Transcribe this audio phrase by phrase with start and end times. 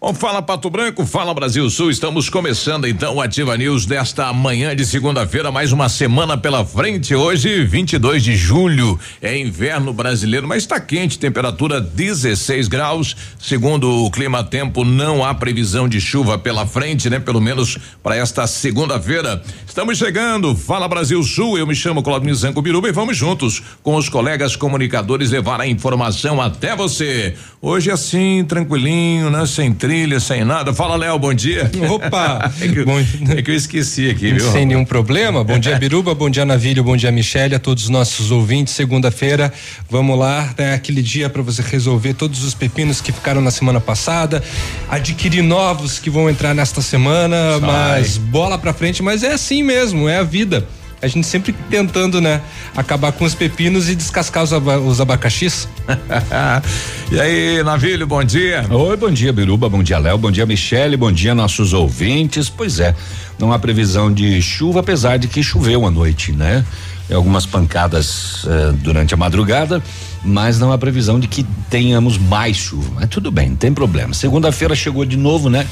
[0.00, 1.90] Bom, fala Pato Branco, fala Brasil Sul.
[1.90, 7.16] Estamos começando então o Ativa News desta manhã de segunda-feira, mais uma semana pela frente.
[7.16, 13.16] Hoje, 22 de julho, é inverno brasileiro, mas está quente, temperatura 16 graus.
[13.40, 17.18] Segundo o Clima Tempo, não há previsão de chuva pela frente, né?
[17.18, 19.42] Pelo menos para esta segunda-feira.
[19.66, 21.58] Estamos chegando, fala Brasil Sul.
[21.58, 25.66] Eu me chamo Claudio Zanco Biruba e vamos juntos com os colegas comunicadores levar a
[25.66, 27.34] informação até você.
[27.60, 29.44] Hoje assim, tranquilinho, né?
[29.44, 30.74] Sem trilha, sem nada.
[30.74, 31.70] Fala, Léo, bom dia.
[31.88, 32.52] Opa!
[32.60, 33.00] é, que, bom,
[33.34, 34.52] é que eu esqueci aqui, viu?
[34.52, 35.42] Sem nenhum problema.
[35.42, 38.74] Bom dia, Biruba, bom dia, Navilho, bom dia, Michele, a todos os nossos ouvintes.
[38.74, 39.50] Segunda-feira,
[39.88, 40.74] vamos lá, né?
[40.74, 44.44] Aquele dia para você resolver todos os pepinos que ficaram na semana passada,
[44.90, 47.60] adquirir novos que vão entrar nesta semana, Sai.
[47.60, 50.68] mas bola pra frente, mas é assim mesmo, é a vida
[51.00, 52.40] a gente sempre tentando, né,
[52.76, 55.68] acabar com os pepinos e descascar os, aba os abacaxis.
[57.10, 58.66] e aí, Navilho, bom dia.
[58.68, 62.48] Oi, bom dia, Biruba, bom dia, Léo, bom dia, Michele, bom dia, nossos ouvintes.
[62.48, 62.94] Pois é,
[63.38, 66.64] não há previsão de chuva, apesar de que choveu à noite, né?
[67.10, 69.82] Algumas pancadas eh, durante a madrugada,
[70.22, 72.90] mas não há previsão de que tenhamos mais chuva.
[72.96, 74.12] Mas tudo bem, não tem problema.
[74.12, 75.66] Segunda-feira chegou de novo, né?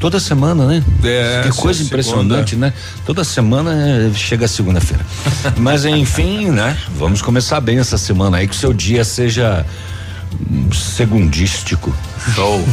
[0.00, 0.84] Toda semana, né?
[1.02, 2.66] É, que coisa impressionante, segunda.
[2.66, 2.74] né?
[3.06, 5.04] Toda semana é, chega segunda-feira.
[5.56, 6.76] Mas enfim, né?
[6.96, 9.64] Vamos começar bem essa semana aí, que o seu dia seja
[10.72, 11.94] segundístico.
[12.34, 12.64] Show.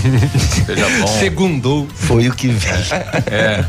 [0.66, 1.08] Seja bom.
[1.20, 1.88] Segundou.
[1.94, 2.76] Foi o que veio.
[3.28, 3.66] É.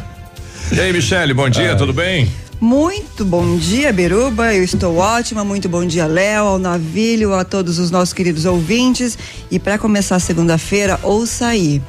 [0.73, 1.77] E aí, Michele, bom dia, ah.
[1.77, 2.30] tudo bem?
[2.62, 4.55] Muito bom dia, Beruba.
[4.55, 5.45] Eu estou ótima.
[5.45, 9.19] Muito bom dia, Léo, ao Navilho, a todos os nossos queridos ouvintes.
[9.50, 11.83] E para começar segunda-feira, ouça aí.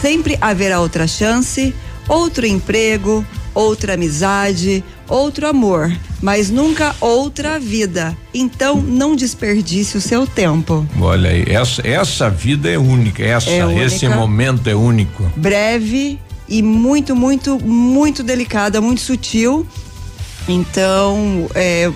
[0.00, 1.74] Sempre haverá outra chance,
[2.08, 3.24] outro emprego,
[3.54, 5.90] outra amizade, outro amor,
[6.20, 8.16] mas nunca outra vida.
[8.34, 10.86] Então não desperdice o seu tempo.
[11.00, 15.24] Olha aí, essa, essa vida é única, essa, é única, esse momento é único.
[15.36, 16.18] Breve
[16.48, 19.66] e muito, muito, muito delicada, muito sutil.
[20.48, 21.90] Então, é,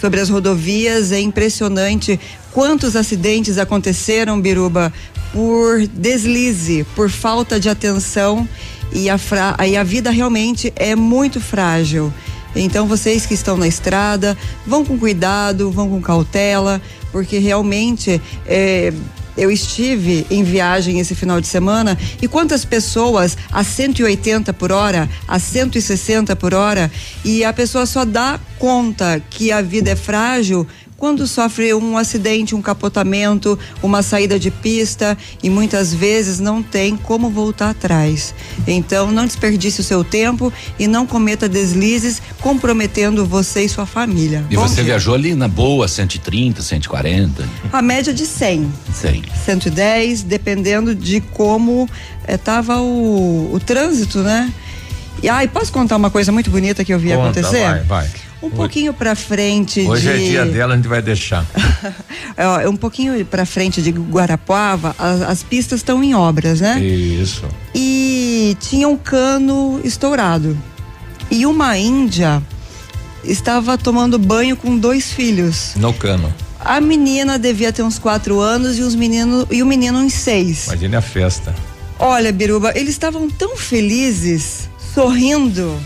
[0.00, 2.20] sobre as rodovias é impressionante
[2.52, 4.92] quantos acidentes aconteceram, Biruba,
[5.32, 8.48] por deslize, por falta de atenção
[8.92, 12.12] e a, fra, aí a vida realmente é muito frágil.
[12.54, 16.80] Então vocês que estão na estrada, vão com cuidado, vão com cautela,
[17.12, 18.92] porque realmente é,
[19.36, 25.08] eu estive em viagem esse final de semana e quantas pessoas a 180 por hora,
[25.28, 26.90] a 160 por hora,
[27.24, 32.54] e a pessoa só dá conta que a vida é frágil quando sofre um acidente,
[32.54, 38.34] um capotamento, uma saída de pista e muitas vezes não tem como voltar atrás.
[38.66, 44.44] Então, não desperdice o seu tempo e não cometa deslizes comprometendo você e sua família.
[44.50, 44.84] E Bom você dia.
[44.84, 47.48] viajou ali na boa, 130, 140?
[47.72, 48.72] A média de 100.
[48.92, 49.22] 100.
[49.44, 51.88] 110, dependendo de como
[52.26, 54.52] estava eh, o, o trânsito, né?
[55.22, 57.64] E ai, posso contar uma coisa muito bonita que eu vi Conta, acontecer?
[57.64, 58.10] Vai, vai.
[58.46, 58.56] Um Hoje.
[58.56, 60.24] pouquinho para frente Hoje é de...
[60.24, 61.44] é dia dela, a gente vai deixar.
[62.36, 66.78] é, um pouquinho para frente de Guarapuava, as, as pistas estão em obras, né?
[66.80, 67.44] Isso.
[67.74, 70.56] E tinha um cano estourado.
[71.28, 72.40] E uma índia
[73.24, 75.72] estava tomando banho com dois filhos.
[75.74, 76.32] No cano.
[76.60, 80.68] A menina devia ter uns quatro anos e os meninos e o menino uns seis.
[80.68, 81.52] Imagine a festa.
[81.98, 85.76] Olha, Biruba, eles estavam tão felizes, sorrindo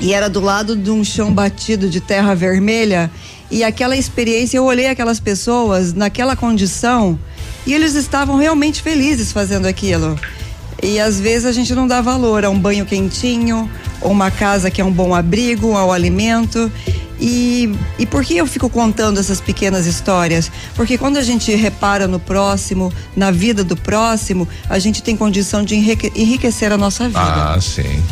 [0.00, 3.10] e era do lado de um chão batido de terra vermelha.
[3.50, 7.18] E aquela experiência, eu olhei aquelas pessoas naquela condição
[7.66, 10.18] e eles estavam realmente felizes fazendo aquilo.
[10.82, 14.70] E às vezes a gente não dá valor a um banho quentinho, ou uma casa
[14.70, 16.70] que é um bom abrigo, ao alimento.
[17.18, 20.50] E, e por que eu fico contando essas pequenas histórias?
[20.74, 25.64] Porque quando a gente repara no próximo, na vida do próximo, a gente tem condição
[25.64, 27.20] de enriquecer a nossa vida.
[27.54, 28.02] Ah, sim.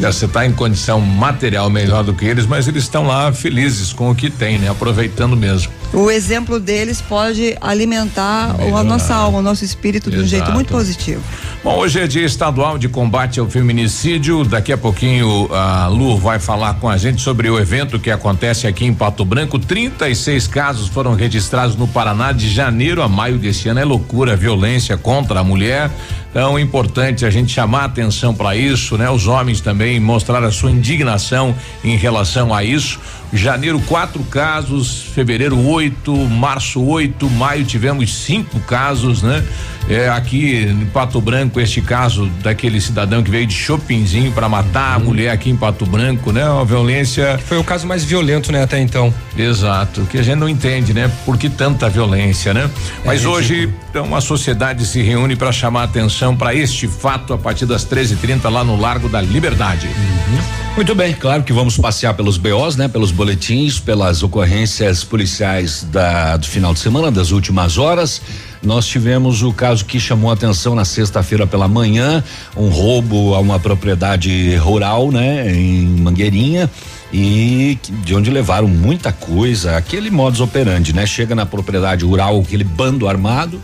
[0.00, 4.10] Você está em condição material melhor do que eles, mas eles estão lá felizes com
[4.10, 4.70] o que tem, né?
[4.70, 5.72] Aproveitando mesmo.
[5.92, 8.80] O exemplo deles pode alimentar Melhorar.
[8.80, 10.22] a nossa alma, o nosso espírito Exato.
[10.22, 11.22] de um jeito muito positivo.
[11.62, 14.44] Bom, hoje é dia estadual de combate ao feminicídio.
[14.44, 18.68] Daqui a pouquinho a Lu vai falar com a gente sobre o evento que acontece
[18.68, 19.58] aqui em Pato Branco.
[19.58, 23.80] 36 casos foram registrados no Paraná de janeiro a maio desse ano.
[23.80, 25.90] É loucura, violência contra a mulher.
[26.30, 29.10] Então, é importante a gente chamar atenção para isso, né?
[29.10, 33.00] Os homens também mostrar a sua indignação em relação a isso.
[33.32, 35.02] Janeiro, quatro casos.
[35.14, 36.14] Fevereiro, oito.
[36.14, 37.28] Março, oito.
[37.30, 39.44] Maio, tivemos cinco casos, né?
[39.88, 44.96] É, aqui em Pato Branco, este caso daquele cidadão que veio de Chopinzinho para matar
[44.96, 46.48] a mulher aqui em Pato Branco, né?
[46.48, 47.38] Uma violência.
[47.46, 49.12] Foi o caso mais violento, né, até então.
[49.36, 51.10] Exato, que a gente não entende, né?
[51.24, 52.70] Por que tanta violência, né?
[53.02, 57.38] Mas é hoje então a sociedade se reúne para chamar atenção para este fato a
[57.38, 59.86] partir das 13:30 lá no Largo da Liberdade.
[59.86, 60.67] Uhum.
[60.78, 62.86] Muito bem, claro que vamos passear pelos BOs, né?
[62.86, 68.22] Pelos boletins, pelas ocorrências policiais da, do final de semana, das últimas horas.
[68.62, 72.22] Nós tivemos o caso que chamou atenção na sexta-feira pela manhã,
[72.56, 76.70] um roubo a uma propriedade rural, né, em Mangueirinha
[77.12, 81.04] e de onde levaram muita coisa, aquele modus operandi, né?
[81.06, 83.60] Chega na propriedade rural aquele bando armado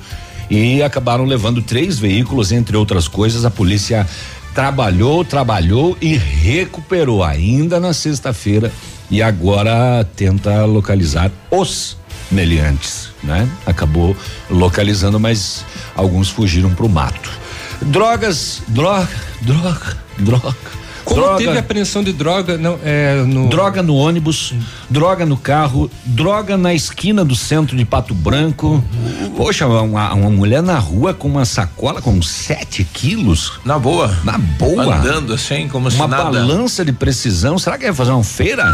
[0.50, 3.44] e acabaram levando três veículos, entre outras coisas.
[3.44, 4.06] A polícia
[4.54, 8.72] trabalhou, trabalhou e recuperou ainda na sexta-feira
[9.10, 11.96] e agora tenta localizar os
[12.30, 13.48] meliantes, né?
[13.66, 14.16] Acabou
[14.48, 15.64] localizando, mas
[15.94, 17.30] alguns fugiram para o mato.
[17.82, 19.08] Drogas, droga,
[19.42, 20.83] droga, droga.
[21.04, 23.48] Como droga, teve apreensão de droga não, é, no...
[23.48, 24.54] Droga no ônibus,
[24.88, 28.82] droga no carro, droga na esquina do centro de Pato Branco.
[29.36, 33.60] Poxa, uma, uma mulher na rua com uma sacola com sete quilos.
[33.64, 34.16] Na boa.
[34.24, 34.96] Na boa.
[34.96, 36.22] Andando assim, como se uma nada.
[36.24, 37.58] Uma balança de precisão.
[37.58, 38.64] Será que ia fazer uma feira?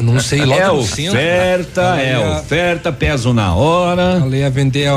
[0.00, 4.20] Não sei, logo é oferta, é ia, oferta, peso na hora.
[4.22, 4.88] Ela ia vender,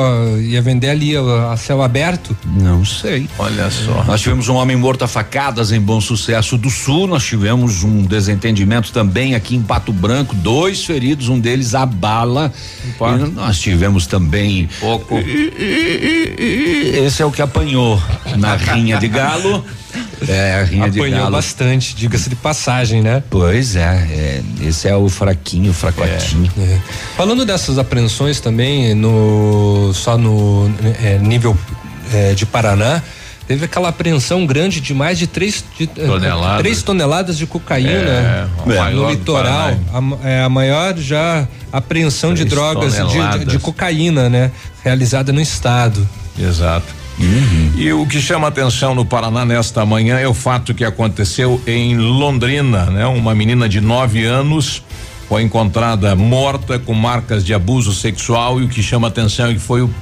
[0.42, 2.36] ia vender ali a céu aberto?
[2.46, 3.28] Não sei.
[3.38, 4.04] Olha só.
[4.04, 8.04] Nós tivemos um homem morto a facadas em Bom Sucesso do Sul, nós tivemos um
[8.04, 12.52] desentendimento também aqui em Pato Branco, dois feridos, um deles a bala.
[13.34, 15.16] nós tivemos também pouco.
[17.06, 18.02] Esse é o que apanhou
[18.38, 19.64] na rinha de galo.
[20.28, 21.32] É, a rinha Apanhou de galo.
[21.32, 23.24] bastante, diga-se de passagem, né?
[23.30, 26.52] Pois é, é, esse é o fraquinho, o fracotinho.
[26.58, 26.82] É, é.
[27.16, 30.72] Falando dessas apreensões também, no só no
[31.04, 31.58] é, nível
[32.14, 33.02] é, de Paraná,
[33.48, 36.58] teve aquela apreensão grande de mais de três de, eh, toneladas.
[36.60, 39.78] três toneladas de cocaína é, no litoral.
[39.94, 44.52] A, é a maior já apreensão três de drogas de, de, cocaína, né?
[44.84, 46.08] Realizada no estado.
[46.38, 46.94] Exato.
[47.20, 47.67] Uhum.
[47.78, 51.96] E o que chama atenção no Paraná nesta manhã é o fato que aconteceu em
[51.96, 53.06] Londrina, né?
[53.06, 54.82] Uma menina de nove anos
[55.30, 59.60] foi encontrada morta com marcas de abuso sexual e o que chama atenção é que
[59.60, 59.94] foi o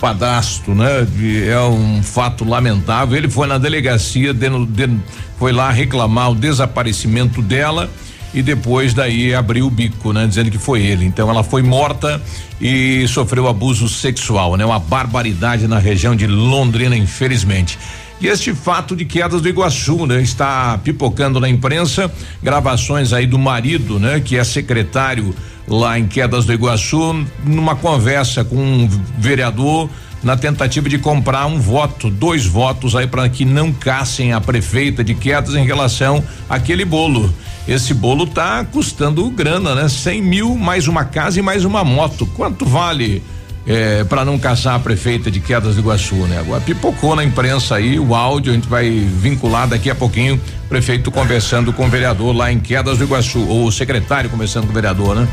[0.00, 1.04] padrasto, né?
[1.48, 3.16] É um fato lamentável.
[3.18, 4.96] Ele foi na delegacia, de, de,
[5.36, 7.90] foi lá reclamar o desaparecimento dela
[8.36, 10.26] e depois daí abriu o bico, né?
[10.26, 11.06] Dizendo que foi ele.
[11.06, 12.20] Então ela foi morta
[12.60, 14.64] e sofreu abuso sexual, né?
[14.64, 17.78] Uma barbaridade na região de Londrina, infelizmente.
[18.20, 20.20] E este fato de quedas do Iguaçu, né?
[20.20, 22.12] Está pipocando na imprensa
[22.42, 24.20] gravações aí do marido, né?
[24.20, 25.34] Que é secretário
[25.66, 29.88] lá em Quedas do Iguaçu, numa conversa com um vereador
[30.22, 35.04] na tentativa de comprar um voto, dois votos aí para que não cassem a prefeita
[35.04, 37.32] de Quedas em relação àquele bolo.
[37.68, 39.88] Esse bolo tá custando grana, né?
[39.88, 42.26] Cem mil mais uma casa e mais uma moto.
[42.26, 43.22] Quanto vale?
[43.68, 46.38] É, para não caçar a prefeita de Quedas do Iguaçu, né?
[46.38, 51.10] Agora pipocou na imprensa aí o áudio, a gente vai vincular daqui a pouquinho, prefeito
[51.10, 54.74] conversando com o vereador lá em Quedas do Iguaçu, ou o secretário conversando com o
[54.74, 55.28] vereador, né?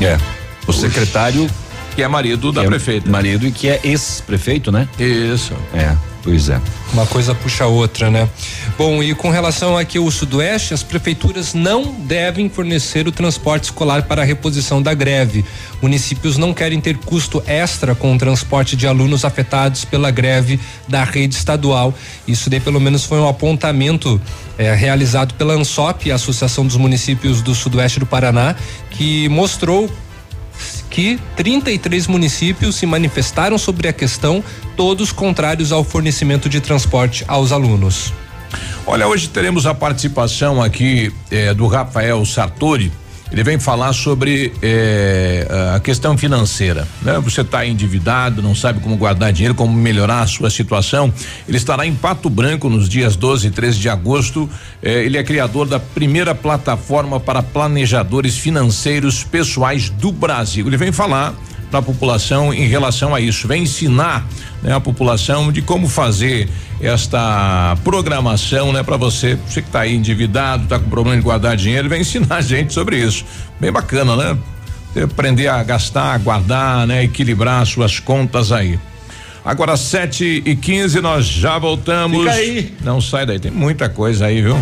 [0.00, 0.16] É.
[0.68, 1.50] O secretário
[1.94, 3.10] que é marido da é prefeita.
[3.10, 4.88] Marido e que é ex-prefeito, né?
[4.98, 5.54] Isso.
[5.74, 5.96] É.
[6.22, 6.60] Pois é.
[6.92, 8.28] Uma coisa puxa a outra, né?
[8.76, 14.02] Bom, e com relação aqui ao Sudoeste, as prefeituras não devem fornecer o transporte escolar
[14.02, 15.44] para a reposição da greve.
[15.80, 21.04] Municípios não querem ter custo extra com o transporte de alunos afetados pela greve da
[21.04, 21.94] rede estadual.
[22.28, 24.20] Isso daí pelo menos foi um apontamento
[24.58, 28.54] eh, realizado pela ANSOP, a Associação dos Municípios do Sudoeste do Paraná,
[28.90, 29.90] que mostrou
[30.90, 34.42] que 33 municípios se manifestaram sobre a questão,
[34.76, 38.12] todos contrários ao fornecimento de transporte aos alunos.
[38.86, 42.92] Olha, hoje teremos a participação aqui eh, do Rafael Sartori.
[43.32, 46.86] Ele vem falar sobre eh, a questão financeira.
[47.02, 47.18] Né?
[47.20, 51.12] Você está endividado, não sabe como guardar dinheiro, como melhorar a sua situação.
[51.46, 54.50] Ele estará em Pato Branco nos dias 12 e 13 de agosto.
[54.82, 60.66] Eh, ele é criador da primeira plataforma para planejadores financeiros pessoais do Brasil.
[60.66, 61.34] Ele vem falar
[61.70, 64.26] para a população em relação a isso, vem ensinar
[64.62, 66.48] né, a população de como fazer
[66.80, 71.56] esta programação, né, para você, você que está aí endividado, está com problema de guardar
[71.56, 73.24] dinheiro, vem ensinar a gente sobre isso.
[73.60, 74.38] Bem bacana, né?
[75.04, 78.78] Aprender a gastar, guardar, né, equilibrar suas contas aí.
[79.44, 82.18] Agora 7 e 15 nós já voltamos.
[82.18, 82.74] Fica aí.
[82.82, 84.56] Não sai daí, tem muita coisa aí, viu?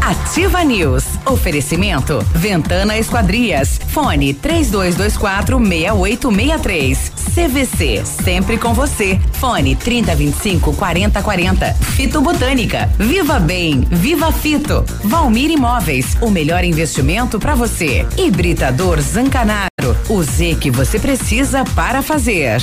[0.00, 1.04] Ativa News.
[1.26, 2.18] Oferecimento.
[2.34, 3.80] Ventana Esquadrias.
[3.88, 7.12] Fone 3224 6863.
[7.34, 8.02] CVC.
[8.04, 9.18] Sempre com você.
[9.32, 11.74] Fone 3025 4040.
[11.74, 12.90] Fito Botânica.
[12.98, 13.80] Viva Bem.
[13.90, 14.84] Viva Fito.
[15.04, 16.16] Valmir Imóveis.
[16.20, 18.06] O melhor investimento para você.
[18.16, 19.68] Hibridador Zancanaro.
[20.08, 22.62] O Z que você precisa para fazer.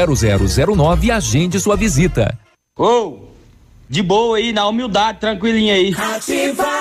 [0.07, 2.37] 0009 e agende sua visita.
[2.77, 3.19] Ô, oh,
[3.89, 5.93] de boa aí, na humildade, tranquilinha aí.
[5.93, 6.80] Ativa!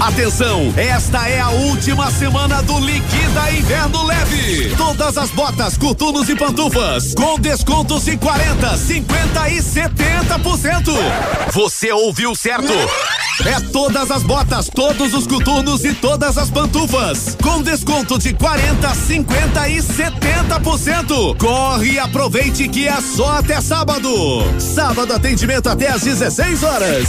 [0.00, 4.74] Atenção, esta é a última semana do Liquida Inverno Leve.
[4.76, 10.92] Todas as botas, coturnos e pantufas com descontos de 40, 50 e 70%.
[11.50, 12.72] Você ouviu certo?
[13.46, 18.94] É todas as botas, todos os coturnos e todas as pantufas com desconto de 40,
[18.94, 21.36] 50 e 70%.
[21.38, 24.10] Corre e aproveite que é só até sábado.
[24.58, 27.08] Sábado atendimento até às 16 horas.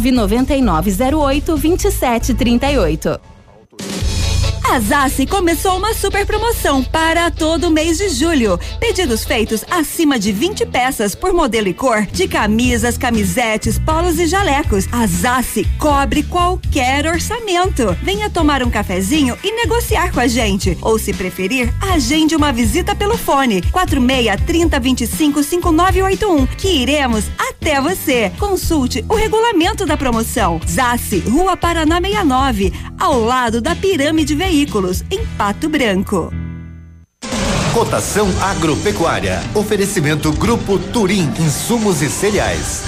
[0.00, 3.20] 99908 2738.
[4.70, 8.56] A Zassi começou uma super promoção para todo mês de julho.
[8.78, 14.28] Pedidos feitos acima de 20 peças por modelo e cor de camisas, camisetes, polos e
[14.28, 14.86] jalecos.
[14.92, 17.96] A Zassi cobre qualquer orçamento.
[18.00, 20.78] Venha tomar um cafezinho e negociar com a gente.
[20.82, 27.80] Ou se preferir, agende uma visita pelo fone 46 30 25 5981 que iremos até
[27.80, 28.30] você.
[28.38, 30.60] Consulte o regulamento da promoção.
[30.64, 36.30] Zassi, Rua Paraná 69, ao lado da Pirâmide Veículos Veículos, em Pato Branco.
[37.72, 39.40] Cotação agropecuária.
[39.54, 42.82] Oferecimento Grupo Turim, insumos e cereais.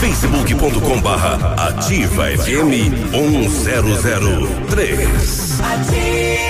[0.00, 5.60] facebook.com barra ativa FM 1003.
[5.60, 6.49] Ativa!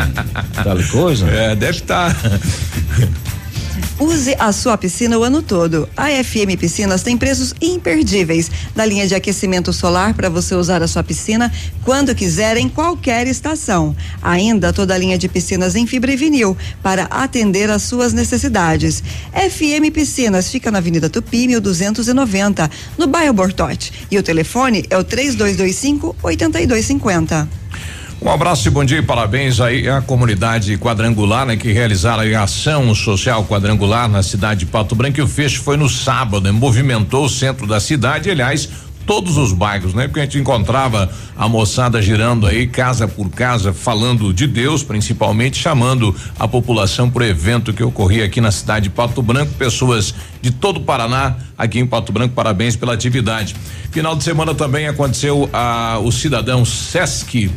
[0.64, 1.30] tal coisa.
[1.30, 2.14] É, deve estar.
[2.14, 2.40] Tá.
[4.00, 5.90] Use a sua piscina o ano todo.
[5.98, 10.88] A FM Piscinas tem preços imperdíveis da linha de aquecimento solar para você usar a
[10.88, 11.52] sua piscina
[11.84, 13.96] quando quiser em qualquer estação.
[14.22, 19.04] Ainda toda a linha de piscinas em fibra e vinil para atender às suas necessidades.
[19.34, 23.92] FM Piscinas fica na Avenida Tupi, 1290, no bairro Bortote.
[24.12, 27.67] E o telefone é o 3225 8250.
[28.20, 32.44] Um abraço e bom dia e parabéns aí à comunidade quadrangular, né, que realizaram a
[32.44, 35.20] ação social quadrangular na cidade de Pato Branco.
[35.20, 38.70] E o fecho foi no sábado, né, movimentou o centro da cidade, aliás,
[39.06, 40.06] todos os bairros, né?
[40.06, 45.58] Porque a gente encontrava a moçada girando aí casa por casa, falando de Deus, principalmente
[45.58, 50.14] chamando a população para o evento que ocorria aqui na cidade de Pato Branco, pessoas
[50.42, 53.56] de todo o Paraná aqui em Pato Branco, parabéns pela atividade.
[53.92, 57.50] Final de semana também aconteceu a o cidadão Sesc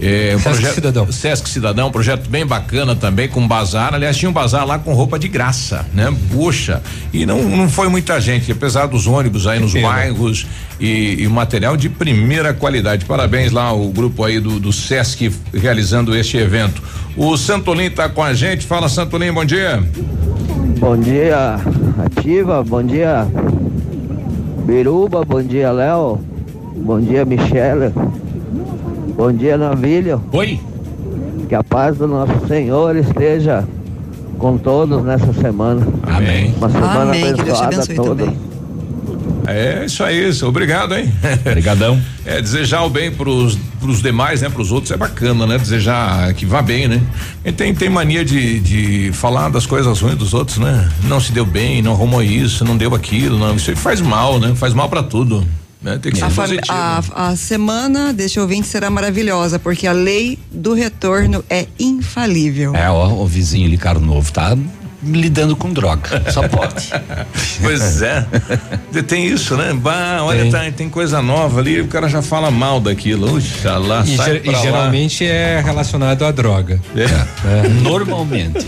[0.00, 1.12] é, um Sesc projeto, Cidadão.
[1.12, 3.94] Sesc Cidadão, um projeto bem bacana também, com bazar.
[3.94, 6.14] Aliás, tinha um bazar lá com roupa de graça, né?
[6.30, 6.80] Puxa.
[7.12, 10.46] E não, não foi muita gente, apesar dos ônibus aí nos bairros
[10.78, 13.04] e, e material de primeira qualidade.
[13.04, 16.80] Parabéns lá o grupo aí do, do Sesc realizando este evento.
[17.16, 18.64] O Santolim está com a gente.
[18.64, 19.82] Fala, Santolim, bom dia.
[20.78, 21.56] Bom dia,
[22.04, 22.62] Ativa.
[22.62, 23.26] Bom dia,
[24.68, 25.24] Biruba.
[25.24, 26.18] Bom dia, Léo.
[26.76, 27.90] Bom dia, Michele.
[29.16, 30.22] Bom dia, Navilho.
[30.30, 30.60] Oi.
[31.48, 33.64] Que a paz do nosso Senhor esteja
[34.38, 35.80] com todos nessa semana.
[36.02, 36.54] Amém.
[36.58, 37.30] Uma semana Amém.
[37.30, 38.24] Abençoada abençoe toda.
[38.26, 38.36] também.
[39.48, 40.46] É isso aí, isso.
[40.46, 41.12] obrigado, hein?
[41.46, 42.00] Obrigadão.
[42.24, 44.48] É, desejar o bem pros, pros demais, né?
[44.48, 45.58] Pros outros é bacana, né?
[45.58, 47.00] Desejar que vá bem, né?
[47.44, 50.90] E tem, tem mania de, de falar das coisas ruins dos outros, né?
[51.04, 53.56] Não se deu bem, não arrumou isso, não deu aquilo, não.
[53.56, 54.54] Isso aí faz mal, né?
[54.54, 55.46] Faz mal pra tudo.
[55.80, 55.96] Né?
[55.98, 60.74] Tem que ser A, a, a semana deste ouvinte será maravilhosa, porque a lei do
[60.74, 62.74] retorno é infalível.
[62.74, 64.56] É, ó, o vizinho ali, Caro Novo, tá
[65.02, 66.22] lidando com droga.
[66.32, 66.88] Só pode.
[67.60, 68.24] Pois é.
[69.06, 69.72] tem isso, né?
[69.74, 70.50] Bah, olha, Tem.
[70.50, 73.28] tá- tem coisa nova ali, o cara já fala mal daquilo.
[73.28, 74.58] Puxa lá, E, sai ger- e pra lá.
[74.62, 76.80] geralmente é relacionado à droga.
[76.96, 77.68] É.
[77.82, 78.64] Normalmente.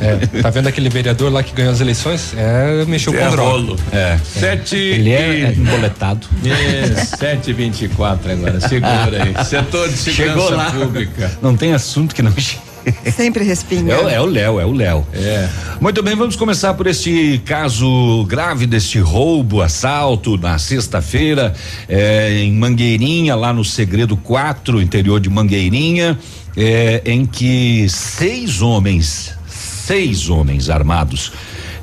[0.00, 2.32] É, tá vendo aquele vereador lá que ganhou as eleições?
[2.36, 3.50] É, mexeu É com droga.
[3.50, 3.76] rolo.
[3.92, 4.18] É.
[4.24, 6.26] Sete Ele é, e- é emboletado.
[6.44, 9.44] É, sete e vinte e quatro agora, segura aí.
[9.44, 10.70] Setor de segurança Chegou lá.
[10.70, 11.30] pública.
[11.42, 12.69] Não tem assunto que não chegue.
[13.14, 13.92] Sempre respinga.
[13.92, 15.06] É, o- é o Léo, é o Léo.
[15.12, 15.48] É.
[15.80, 21.54] Muito bem, vamos começar por este caso grave deste roubo, assalto na sexta-feira
[21.88, 26.18] é, em Mangueirinha, lá no Segredo 4, interior de Mangueirinha,
[26.56, 31.32] é, em que seis homens, seis homens armados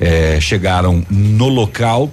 [0.00, 2.10] é, chegaram no local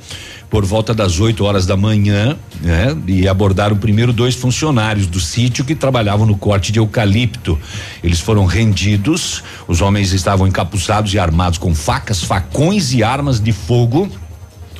[0.49, 2.95] por volta das 8 horas da manhã, né?
[3.07, 7.59] E abordaram primeiro dois funcionários do sítio que trabalhavam no corte de eucalipto.
[8.03, 13.51] Eles foram rendidos, os homens estavam encapuzados e armados com facas, facões e armas de
[13.51, 14.09] fogo.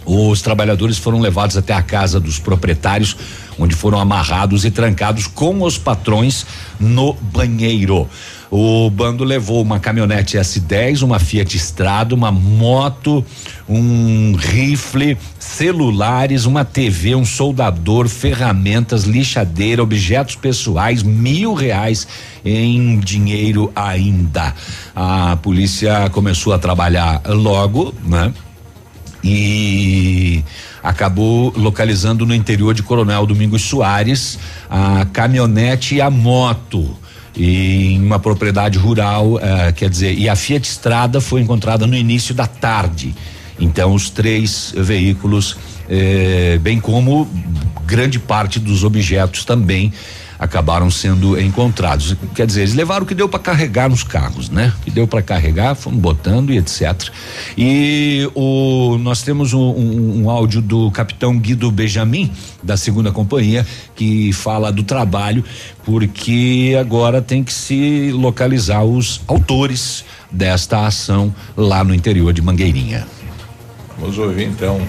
[0.06, 3.18] Os trabalhadores foram levados até a casa dos proprietários,
[3.58, 6.46] onde foram amarrados e trancados com os patrões
[6.80, 8.08] no banheiro.
[8.52, 13.26] O bando levou uma caminhonete S10, uma Fiat Strada, uma moto,
[13.68, 22.08] um rifle, celulares, uma TV, um soldador, ferramentas, lixadeira, objetos pessoais, mil reais
[22.44, 24.54] em dinheiro ainda.
[24.96, 28.32] A polícia começou a trabalhar logo, né?
[29.24, 30.44] E
[30.84, 34.38] acabou localizando no interior de Coronel Domingos Soares
[34.70, 36.96] a caminhonete e a moto
[37.38, 42.34] em uma propriedade rural, eh, quer dizer, e a Fiat Strada foi encontrada no início
[42.34, 43.14] da tarde.
[43.60, 45.58] Então, os três veículos,
[45.90, 47.28] eh, bem como
[47.86, 49.94] grande parte dos objetos também
[50.46, 52.16] acabaram sendo encontrados.
[52.34, 54.74] Quer dizer, eles levaram o que deu para carregar nos carros, né?
[54.80, 57.10] O que deu para carregar, foram botando e etc.
[57.58, 62.32] E o nós temos um, um, um, áudio do capitão Guido Benjamin
[62.64, 65.44] da segunda companhia que fala do trabalho
[65.84, 73.06] porque agora tem que se localizar os autores desta ação lá no interior de Mangueirinha.
[74.00, 74.82] Vamos ouvir então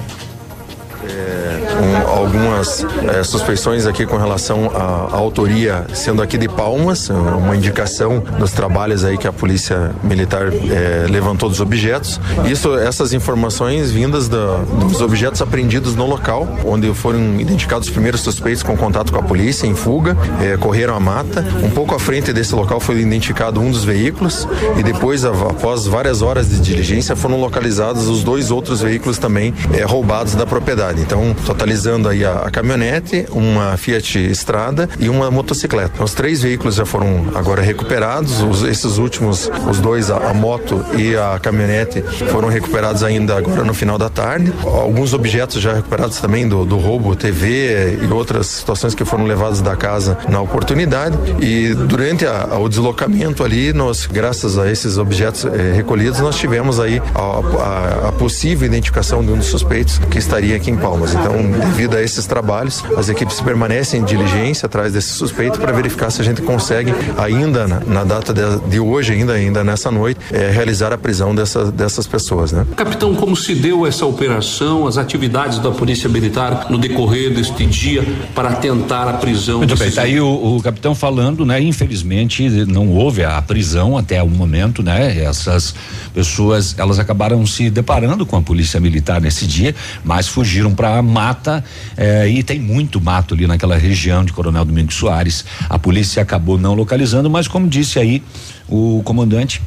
[2.06, 8.52] algumas é, suspeições aqui com relação à, autoria, sendo aqui de Palmas, uma indicação dos
[8.52, 12.20] trabalhos aí que a polícia militar é, levantou dos objetos.
[12.50, 18.20] Isso, essas informações vindas da, dos objetos apreendidos no local, onde foram identificados os primeiros
[18.20, 20.16] suspeitos com contato com a polícia em fuga,
[20.60, 21.44] correram a mata.
[21.62, 26.22] Um pouco à frente desse local foi identificado um dos veículos e depois, após várias
[26.22, 29.54] horas de diligência, foram localizados os dois outros veículos também
[29.86, 30.95] roubados da propriedade.
[30.98, 36.02] Então, totalizando aí a, a caminhonete, uma Fiat Estrada e uma motocicleta.
[36.02, 38.40] Os três veículos já foram agora recuperados.
[38.42, 43.64] Os, esses últimos, os dois, a, a, moto e a caminhonete, foram recuperados ainda agora
[43.64, 44.52] no final da tarde.
[44.64, 49.60] Alguns objetos já recuperados também do, do roubo, TV e outras situações que foram levadas
[49.60, 51.16] da casa na oportunidade.
[51.40, 56.80] E durante a, o deslocamento ali, nós, graças a esses objetos eh, recolhidos, nós tivemos
[56.80, 61.14] aí a, a, possível identificação de um dos suspeitos que estaria aqui em Palmas.
[61.14, 61.34] Então,
[61.72, 66.20] devido a esses trabalhos, as equipes permanecem em diligência atrás desse suspeito para verificar se
[66.20, 70.48] a gente consegue, ainda na, na data de, de, hoje, ainda, ainda nessa noite, é,
[70.48, 72.52] realizar a prisão dessa, dessas pessoas.
[72.52, 72.64] Né?
[72.76, 78.04] Capitão, como se deu essa operação, as atividades da Polícia Militar no decorrer deste dia
[78.32, 79.58] para tentar a prisão?
[79.58, 81.60] Muito bem, está aí o, o, capitão falando, né?
[81.60, 85.18] Infelizmente não houve a prisão até o momento, né?
[85.20, 85.74] Essas
[86.14, 91.64] pessoas, elas acabaram se deparando com a Polícia Militar nesse dia, mas fugiram para mata
[91.96, 95.44] eh, e tem muito mato ali naquela região de Coronel Domingos Soares.
[95.68, 98.22] A polícia acabou não localizando, mas como disse aí
[98.68, 99.62] o comandante,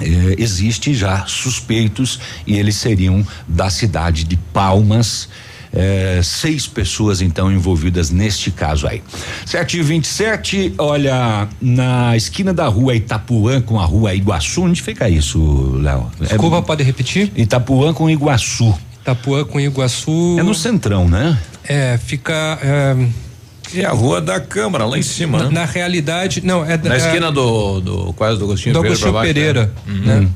[0.00, 5.28] eh, existe já suspeitos e eles seriam da cidade de Palmas.
[5.70, 9.02] É, seis pessoas então envolvidas neste caso aí.
[9.44, 15.10] 7 e 27 olha, na esquina da rua Itapuã com a rua Iguaçu, onde fica
[15.10, 15.38] isso,
[15.76, 16.10] Léo?
[16.18, 17.30] Desculpa, é, pode repetir?
[17.36, 18.74] Itapuã com Iguaçu.
[19.08, 20.36] Itapuã com Iguaçu.
[20.38, 21.38] É no centrão, né?
[21.64, 22.58] É, fica.
[22.62, 25.38] É, é a rua da Câmara, lá em cima.
[25.38, 25.50] Na, né?
[25.52, 29.08] na realidade, não, é Na esquina do, do quase do Agostinho do Pereira.
[29.08, 30.16] Agostinho Pereira, baixo, né?
[30.16, 30.30] Uhum.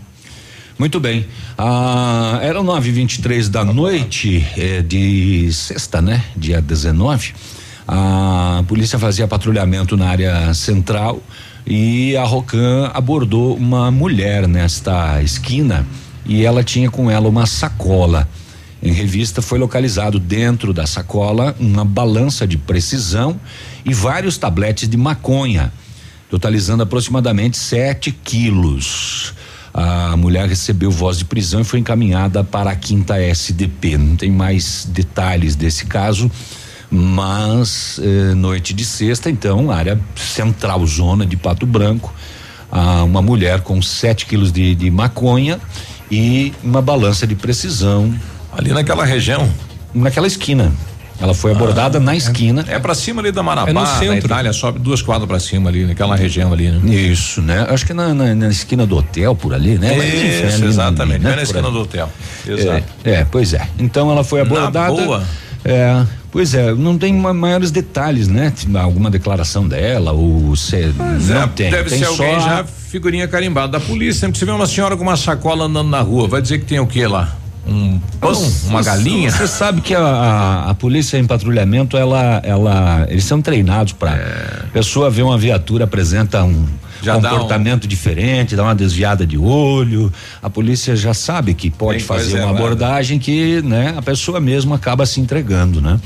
[0.79, 1.27] Muito bem.
[1.57, 6.25] Ah, eram 9 e 23 da noite eh, de sexta, né?
[6.35, 7.35] Dia 19.
[7.87, 11.23] A polícia fazia patrulhamento na área central
[11.67, 15.87] e a Rocan abordou uma mulher nesta esquina
[16.25, 18.27] e ela tinha com ela uma sacola.
[18.83, 23.41] Em revista foi localizado dentro da sacola uma balança de precisão
[23.85, 25.73] e vários tabletes de maconha,
[26.29, 29.35] totalizando aproximadamente 7 quilos.
[29.73, 33.97] A mulher recebeu voz de prisão e foi encaminhada para a quinta SDP.
[33.97, 36.29] Não tem mais detalhes desse caso,
[36.91, 42.13] mas eh, noite de sexta, então, área central zona de Pato Branco,
[42.71, 45.59] ah, uma mulher com 7 quilos de, de maconha
[46.11, 48.15] e uma balança de precisão,
[48.53, 49.49] Ali naquela região.
[49.95, 50.73] Naquela esquina.
[51.21, 52.65] Ela foi abordada ah, na esquina.
[52.67, 54.09] É, é para cima ali da Marabá, é no centro.
[54.09, 56.93] na Itália, sobe duas quadras para cima ali, naquela região ali, né?
[56.93, 57.65] Isso, né?
[57.69, 59.97] Acho que na, na, na esquina do hotel, por ali, né?
[59.97, 61.37] Isso, ali, exatamente, né?
[61.37, 62.11] na esquina do hotel.
[62.47, 62.85] Exato.
[63.05, 63.69] É, é, pois é.
[63.79, 64.93] Então ela foi abordada.
[64.93, 65.25] Na boa.
[65.65, 68.53] É, pois é, não tem maiores detalhes, né?
[68.75, 71.71] Alguma declaração dela ou se pois não é, tem.
[71.71, 74.23] Deve tem ser alguém já figurinha carimbada da polícia.
[74.23, 76.65] Sempre que você vê uma senhora com uma sacola andando na rua, vai dizer que
[76.65, 77.37] tem o que lá?
[77.67, 78.33] Um pão,
[78.65, 79.31] uma galinha.
[79.31, 84.65] Você sabe que a, a, polícia em patrulhamento, ela, ela, eles são treinados para É.
[84.73, 86.67] pessoa vê uma viatura apresenta um
[87.03, 90.13] Já comportamento diferente, dá uma desviada de olho,
[90.43, 92.59] a polícia já sabe que pode Tem fazer uma errada.
[92.59, 95.99] abordagem que, né, a pessoa mesmo acaba se entregando, né?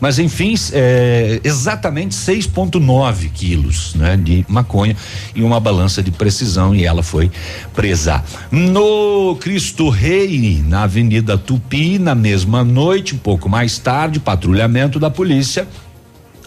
[0.00, 4.96] Mas enfim, é, exatamente 6,9 quilos, né, de maconha
[5.34, 7.30] e uma balança de precisão e ela foi
[7.74, 8.22] presa.
[8.50, 15.10] No Cristo Rei, na Avenida Tupi, na mesma noite, um pouco mais tarde, patrulhamento da
[15.10, 15.66] polícia.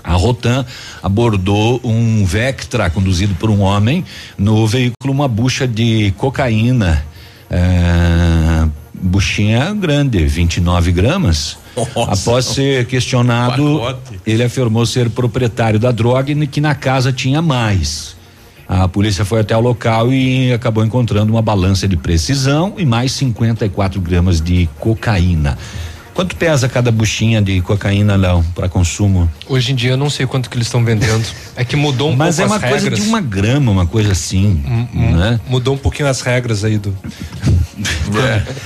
[0.07, 0.65] A Rotan
[1.03, 4.05] abordou um Vectra conduzido por um homem
[4.37, 7.05] no veículo uma bucha de cocaína,
[7.49, 11.57] é, buchinha grande, 29 gramas.
[11.75, 12.13] Nossa.
[12.13, 14.19] Após ser questionado, Pacote.
[14.25, 18.15] ele afirmou ser proprietário da droga e que na casa tinha mais.
[18.67, 23.11] A polícia foi até o local e acabou encontrando uma balança de precisão e mais
[23.13, 25.57] 54 gramas de cocaína.
[26.17, 29.30] Quanto pesa cada buchinha de cocaína, Léo, para consumo?
[29.47, 31.23] Hoje em dia eu não sei quanto que eles estão vendendo.
[31.56, 33.03] É que mudou um Mas é pouco uma as coisa regras.
[33.03, 34.63] de uma grama, uma coisa assim,
[34.95, 35.39] Hum, né?
[35.47, 36.91] Mudou um pouquinho as regras aí do.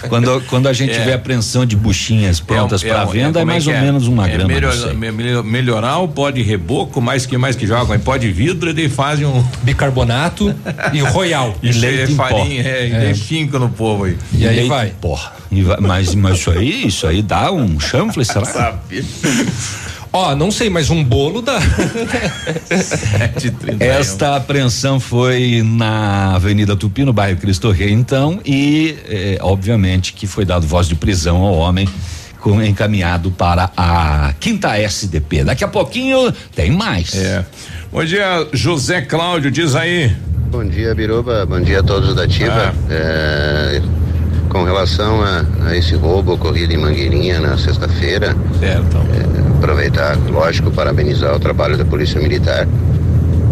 [0.08, 1.04] Quando, quando a gente É.
[1.04, 4.30] vê apreensão de buchinhas prontas É, para é, venda, é, como mais ou menos uma
[4.30, 4.48] é grama.
[4.48, 4.94] melhor- não sei.
[4.94, 8.32] me- me- melhorar o pó de reboco, mais que mais que jogam, aí pó de
[8.32, 9.44] vidro, e daí fazem um.
[9.64, 10.56] Bicarbonato
[10.94, 11.54] e Royal.
[11.62, 12.30] E leite em pó.
[12.30, 13.00] farinha, é, e É.
[13.00, 14.18] daí finca no povo aí.
[14.34, 14.94] E aí Leite, vai.
[15.02, 15.34] Porra.
[15.52, 18.44] E vai- mas, mas isso aí, isso aí dá um chanfle, será?
[18.52, 19.06] Sabe?
[20.14, 21.58] Ó, não sei, mas um bolo dá.
[22.70, 23.78] 7,31.
[23.80, 30.28] Esta apreensão foi na Avenida Tupi, no bairro Cristo Rei, então, e eh, obviamente que
[30.28, 31.88] foi dado voz de prisão ao homem
[32.42, 35.46] com, encaminhado para a quinta SDP.
[35.46, 37.16] Daqui a pouquinho tem mais.
[37.16, 37.46] É.
[37.90, 40.14] Bom dia, José Cláudio, diz aí.
[40.50, 41.46] Bom dia, Biruba.
[41.46, 42.74] Bom dia a todos da Ativa.
[42.90, 43.82] É,
[44.52, 48.36] com relação a, a esse roubo ocorrido em Mangueirinha na sexta-feira,
[49.14, 52.68] é, aproveitar, lógico, parabenizar o trabalho da Polícia Militar,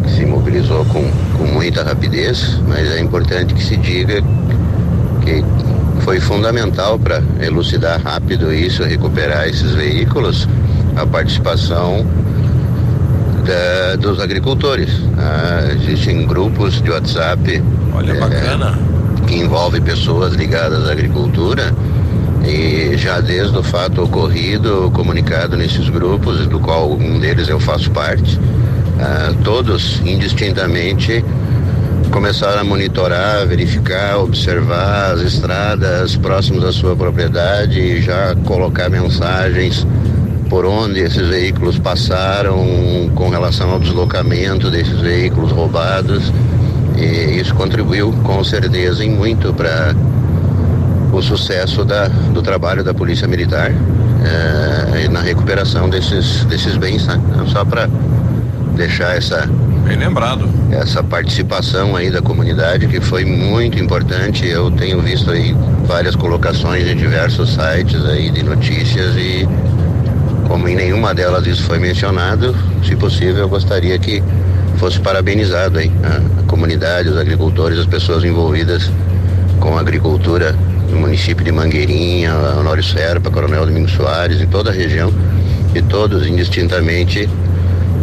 [0.03, 4.21] que se mobilizou com, com muita rapidez, mas é importante que se diga
[5.23, 5.43] que
[6.01, 10.47] foi fundamental para elucidar rápido isso, recuperar esses veículos,
[10.97, 12.05] a participação
[13.45, 14.89] da- dos agricultores.
[15.17, 18.77] Ah, existem grupos de WhatsApp Olha, eh, bacana.
[19.29, 21.71] Que envolve pessoas ligadas à agricultura
[22.43, 27.91] e já desde o fato ocorrido, comunicado nesses grupos, do qual um deles eu faço
[27.91, 28.39] parte,
[28.99, 31.23] ah, todos indistintamente
[32.09, 39.85] começaram a monitorar, verificar, observar as estradas próximas à sua propriedade e já colocar mensagens
[40.49, 42.57] por onde esses veículos passaram
[43.13, 46.33] com relação ao deslocamento desses veículos roubados
[46.99, 49.95] e isso contribuiu com certeza em muito para
[51.11, 57.19] o sucesso da, do trabalho da Polícia Militar eh, na recuperação desses, desses bens, né?
[57.47, 57.89] Só para
[58.75, 59.47] deixar essa
[59.83, 60.47] Bem lembrado.
[60.71, 64.47] essa participação aí da comunidade que foi muito importante.
[64.47, 69.47] Eu tenho visto aí várias colocações em diversos sites aí de notícias e
[70.47, 74.23] como em nenhuma delas isso foi mencionado, se possível eu gostaria que
[74.79, 78.89] fosse parabenizado aí a, a comunidade, os agricultores, as pessoas envolvidas
[79.59, 80.55] com a agricultura
[80.89, 85.13] no município de Mangueirinha, Honório Serpa, Coronel Domingos Soares, em toda a região,
[85.75, 87.29] e todos indistintamente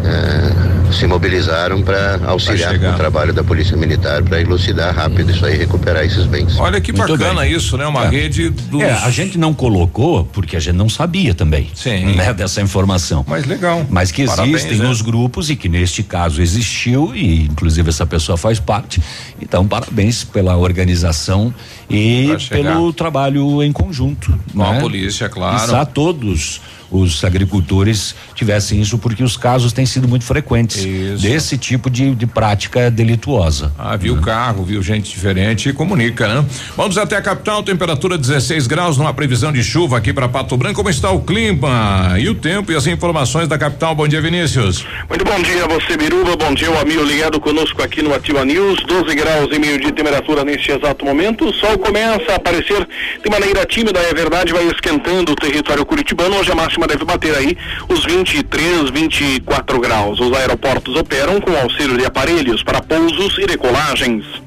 [0.04, 2.94] eh, se mobilizaram para auxiliar chegar.
[2.94, 6.58] o trabalho da Polícia Militar para elucidar rápido isso aí e recuperar esses bens.
[6.58, 7.52] Olha que Muito bacana bem.
[7.52, 7.86] isso, né?
[7.86, 8.08] Uma É.
[8.08, 8.80] rede dos.
[8.82, 12.14] É, a gente não colocou porque a gente não sabia também, Sim.
[12.14, 13.24] né, dessa informação.
[13.28, 13.84] Mas legal.
[13.90, 14.88] Mas que Parabéns, existem né?
[14.88, 19.00] os grupos e que neste caso existiu e inclusive essa pessoa faz parte.
[19.40, 21.52] Então, parabéns pela organização
[21.90, 24.38] e pelo trabalho em conjunto.
[24.52, 24.80] Com a né?
[24.80, 25.58] polícia, claro.
[25.60, 26.60] Quizá todos
[26.98, 31.22] os agricultores tivessem isso porque os casos têm sido muito frequentes Isso.
[31.22, 33.72] desse tipo de, de prática delituosa.
[33.78, 36.44] Ah, viu carro, viu gente diferente e comunica, né?
[36.76, 40.76] Vamos até a capital, temperatura 16 graus, numa previsão de chuva aqui para Pato Branco.
[40.76, 43.94] Como está o clima e o tempo e as informações da capital?
[43.94, 44.84] Bom dia, Vinícius.
[45.08, 46.36] Muito bom dia a você, Biruba.
[46.36, 48.82] Bom dia, o amigo ligado conosco aqui no Ativa News.
[48.86, 51.48] 12 graus e meio de temperatura neste exato momento.
[51.48, 52.86] O sol começa a aparecer
[53.22, 56.36] de maneira tímida, é verdade, vai esquentando o território curitibano.
[56.36, 57.56] Hoje a máxima deve bater aí
[57.88, 60.20] os 23, 24 graus.
[60.20, 64.45] Os aeroportos operam com auxílio de aparelhos para pousos e decolagens.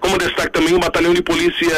[0.00, 1.68] Como destaque também o Batalhão de Polícia,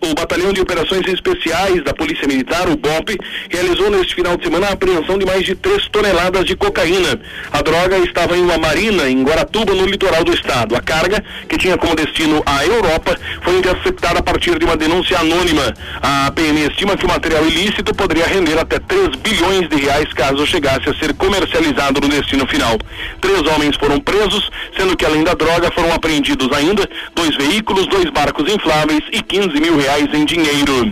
[0.00, 3.18] o Batalhão de Operações Especiais da Polícia Militar, o BOP,
[3.50, 7.20] realizou neste final de semana a apreensão de mais de 3 toneladas de cocaína.
[7.52, 10.76] A droga estava em uma marina em Guaratuba, no litoral do estado.
[10.76, 15.18] A carga, que tinha como destino a Europa, foi interceptada a partir de uma denúncia
[15.18, 15.74] anônima.
[16.02, 20.46] A PM estima que o material ilícito poderia render até 3 bilhões de reais caso
[20.46, 22.78] chegasse a ser comercializado no destino final.
[23.20, 28.10] Três homens foram presos, sendo que além da droga foram apreendidos ainda dois veículos, dois
[28.10, 30.90] barcos infláveis e 15 mil reais em dinheiro.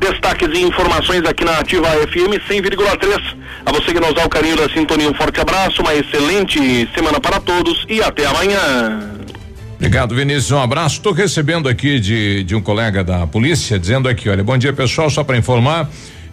[0.00, 3.36] Destaques e informações aqui na Ativa FM 100,3.
[3.66, 7.20] A você que nos dá o carinho da sintonia, um forte abraço, uma excelente semana
[7.20, 9.18] para todos e até amanhã.
[9.76, 10.50] Obrigado, Vinícius.
[10.50, 10.96] Um abraço.
[10.96, 15.08] Estou recebendo aqui de, de um colega da polícia dizendo aqui, olha, bom dia pessoal,
[15.08, 15.88] só para informar.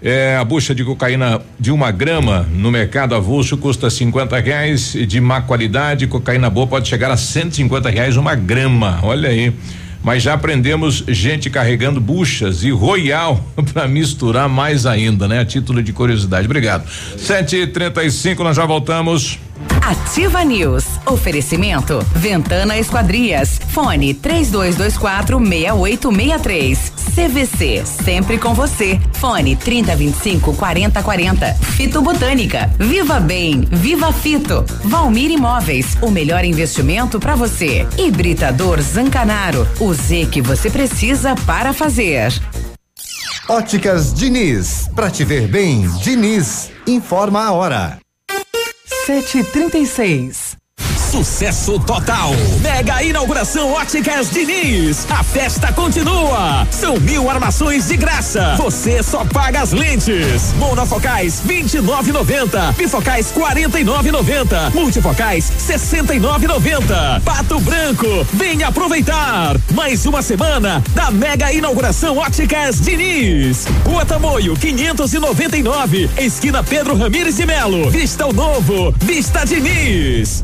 [0.08, 4.94] É, a bucha de cocaína de uma grama no mercado avulso custa 50 reais.
[4.94, 9.00] De má qualidade, cocaína boa pode chegar a 150 reais uma grama.
[9.02, 9.52] Olha aí.
[10.04, 15.40] Mas já aprendemos gente carregando buchas e royal para misturar mais ainda, né?
[15.40, 16.46] A título de curiosidade.
[16.46, 16.88] Obrigado.
[17.18, 19.40] 7h35, nós já voltamos.
[19.82, 20.86] Ativa News.
[21.06, 22.00] Oferecimento.
[22.16, 23.60] Ventana Esquadrias.
[23.70, 26.94] Fone 3224 6863.
[27.16, 27.84] CVC.
[27.86, 29.00] Sempre com você.
[29.14, 31.54] Fone 3025 4040.
[31.54, 32.70] Fito Botânica.
[32.80, 33.62] Viva Bem.
[33.72, 34.66] Viva Fito.
[34.84, 35.98] Valmir Imóveis.
[36.02, 37.88] O melhor investimento para você.
[37.98, 39.68] Hibridador Zancanaro.
[39.80, 42.34] O Z que você precisa para fazer.
[43.48, 44.90] Óticas Diniz.
[44.96, 46.72] Pra te ver bem, Diniz.
[46.88, 48.05] Informa a hora.
[49.06, 50.58] Sete trinta e seis.
[51.16, 52.34] Sucesso total.
[52.62, 55.08] Mega inauguração Óticas Diniz.
[55.10, 56.68] A festa continua.
[56.70, 58.56] São mil armações de graça.
[58.58, 60.54] Você só paga as lentes.
[60.58, 62.74] Monofocais 29,90.
[62.74, 64.74] Bifocais 49,90.
[64.74, 67.22] Multifocais 69,90.
[67.24, 68.28] Pato Branco.
[68.34, 69.56] Venha aproveitar.
[69.74, 73.66] Mais uma semana da mega inauguração Óticas Diniz.
[73.86, 76.10] Rua Tamoio 599.
[76.18, 77.90] Esquina Pedro Ramires de Melo.
[77.90, 78.94] Vista o novo.
[79.00, 80.44] Vista Diniz.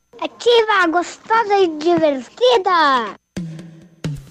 [0.23, 3.20] Ativa, gostosa e divertida.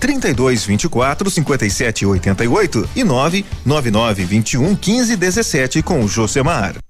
[0.00, 6.89] 32 24 57 88 e 999 21 15 17 com o Josemar.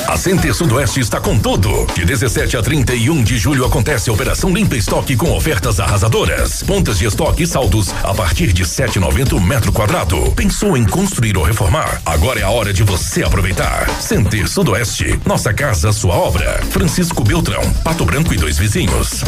[0.07, 1.85] A Center Sudoeste está com tudo.
[1.93, 6.63] De 17 a 31 de julho acontece a Operação Limpa Estoque com ofertas arrasadoras.
[6.63, 10.31] Pontas de estoque e saldos a partir de 7,90 metro quadrado.
[10.33, 12.01] Pensou em construir ou reformar?
[12.05, 13.89] Agora é a hora de você aproveitar.
[14.01, 16.61] Center Sudoeste, nossa casa, sua obra.
[16.69, 19.23] Francisco Beltrão, Pato Branco e dois vizinhos.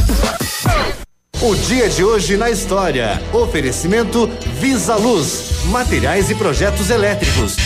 [1.42, 3.22] O dia de hoje na história.
[3.34, 7.58] Oferecimento Visa Luz, materiais e projetos elétricos.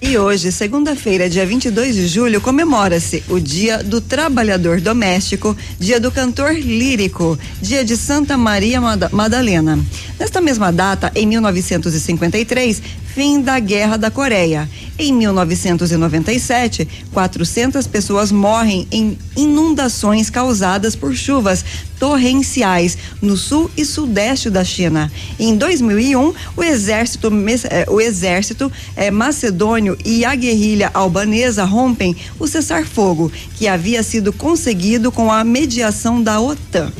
[0.00, 6.12] E hoje, segunda-feira, dia 22 de julho, comemora-se o Dia do Trabalhador Doméstico, Dia do
[6.12, 9.78] Cantor Lírico, Dia de Santa Maria Mada- Madalena.
[10.18, 12.80] Nesta mesma data, em 1953,
[13.14, 14.68] fim da Guerra da Coreia.
[14.98, 21.64] Em 1997, 400 pessoas morrem em inundações causadas por chuvas
[21.98, 25.10] torrenciais no sul e sudeste da China.
[25.38, 27.30] Em 2001, o exército,
[27.70, 34.32] eh, o exército eh, macedônio e a guerrilha albanesa rompem o cessar-fogo, que havia sido
[34.32, 36.90] conseguido com a mediação da OTAN.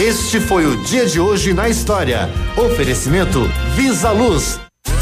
[0.00, 2.28] Este foi o dia de hoje na história.
[2.56, 4.58] Oferecimento Visa Luz.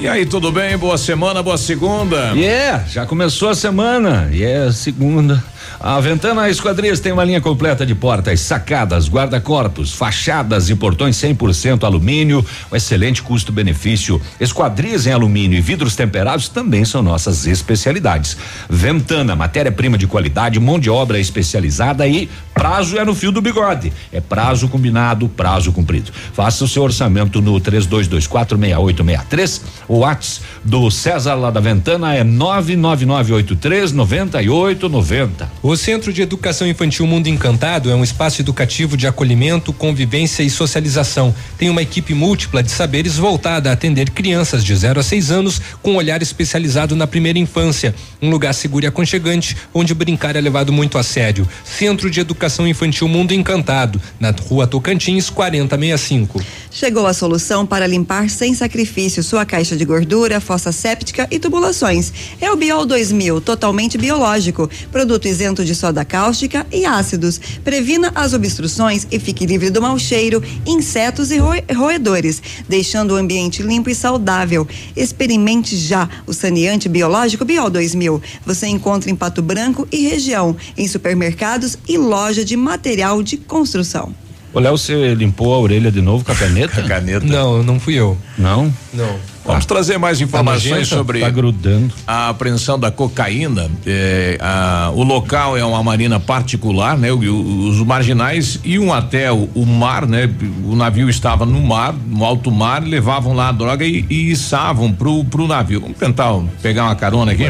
[0.00, 0.78] E aí, tudo bem?
[0.78, 2.32] Boa semana, boa segunda.
[2.34, 4.30] Yeah, já começou a semana.
[4.32, 5.44] E é segunda.
[5.82, 11.84] A Ventana Esquadrias tem uma linha completa de portas, sacadas, guarda-corpos, fachadas e portões 100%
[11.84, 14.20] alumínio, um excelente custo-benefício.
[14.38, 18.36] Esquadrias em alumínio e vidros temperados também são nossas especialidades.
[18.68, 23.90] Ventana, matéria-prima de qualidade, mão de obra especializada e prazo é no fio do bigode.
[24.12, 26.12] É prazo combinado, prazo cumprido.
[26.34, 29.62] Faça o seu orçamento no 32246863.
[29.88, 35.69] O WhatsApp do César lá da Ventana é 99983 9890.
[35.70, 40.50] O Centro de Educação Infantil Mundo Encantado é um espaço educativo de acolhimento, convivência e
[40.50, 41.32] socialização.
[41.56, 45.62] Tem uma equipe múltipla de saberes voltada a atender crianças de 0 a 6 anos
[45.80, 47.94] com um olhar especializado na primeira infância.
[48.20, 51.48] Um lugar seguro e aconchegante onde brincar é levado muito a sério.
[51.64, 56.44] Centro de Educação Infantil Mundo Encantado, na Rua Tocantins 4065.
[56.72, 62.12] Chegou a solução para limpar sem sacrifício sua caixa de gordura, fossa séptica e tubulações.
[62.40, 67.40] É o Biol 2000, totalmente biológico, produto isento de soda cáustica e ácidos.
[67.64, 73.16] Previna as obstruções e fique livre do mau cheiro, insetos e roe- roedores, deixando o
[73.16, 74.66] ambiente limpo e saudável.
[74.96, 78.22] Experimente já o saneante biológico Biol 2000.
[78.46, 84.14] Você encontra em Pato Branco e região, em supermercados e loja de material de construção.
[84.52, 86.82] O Léo, você limpou a orelha de novo com a caneta?
[86.86, 87.24] caneta.
[87.24, 88.18] Não, não fui eu.
[88.36, 88.74] Não?
[88.92, 89.16] Não.
[89.44, 90.86] Vamos trazer mais informações nojenta?
[90.96, 91.92] sobre Tá grudando.
[92.06, 93.70] a apreensão da cocaína.
[93.86, 97.10] É, a- o local é uma marina particular, né?
[97.10, 100.28] O- o- os marginais iam até o, o mar, né?
[100.64, 104.92] O navio estava no mar, no alto mar, levavam lá a droga e, e içavam
[104.92, 105.80] pro, pro navio.
[105.80, 107.44] Vamos tentar pegar uma carona aqui?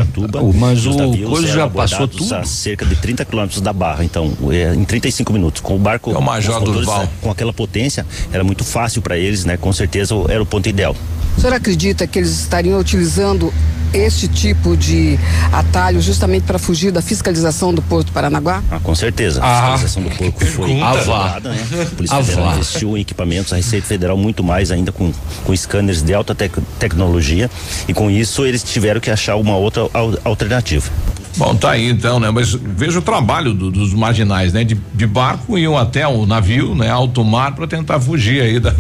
[0.55, 0.95] mas o
[1.29, 2.35] coisa já passou tudo.
[2.35, 5.61] A cerca de 30 quilômetros da barra, então, é, em 35 minutos.
[5.61, 6.11] Com o barco.
[6.13, 7.03] É o Major com os motores, Durval.
[7.05, 9.57] né, Com aquela potência, era muito fácil para eles, né?
[9.57, 10.95] Com certeza era o ponto ideal.
[11.37, 13.53] O senhor acredita que eles estariam utilizando
[13.93, 15.19] este tipo de
[15.51, 18.63] atalho justamente para fugir da fiscalização do Porto Paranaguá?
[18.71, 19.41] Ah, com certeza.
[19.43, 21.67] Ah, a fiscalização do porco foi aprovada, né?
[21.83, 25.13] A Polícia Ah, Federal investiu em equipamentos, a Receita Federal muito mais ainda com,
[25.45, 27.51] com scanners de alta tec- tecnologia
[27.89, 30.89] e com isso eles tiveram que achar uma outra al- alternativa.
[31.37, 32.31] Bom, tá aí então, né?
[32.31, 34.65] Mas veja o trabalho do- dos marginais, né?
[34.65, 36.91] De, de barco iam até o navio, né?
[36.91, 38.71] Alto mar para tentar fugir aí da,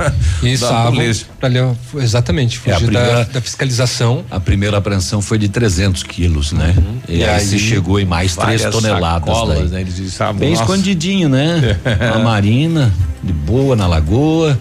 [0.43, 1.27] E da polícia.
[1.39, 1.49] pra
[2.03, 4.25] exatamente, É, fugir da, primeira- da fiscalização.
[4.31, 6.75] A primeira apreensão foi de 300 quilos, né?
[7.09, 9.29] E, E aí, aí, se chegou em mais três toneladas.
[9.29, 9.81] sacolas, né?
[9.81, 10.63] Eles estavam, Bem nossa.
[10.63, 11.79] escondidinho, né?
[12.13, 12.93] Na marina,
[13.23, 14.59] de boa, na lagoa.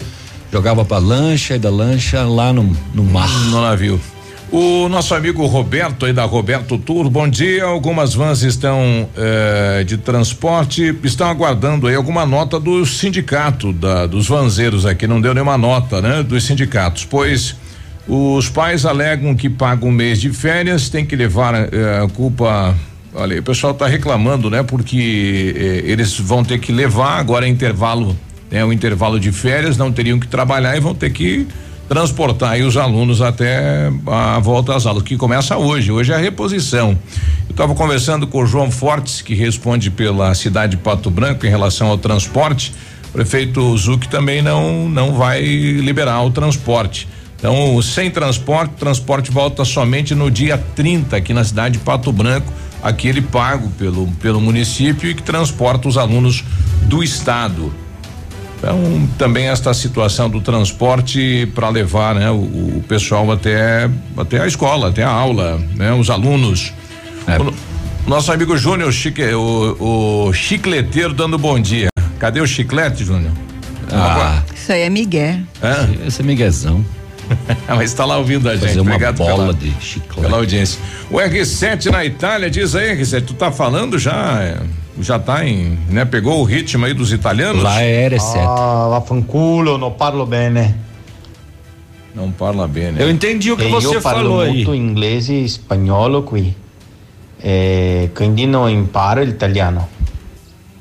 [0.51, 3.29] jogava pra lancha e da lancha lá no, no mar.
[3.49, 3.99] No navio.
[4.51, 7.65] O nosso amigo Roberto aí da Roberto Tour, bom dia.
[7.65, 14.27] Algumas vans estão eh, de transporte, estão aguardando aí alguma nota do sindicato da, dos
[14.27, 15.05] vanzeiros aqui.
[15.05, 16.23] Não deu nenhuma nota, né?
[16.23, 17.55] Dos sindicatos, pois
[18.07, 22.75] os pais alegam que pagam um mês de férias, tem que levar eh, a culpa.
[23.13, 24.63] Olha, o pessoal está reclamando, né?
[24.63, 28.17] Porque eh, eles vão ter que levar agora é intervalo,
[28.49, 28.65] né?
[28.65, 31.47] O intervalo de férias, não teriam que trabalhar e vão ter que
[31.89, 35.91] transportar os alunos até a volta às aulas, que começa hoje.
[35.91, 36.95] Hoje é a reposição.
[37.47, 41.49] Eu estava conversando com o João Fortes, que responde pela cidade de Pato Branco em
[41.49, 42.71] relação ao transporte.
[43.09, 47.07] O prefeito Zuc também não não vai liberar o transporte.
[47.35, 52.53] Então, sem transporte, transporte volta somente no dia 30 aqui na cidade de Pato Branco,
[52.83, 56.43] aquele pago pelo pelo município e que transporta os alunos
[56.83, 57.73] do estado.
[58.59, 64.47] Então, também esta situação do transporte para levar, né, o, o, pessoal até até a
[64.47, 66.73] escola, até a aula, né, os alunos.
[67.25, 67.39] É.
[67.39, 67.53] O,
[68.05, 71.87] nosso amigo Júnior Chique, o, o chicleteiro dando bom dia.
[72.19, 73.31] Cadê o chiclete, Júnior?
[73.91, 75.39] Ah, isso aí é Miguel.
[75.61, 76.07] É?
[76.07, 76.83] Esse é Miguezão.
[77.67, 78.67] Mas está lá ouvindo a gente.
[78.67, 80.21] Fazer uma Obrigado bola pela, de chiclete.
[80.21, 80.79] pela audiência.
[81.09, 84.41] O R7 na Itália, diz aí, R7, tu tá falando já?
[84.41, 84.57] É,
[84.99, 86.05] já tá em, né?
[86.05, 87.63] Pegou o ritmo aí dos italianos?
[87.63, 88.37] Lá é R7.
[88.37, 90.75] Ah, vaffanculo, non parlo bene.
[92.13, 93.03] Não parla bem, né?
[93.03, 94.55] Eu entendi o que E você falou aí.
[94.57, 96.55] molto inglese e spagnolo qui.
[97.41, 99.87] E quindi non imparo l'italiano.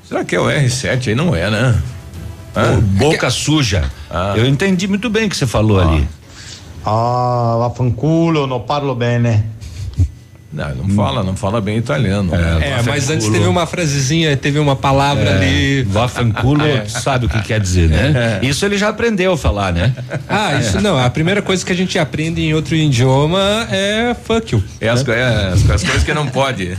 [0.02, 1.14] Será que é o R7 aí?
[1.14, 1.80] Não é, né?
[2.56, 3.84] Ô, boca suja.
[4.34, 6.08] Eu entendi muito bem o que você falou ali.
[6.84, 9.44] Ah, vaffanculo, non parlo bene.
[10.50, 12.32] Não, não fala, não fala bem italiano.
[12.34, 15.82] É, mas antes teve uma frasezinha, teve uma palavra É, ali.
[15.82, 18.38] Vaffanculo, sabe o que quer dizer, né?
[18.42, 19.92] Isso ele já aprendeu a falar, né?
[20.28, 20.98] Ah, isso não.
[20.98, 24.64] A primeira coisa que a gente aprende em outro idioma é fuck you.
[24.80, 26.78] É as, co- é, as, as coisas que não pode.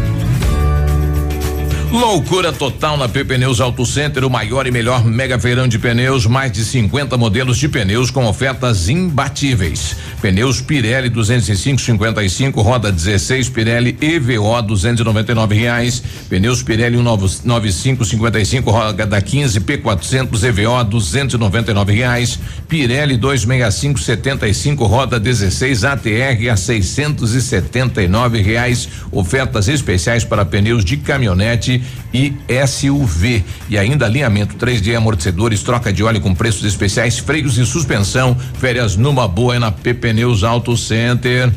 [1.91, 6.25] Loucura total na PP Pneus Auto Center, o maior e melhor mega feirão de pneus,
[6.25, 9.97] mais de 50 modelos de pneus com ofertas imbatíveis.
[10.21, 16.01] Pneus Pirelli 205 55, roda 16, Pirelli EVO 299 reais.
[16.29, 22.39] Pneus Pirelli 195 55, roda 15 P400 EVO 299 reais.
[22.69, 28.87] Pirelli 265 75, roda 16 ATR a 679 reais.
[29.11, 31.80] Ofertas especiais para pneus de caminhonete
[32.13, 32.33] e
[32.67, 33.43] SUV.
[33.69, 38.35] E ainda alinhamento 3D, amortecedores, troca de óleo com preços especiais, freios e suspensão.
[38.59, 41.51] Férias numa boa é na PP Neus Auto Center.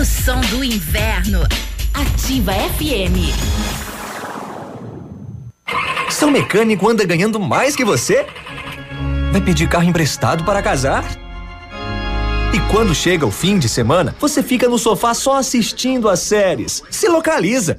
[0.00, 1.40] O som do inverno.
[1.94, 3.32] Ativa FM.
[6.10, 8.26] Seu mecânico anda ganhando mais que você?
[9.32, 11.04] Vai pedir carro emprestado para casar?
[12.52, 16.82] E quando chega o fim de semana, você fica no sofá só assistindo as séries.
[16.90, 17.78] Se localiza!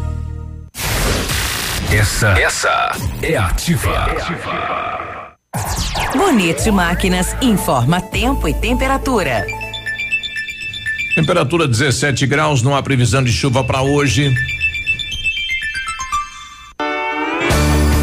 [1.91, 4.07] Essa, essa é ativa.
[6.15, 9.45] Bonito Máquinas informa tempo e temperatura.
[11.15, 14.33] Temperatura 17 graus, não há previsão de chuva para hoje.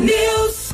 [0.00, 0.70] News.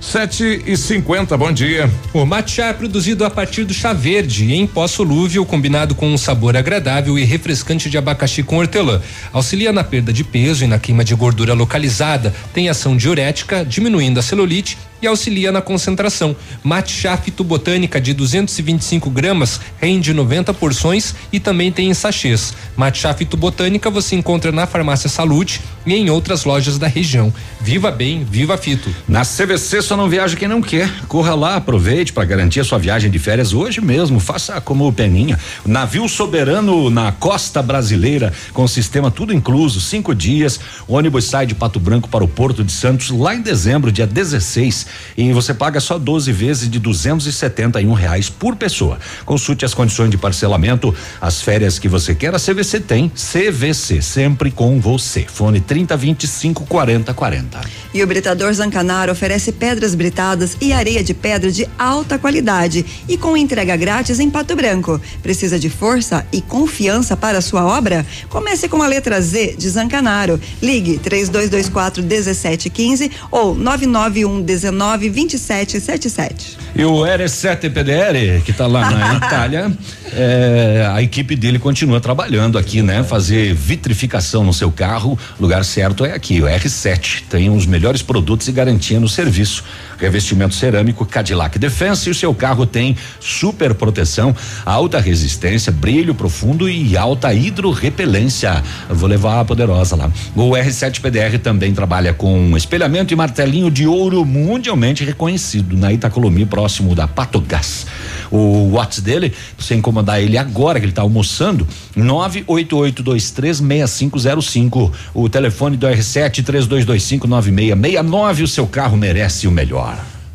[0.00, 1.90] Sete e cinquenta, bom dia.
[2.12, 6.18] O matcha é produzido a partir do chá verde em pó solúvel, combinado com um
[6.18, 9.00] sabor agradável e refrescante de abacaxi com hortelã.
[9.32, 12.34] Auxilia na perda de peso e na queima de gordura localizada.
[12.54, 16.34] Tem ação diurética, diminuindo a celulite e auxilia na concentração.
[16.62, 22.54] Matcha fitobotânica de 225 gramas rende 90 porções e também tem em sachês.
[22.76, 27.32] Matcha fitobotânica você encontra na Farmácia Salute e em outras lojas da região.
[27.60, 28.94] Viva bem, viva fito.
[29.08, 30.90] Na CVC só não viaja quem não quer.
[31.06, 34.20] Corra lá, aproveite para garantir a sua viagem de férias hoje mesmo.
[34.20, 35.38] Faça como o Peninha.
[35.64, 40.58] Navio soberano na costa brasileira, com sistema tudo incluso, cinco dias.
[40.88, 44.06] O ônibus sai de Pato Branco para o Porto de Santos lá em dezembro, dia
[44.06, 44.86] 16.
[45.16, 48.98] E você paga só 12 vezes de 271 reais por pessoa.
[49.24, 53.10] Consulte as condições de parcelamento, as férias que você quer, a CVC tem.
[53.10, 55.26] CVC, sempre com você.
[55.28, 57.60] Fone 30 25 40 40.
[57.94, 63.16] E o Britador Zancanaro oferece pedras britadas e areia de pedra de alta qualidade e
[63.16, 65.00] com entrega grátis em Pato Branco.
[65.22, 68.04] Precisa de força e confiança para sua obra?
[68.28, 70.40] Comece com a letra Z de Zancanaro.
[70.60, 74.75] Ligue 3224 1715 ou 991 19
[75.08, 76.58] 2777.
[76.74, 79.72] E o R7 PDR, que está lá na Itália,
[80.12, 83.02] é, a equipe dele continua trabalhando aqui, né?
[83.02, 85.18] Fazer vitrificação no seu carro.
[85.40, 87.24] Lugar certo é aqui, o R7.
[87.28, 89.64] Tem os melhores produtos e garantia no serviço.
[89.98, 94.34] Revestimento cerâmico Cadillac Defense e o seu carro tem super proteção,
[94.64, 98.62] alta resistência, brilho profundo e alta hidrorrepelência.
[98.90, 100.10] Vou levar a poderosa lá.
[100.34, 106.44] O R7 PDR também trabalha com espelhamento e martelinho de ouro mundialmente reconhecido na Itacolomi,
[106.44, 107.86] próximo da Patogás.
[108.30, 111.66] O WhatsApp dele, você incomodar ele agora que ele está almoçando,
[111.96, 114.92] 988236505.
[115.14, 118.42] O telefone do R7 32259669.
[118.42, 119.85] O seu carro merece o melhor.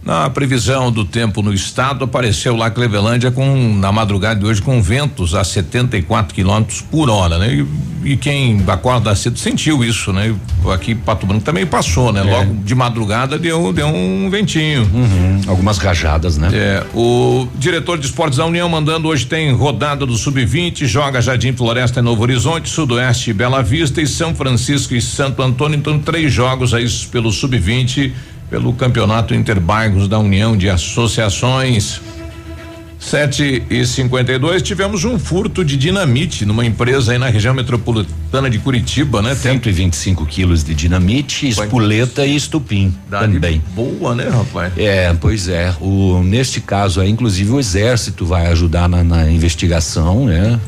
[0.04, 4.82] Na previsão do tempo no estado, apareceu lá Clevelândia com na madrugada de hoje com
[4.82, 7.54] ventos a 74 quilômetros por hora, né?
[8.04, 10.34] E, e, quem acorda cedo sentiu isso, né?
[10.74, 12.22] Aqui Pato Branco também passou, né?
[12.22, 12.24] É.
[12.24, 14.90] Logo de madrugada deu deu um ventinho.
[14.92, 16.50] Uhum, algumas rajadas, né?
[16.52, 21.54] É, o diretor de esportes da União mandando hoje tem rodada do sub-20, joga Jardim
[21.54, 26.34] Floresta em Novo Horizonte, Sudoeste Bela Vista e São Francisco e Santo Antônio, então três
[26.34, 28.12] jogos aí pelo sub-20
[28.52, 32.02] pelo Campeonato Interbairros da União de Associações.
[33.00, 38.60] 7 e 52 tivemos um furto de dinamite numa empresa aí na região metropolitana de
[38.60, 39.34] Curitiba, né?
[39.34, 43.60] 125 quilos de dinamite, espoleta e estupim também.
[43.74, 44.74] Boa, né, rapaz?
[44.78, 45.74] É, pois é.
[45.82, 50.60] O, neste caso aí, inclusive, o exército vai ajudar na, na investigação, né?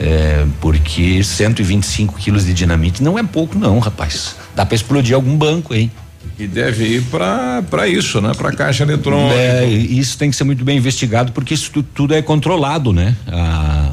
[0.00, 4.36] É, porque 125 quilos de dinamite não é pouco, não, rapaz.
[4.56, 5.90] Dá para explodir algum banco, hein?
[6.38, 8.32] E deve ir para isso, né?
[8.36, 9.34] Para caixa eletrônica.
[9.34, 13.16] É, isso tem que ser muito bem investigado porque isso tudo, tudo é controlado, né?
[13.28, 13.92] A,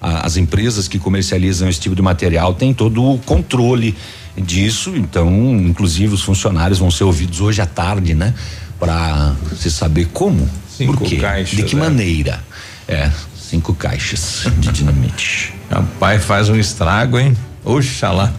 [0.00, 3.94] a, as empresas que comercializam esse tipo de material têm todo o controle
[4.36, 8.34] disso, então, inclusive os funcionários vão ser ouvidos hoje à tarde, né?
[8.78, 11.82] Para se saber como, Cinco por quê, caixas, de que né?
[11.82, 12.40] maneira.
[12.88, 15.52] É, cinco caixas de dinamite.
[15.70, 17.36] Rapaz, faz um estrago, hein?
[17.64, 18.32] Oxalá.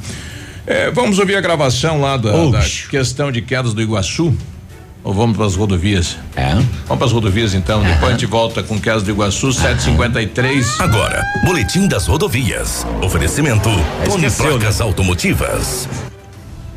[0.71, 4.33] É, vamos ouvir a gravação lá da, da questão de quedas do Iguaçu.
[5.03, 6.17] Ou vamos para as rodovias?
[6.33, 6.53] É.
[6.53, 7.83] Vamos para as rodovias então.
[7.83, 10.79] Depois a gente volta com Queiroz do Iguaçu, 753.
[10.79, 12.85] Agora, Boletim das Rodovias.
[13.01, 13.69] Oferecimento
[14.05, 15.89] Tony esqueceu, Placas Automotivas.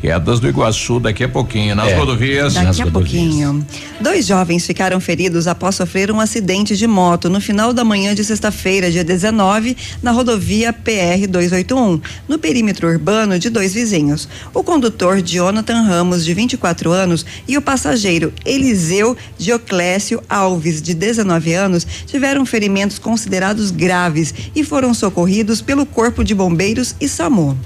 [0.05, 1.75] Quedas do Iguaçu daqui a pouquinho.
[1.75, 1.97] Nas É.
[1.97, 2.53] rodovias.
[2.53, 3.67] Daqui a pouquinho.
[3.99, 8.23] Dois jovens ficaram feridos após sofrer um acidente de moto no final da manhã de
[8.23, 14.29] sexta-feira, dia 19, na rodovia PR 281, no perímetro urbano de dois vizinhos.
[14.53, 21.55] O condutor Jonathan Ramos, de 24 anos, e o passageiro Eliseu Dioclésio Alves, de 19
[21.55, 27.57] anos, tiveram ferimentos considerados graves e foram socorridos pelo Corpo de Bombeiros e SAMU.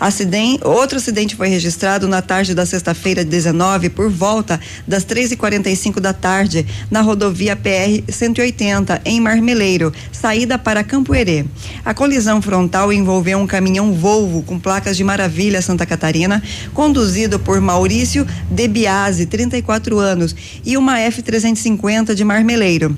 [0.00, 6.14] Acidente, outro acidente foi registrado na tarde da sexta-feira 19 por volta das 3h45 da
[6.14, 11.44] tarde na rodovia PR 180 em Marmeleiro, saída para Campo Herê.
[11.84, 16.42] A colisão frontal envolveu um caminhão Volvo com placas de Maravilha Santa Catarina,
[16.72, 20.34] conduzido por Maurício Debiase, 34 anos,
[20.64, 22.96] e uma F350 de Marmeleiro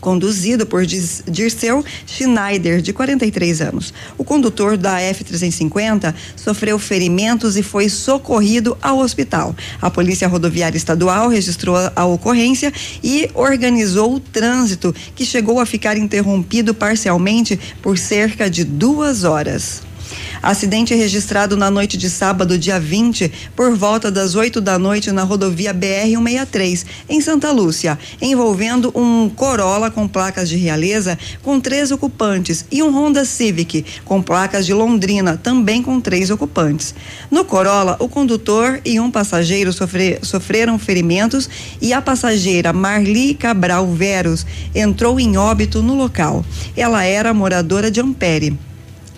[0.00, 3.92] conduzido por Dirceu Schneider, de 43 anos.
[4.16, 9.54] O condutor da F-350 sofreu ferimentos e foi socorrido ao hospital.
[9.80, 12.72] A Polícia Rodoviária Estadual registrou a ocorrência
[13.02, 19.89] e organizou o trânsito, que chegou a ficar interrompido parcialmente por cerca de duas horas.
[20.42, 25.22] Acidente registrado na noite de sábado, dia 20, por volta das 8 da noite na
[25.22, 32.64] rodovia BR-163, em Santa Lúcia, envolvendo um Corolla com placas de Realeza com três ocupantes
[32.70, 36.94] e um Honda Civic com placas de Londrina, também com três ocupantes.
[37.30, 41.50] No Corolla, o condutor e um passageiro sofre- sofreram ferimentos
[41.82, 46.42] e a passageira Marli Cabral Veros entrou em óbito no local.
[46.74, 48.69] Ela era moradora de Ampere.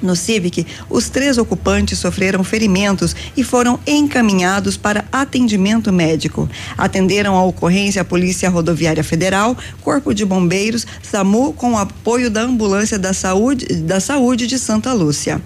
[0.03, 6.49] No Civic, os três ocupantes sofreram ferimentos e foram encaminhados para atendimento médico.
[6.77, 12.99] Atenderam a ocorrência a Polícia Rodoviária Federal, Corpo de Bombeiros, SAMU, com apoio da Ambulância
[12.99, 15.41] da Saúde, da Saúde de Santa Lúcia.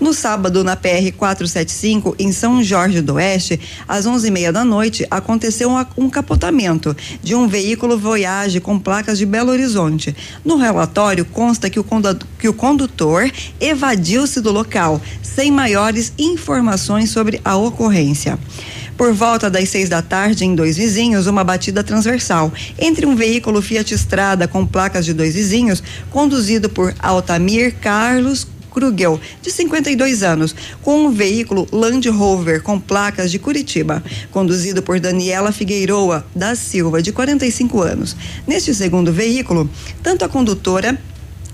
[0.00, 5.70] No sábado, na PR 475, em São Jorge do Oeste, às 11h30 da noite, aconteceu
[5.96, 10.16] um, capotamento de um veículo Voyage com placas de Belo Horizonte.
[10.44, 11.86] No relatório consta que o,
[12.38, 13.30] que o condutor
[13.90, 18.38] evadiu-se do local, sem maiores informações sobre a ocorrência.
[18.96, 23.60] Por volta das seis da tarde, em dois vizinhos, uma batida transversal entre um veículo
[23.60, 30.54] Fiat Strada com placas de dois vizinhos, conduzido por Altamir Carlos Krugel, de 52 anos,
[30.82, 37.02] com um veículo Land Rover com placas de Curitiba, conduzido por Daniela Figueiroa da Silva,
[37.02, 38.14] de 45 anos.
[38.46, 39.68] Neste segundo veículo,
[40.00, 40.96] tanto a condutora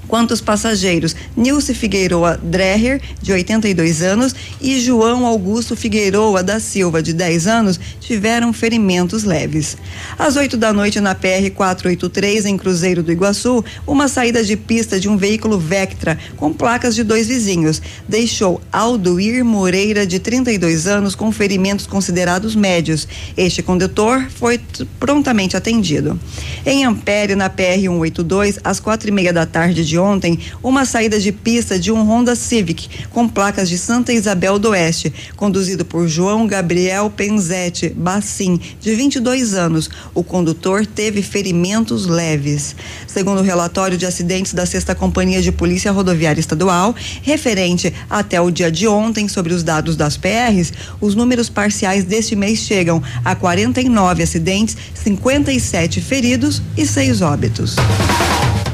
[0.06, 7.02] quanto os passageiros Nilce Figueiroa Dreher, de 82 anos, e João Augusto Figueiroa da Silva,
[7.02, 9.76] de 10 anos, tiveram ferimentos leves.
[10.18, 14.98] Às 8 da noite, na PR 483, em Cruzeiro do Iguaçu, uma saída de pista
[14.98, 21.14] de um veículo Vectra com placas de dois vizinhos deixou Aldoir Moreira, de 32 anos,
[21.14, 23.06] com ferimentos considerados médios.
[23.36, 24.60] Este condutor foi
[24.98, 26.18] prontamente atendido.
[26.64, 31.18] Em Ampere, na PR 182, às quatro e meia da tarde de ontem, uma saída
[31.18, 36.08] de pista de um Honda Civic com placas de Santa Isabel do Oeste, conduzido por
[36.08, 39.88] João Gabriel Penzetti Bacim, de 22 anos.
[40.14, 42.74] O condutor teve ferimentos leves.
[43.06, 48.50] Segundo o relatório de acidentes da Sexta Companhia de Polícia Rodoviária Estadual, referente até o
[48.50, 53.34] dia de ontem sobre os dados das PRs, os números parciais deste mês chegam a
[53.34, 57.76] 49 acidentes, 57 feridos e 6 óbitos.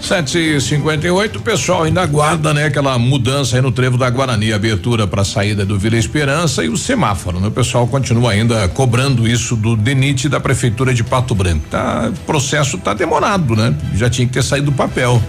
[0.00, 5.24] 758, o pessoal ainda aguarda, né, aquela mudança aí no trevo da Guarani, abertura para
[5.24, 7.48] saída do Vila Esperança e o semáforo, né?
[7.48, 11.64] O pessoal continua ainda cobrando isso do DENIT da prefeitura de Pato Branco.
[11.70, 13.74] Tá, o processo tá demorado, né?
[13.94, 15.22] Já tinha que ter saído do papel.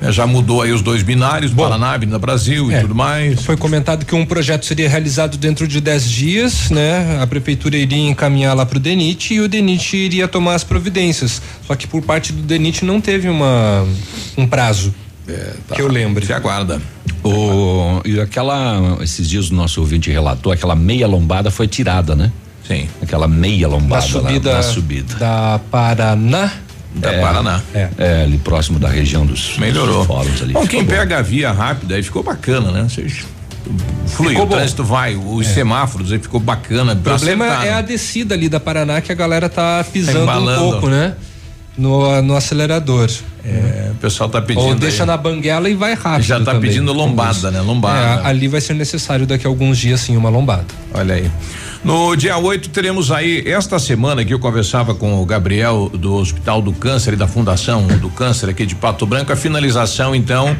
[0.00, 3.42] É, já mudou aí os dois binários, Paraná, Avenida Brasil É, e tudo mais.
[3.42, 7.18] Foi comentado que um projeto seria realizado dentro de 10 dias, né?
[7.20, 11.42] A prefeitura iria encaminhar lá para o DENIT e o DENIT iria tomar as providências.
[11.66, 13.84] Só que por parte do DENIT não teve uma
[14.36, 14.94] um prazo.
[15.74, 16.24] que eu lembre.
[16.24, 16.80] Se aguarda.
[17.24, 22.30] O, e aquela, esses dias o nosso ouvinte relatou, aquela meia lombada foi tirada, né?
[22.66, 22.86] Sim.
[23.02, 25.14] Aquela meia Da lombada subida, lá, na subida.
[25.16, 26.52] da Paraná.
[26.94, 27.60] Da É, Paraná.
[27.74, 27.88] É.
[27.98, 29.98] É, ali próximo da região dos, Melhorou.
[29.98, 30.52] dos fóruns ali.
[30.52, 32.86] Bom, quem pega a via rápida aí ficou bacana, né?
[32.88, 33.24] Vocês
[34.06, 34.56] flui, Ficou o bom.
[34.56, 35.52] trânsito vai, os É.
[35.52, 36.94] semáforos aí ficou bacana.
[36.94, 37.70] O problema acertaram.
[37.70, 41.14] é a descida ali da Paraná que a galera tá pisando um pouco, né?
[41.76, 43.08] No, no acelerador.
[43.44, 44.64] É, o pessoal tá pedindo.
[44.66, 45.06] Ou deixa aí.
[45.06, 46.24] na banguela e vai rápido.
[46.26, 47.60] Já tá também, pedindo lombada, né?
[47.60, 48.22] Lombada.
[48.22, 50.64] É, ali vai ser necessário daqui a alguns dias sim uma lombada.
[50.92, 51.30] Olha aí.
[51.84, 56.60] No dia 8 teremos aí, esta semana que eu conversava com o Gabriel do Hospital
[56.60, 60.56] do Câncer e da Fundação do Câncer aqui de Pato Branco, a finalização então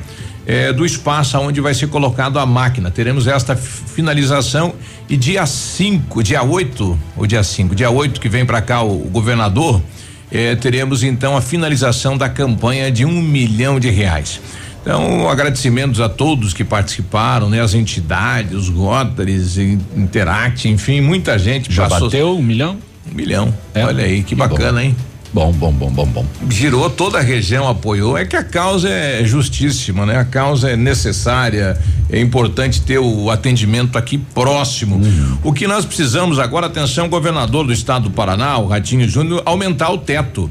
[0.47, 2.89] eh, do espaço onde vai ser colocado a máquina.
[2.89, 4.75] Teremos esta finalização
[5.09, 9.07] e dia 5, dia 8 ou dia 5, dia 8 que vem para cá o,
[9.07, 9.83] o governador,
[10.31, 14.41] eh, teremos então a finalização da campanha de um milhão de reais.
[14.89, 17.61] Então, agradecimentos a todos que participaram, né?
[17.61, 22.09] As entidades, os Rotaries, In- Interact, enfim, muita gente Já passou.
[22.09, 22.79] bateu um milhão?
[23.13, 23.53] Um milhão.
[23.75, 23.85] É?
[23.85, 24.87] Olha aí, que, Que bacana, bom.
[24.87, 24.97] hein?
[25.31, 26.27] Bom, bom, bom, bom, bom.
[26.49, 28.17] Girou toda a região, apoiou.
[28.17, 30.17] É que a causa é justíssima, né?
[30.17, 31.79] A causa é necessária.
[32.09, 34.97] É importante ter o atendimento aqui próximo.
[34.97, 35.37] Uhum.
[35.45, 39.91] O que nós precisamos agora, atenção, governador do estado do Paraná, o Ratinho Júnior, aumentar
[39.91, 40.51] o teto.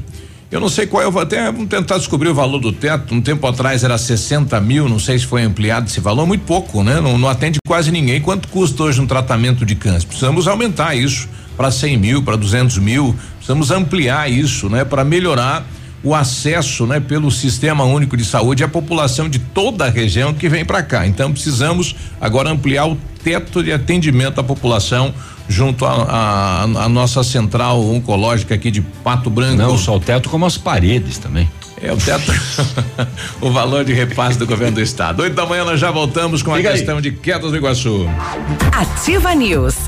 [0.50, 3.14] Eu não sei qual é o até vamos tentar descobrir o valor do teto.
[3.14, 6.82] Um tempo atrás era 60 mil, não sei se foi ampliado esse valor, muito pouco,
[6.82, 7.02] né?
[7.02, 8.18] Não, não atende quase ninguém.
[8.18, 10.06] Quanto custa hoje um tratamento de câncer?
[10.06, 13.14] Precisamos aumentar isso para 100 mil, para 200 mil.
[13.36, 14.86] Precisamos ampliar isso, né?
[14.86, 15.66] Para melhorar
[16.02, 16.98] o acesso, né?
[16.98, 21.06] Pelo sistema único de saúde à população de toda a região que vem para cá.
[21.06, 25.12] Então precisamos agora ampliar o teto de atendimento à população
[25.48, 29.56] junto à nossa central oncológica aqui de Pato Branco.
[29.56, 31.48] Não só o teto, como as paredes também.
[31.80, 32.32] É o teto.
[33.40, 35.22] o valor de repasse do governo do estado.
[35.22, 36.76] Oito da manhã nós já voltamos com a Liga aí.
[36.76, 38.08] questão de quedas do Iguaçu.
[38.72, 39.87] Ativa News.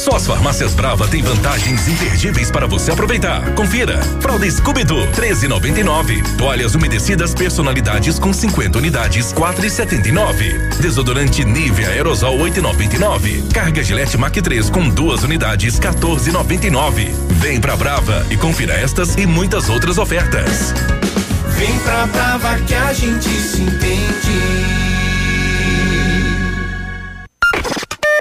[0.00, 3.54] Só as farmácias Brava têm vantagens imperdíveis para você aproveitar.
[3.54, 4.00] Confira.
[4.18, 6.38] Fralda Scooby-Doo, 13,99.
[6.38, 10.80] Toalhas umedecidas personalidades com 50 unidades, 4,79.
[10.80, 13.52] Desodorante Nivea Aerosol, 8,99.
[13.52, 17.10] Carga Gillette Mac 3 com duas unidades, 14,99.
[17.32, 20.72] Vem pra Brava e confira estas e muitas outras ofertas.
[21.58, 24.69] Vem pra Brava que a gente se entende.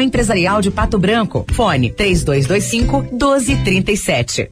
[0.00, 1.44] Empresarial de Pato Branco.
[1.52, 4.50] Fone 3225 1237.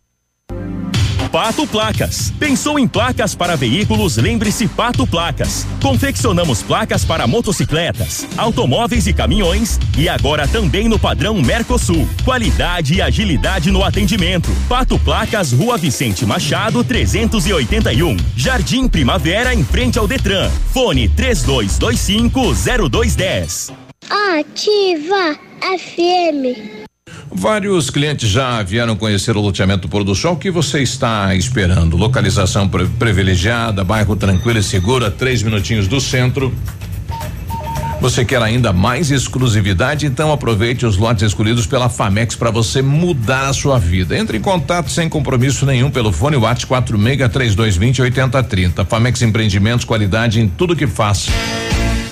[1.34, 2.32] Pato Placas.
[2.38, 4.16] Pensou em placas para veículos?
[4.16, 5.66] Lembre-se Pato Placas.
[5.82, 12.08] Confeccionamos placas para motocicletas, automóveis e caminhões e agora também no padrão Mercosul.
[12.24, 14.48] Qualidade e agilidade no atendimento.
[14.68, 18.16] Pato Placas, Rua Vicente Machado, 381.
[18.36, 20.48] Jardim Primavera, em frente ao Detran.
[20.72, 23.83] Fone 3225 0210.
[24.10, 26.82] Ativa FM.
[27.32, 30.34] Vários clientes já vieram conhecer o loteamento Pôr do Sol.
[30.34, 31.96] O que você está esperando?
[31.96, 36.54] Localização pri- privilegiada, bairro tranquilo e seguro, a três minutinhos do centro.
[38.00, 40.04] Você quer ainda mais exclusividade?
[40.06, 44.16] Então aproveite os lotes escolhidos pela Famex para você mudar a sua vida.
[44.16, 48.84] Entre em contato sem compromisso nenhum pelo fone WhatsApp 46 3220 8030.
[48.84, 51.28] Famex Empreendimentos, qualidade em tudo que faz.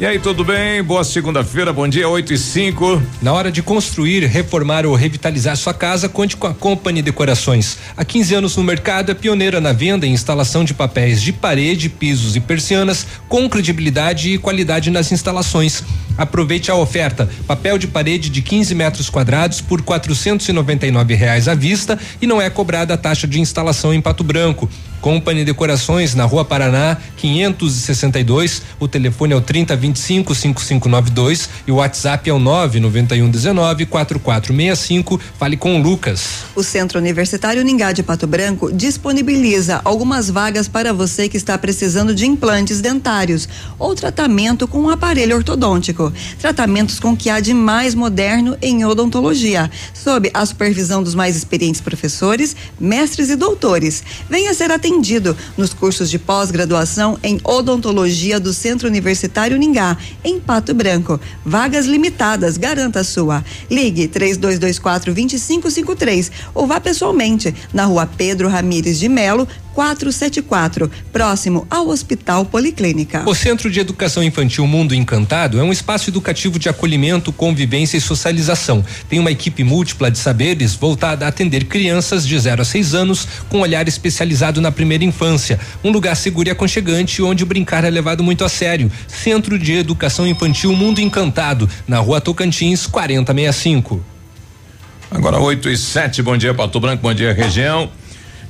[0.00, 0.80] E aí, tudo bem?
[0.80, 3.02] Boa segunda-feira, bom dia, 8 e 5.
[3.20, 7.76] Na hora de construir, reformar ou revitalizar sua casa, conte com a Company Decorações.
[7.96, 11.88] Há 15 anos no mercado, é pioneira na venda e instalação de papéis de parede,
[11.88, 15.82] pisos e persianas, com credibilidade e qualidade nas instalações.
[16.16, 21.98] Aproveite a oferta: papel de parede de 15 metros quadrados por R$ reais à vista
[22.22, 24.70] e não é cobrada a taxa de instalação em Pato Branco.
[25.00, 28.62] Company Decorações na Rua Paraná, 562.
[28.80, 29.40] O telefone é o
[29.92, 35.20] 3025 5592 e o WhatsApp é o 99119 4465.
[35.38, 36.44] Fale com o Lucas.
[36.54, 42.14] O Centro Universitário Ningá de Pato Branco disponibiliza algumas vagas para você que está precisando
[42.14, 46.12] de implantes dentários ou tratamento com um aparelho ortodôntico.
[46.38, 51.36] Tratamentos com o que há de mais moderno em odontologia, sob a supervisão dos mais
[51.36, 54.02] experientes professores, mestres e doutores.
[54.28, 59.77] Venha ser atendido nos cursos de pós-graduação em odontologia do Centro Universitário Ningá,
[60.24, 61.20] em Pato Branco.
[61.44, 63.44] Vagas limitadas, garanta a sua.
[63.70, 69.46] Ligue 3224 2553 ou vá pessoalmente na rua Pedro Ramires de Melo,
[69.78, 73.22] 474, próximo ao Hospital Policlínica.
[73.24, 78.00] O Centro de Educação Infantil Mundo Encantado é um espaço educativo de acolhimento, convivência e
[78.00, 78.84] socialização.
[79.08, 83.28] Tem uma equipe múltipla de saberes voltada a atender crianças de 0 a 6 anos
[83.48, 85.60] com olhar especializado na primeira infância.
[85.84, 88.90] Um lugar seguro e aconchegante onde brincar é levado muito a sério.
[89.06, 94.04] Centro de Educação Infantil Mundo Encantado, na rua Tocantins, 4065.
[95.08, 97.88] Agora 8 e 7, bom dia, Pato Branco, bom dia, região.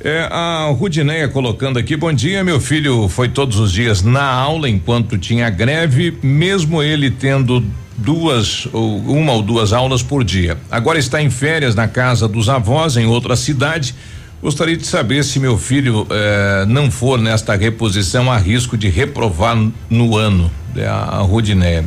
[0.00, 4.68] É, a Rudineia colocando aqui, bom dia, meu filho foi todos os dias na aula
[4.68, 7.64] enquanto tinha greve, mesmo ele tendo
[7.96, 10.56] duas ou uma ou duas aulas por dia.
[10.70, 13.92] Agora está em férias na casa dos avós em outra cidade.
[14.40, 19.56] Gostaria de saber se meu filho eh, não for nesta reposição a risco de reprovar
[19.90, 20.48] no ano.
[20.76, 21.84] É a Rudineia.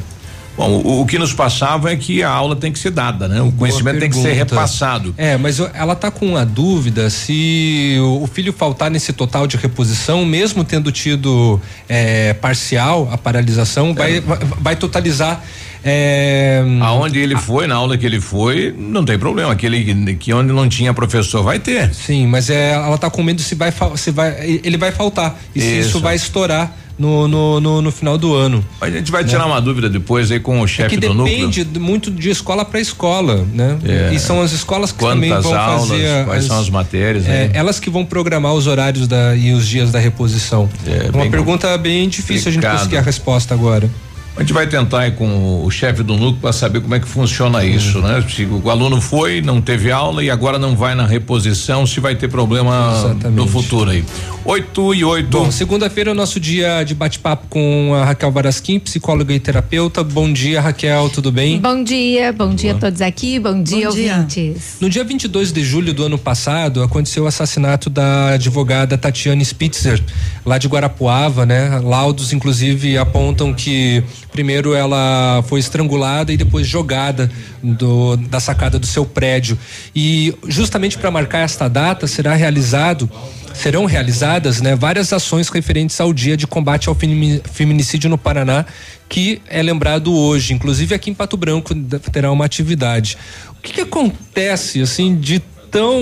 [0.58, 3.42] Bom, o, o, que nos passava é que a aula tem que ser dada, né?
[3.42, 5.14] O conhecimento tem que ser repassado.
[5.18, 9.58] É, mas ela tá com uma dúvida se o, o filho faltar nesse total de
[9.58, 13.94] reposição, mesmo tendo tido é, parcial a paralisação, é.
[13.94, 15.42] vai, vai, vai totalizar.
[15.84, 19.52] É, Aonde ele foi, na aula que ele foi, não tem problema.
[19.52, 21.94] Aquele que onde não tinha professor vai ter.
[21.94, 25.60] Sim, mas é, ela tá com medo se vai, se vai, ele vai faltar e
[25.60, 25.68] isso.
[25.68, 28.64] se isso vai estourar no, no, no, no, final do ano.
[28.80, 29.30] A gente vai né?
[29.30, 31.50] tirar uma dúvida depois aí com o chefe é do núcleo.
[31.50, 33.78] Depende muito de escola para escola, né?
[33.84, 34.14] É.
[34.14, 37.26] E são as escolas que Quantas também vão aulas, fazer quais as, são as matérias?
[37.26, 37.52] É, né?
[37.54, 40.70] elas que vão programar os horários da, e os dias da reposição.
[40.86, 42.72] É, uma pergunta bem difícil complicado.
[42.72, 43.90] a gente conseguir a resposta agora.
[44.36, 47.08] A gente vai tentar ir com o chefe do núcleo para saber como é que
[47.08, 48.08] funciona isso, Uhum.
[48.08, 48.26] né?
[48.34, 52.16] Se o aluno foi, não teve aula e agora não vai na reposição, se vai
[52.16, 53.36] ter problema Exatamente.
[53.36, 54.04] no futuro aí.
[54.44, 55.28] 8 e 8.
[55.30, 60.04] Bom, segunda-feira é o nosso dia de bate-papo com a Raquel Varasquim, psicóloga e terapeuta.
[60.04, 61.60] Bom dia, Raquel, tudo bem?
[61.60, 64.16] Bom dia, bom dia a todos aqui, bom dia, Bom dia.
[64.16, 64.78] ouvintes.
[64.82, 70.02] No dia 22 de julho do ano passado, aconteceu o assassinato da advogada Tatiane Spitzer,
[70.44, 71.80] lá de Guarapuava, né?
[71.84, 77.30] Laudos, inclusive, apontam que primeiro ela foi estrangulada e depois jogada
[77.62, 79.58] do- da sacada do seu prédio.
[79.96, 83.10] E justamente para marcar esta data, será realizado
[83.54, 88.66] serão realizadas né, várias ações referentes ao dia de combate ao femi- feminicídio no Paraná,
[89.10, 90.54] que é lembrado hoje.
[90.54, 91.76] Inclusive aqui em Pato Branco
[92.14, 93.18] terá uma atividade.
[93.60, 96.00] O que, que acontece assim de tão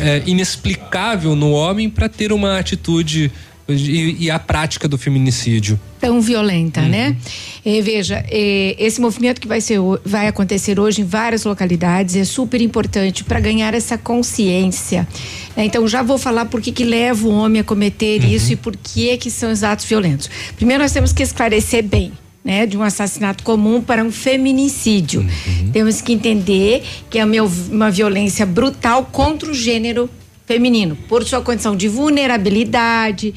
[0.00, 3.30] é, inexplicável no homem para ter uma atitude
[3.68, 5.78] e, e a prática do feminicídio?
[6.04, 7.16] Tão violenta, né?
[7.64, 12.24] Eh, veja, eh, esse movimento que vai, ser, vai acontecer hoje em várias localidades é
[12.24, 15.08] super importante para ganhar essa consciência.
[15.56, 15.64] né?
[15.64, 18.76] Então, já vou falar por que que leva o homem a cometer isso e por
[18.76, 20.28] que que são os atos violentos.
[20.56, 22.12] Primeiro, nós temos que esclarecer bem.
[22.44, 25.26] Né, de um assassinato comum para um feminicídio.
[25.72, 30.10] Temos que entender que é uma violência brutal contra o gênero
[30.44, 33.32] feminino, por sua condição de vulnerabilidade,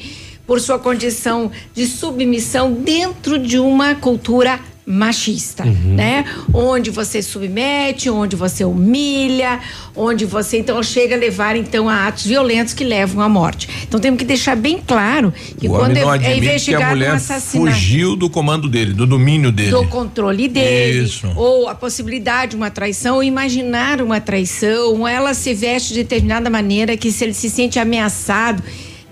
[0.48, 6.24] por sua condição de submissão dentro de uma cultura machista, né?
[6.50, 9.60] Onde você submete, onde você humilha,
[9.94, 13.68] onde você então chega a levar então a atos violentos que levam à morte.
[13.86, 15.30] Então temos que deixar bem claro
[15.60, 18.94] que o quando é, é admite que a investigado um assassinato fugiu do comando dele,
[18.94, 19.72] do domínio dele.
[19.72, 21.30] do controle dele, Isso.
[21.36, 26.02] ou a possibilidade de uma traição, ou imaginar uma traição, ou ela se veste de
[26.02, 28.62] determinada maneira que se ele se sente ameaçado,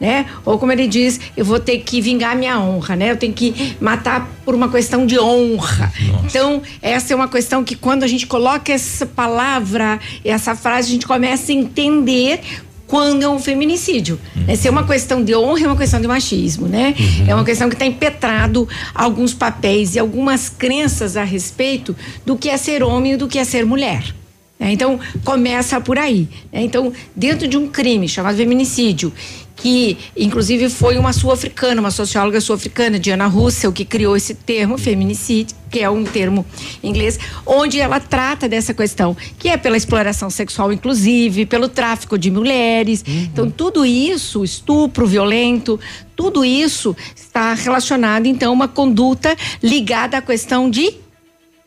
[0.01, 0.27] né?
[0.45, 3.11] Ou como ele diz, eu vou ter que vingar minha honra, né?
[3.11, 5.93] Eu tenho que matar por uma questão de honra.
[6.25, 10.93] Então, essa é uma questão que quando a gente coloca essa palavra, essa frase, a
[10.93, 12.41] gente começa a entender
[12.87, 14.21] quando é um feminicídio.
[14.47, 14.55] né?
[14.55, 16.95] Se é uma questão de honra, é uma questão de machismo, né?
[17.27, 22.49] É uma questão que está impetrado alguns papéis e algumas crenças a respeito do que
[22.49, 24.15] é ser homem e do que é ser mulher.
[24.61, 24.71] né?
[24.71, 26.29] Então, começa por aí.
[26.53, 26.63] né?
[26.63, 29.13] Então, dentro de um crime chamado feminicídio,
[29.57, 35.57] que inclusive foi uma sul-africana, uma socióloga sul-africana, Diana Russell, que criou esse termo, feminicídio,
[35.71, 36.45] que é um termo
[36.83, 42.19] em inglês, onde ela trata dessa questão, que é pela exploração sexual, inclusive, pelo tráfico
[42.19, 43.03] de mulheres.
[43.07, 45.81] Então, tudo isso, estupro violento,
[46.15, 50.95] tudo isso está relacionado, então, a uma conduta ligada à questão de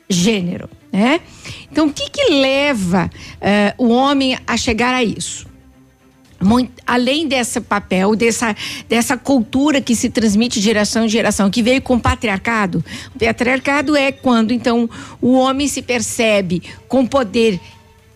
[0.08, 1.22] gênero, né?
[1.72, 3.10] Então, o que que leva
[3.40, 5.49] eh, o homem a chegar a isso?
[6.42, 8.56] Muito- além desse papel, dessa,
[8.88, 12.84] dessa cultura que se transmite de geração em geração, que veio com o patriarcado.
[13.16, 14.90] O patriarcado é quando, então,
[15.22, 17.60] o homem se percebe com poder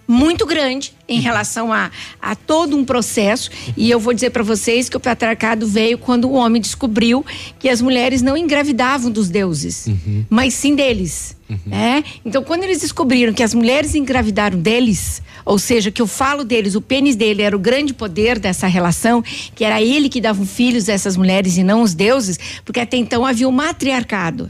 [0.08, 1.89] muito grande em relação a,
[2.22, 3.49] a todo um processo.
[3.78, 7.26] E eu vou dizer para vocês que o patriarcado veio quando o homem descobriu
[7.60, 9.88] que as mulheres não engravidavam dos deuses,
[10.30, 11.36] mas sim deles.
[11.66, 12.04] né?
[12.26, 16.74] Então, quando eles descobriram que as mulheres engravidaram deles, ou seja, que eu falo deles,
[16.74, 19.22] o pênis dele era o grande poder dessa relação,
[19.54, 22.97] que era ele que dava filhos a essas mulheres e não os deuses, porque até
[22.97, 24.49] então havia o matriarcado.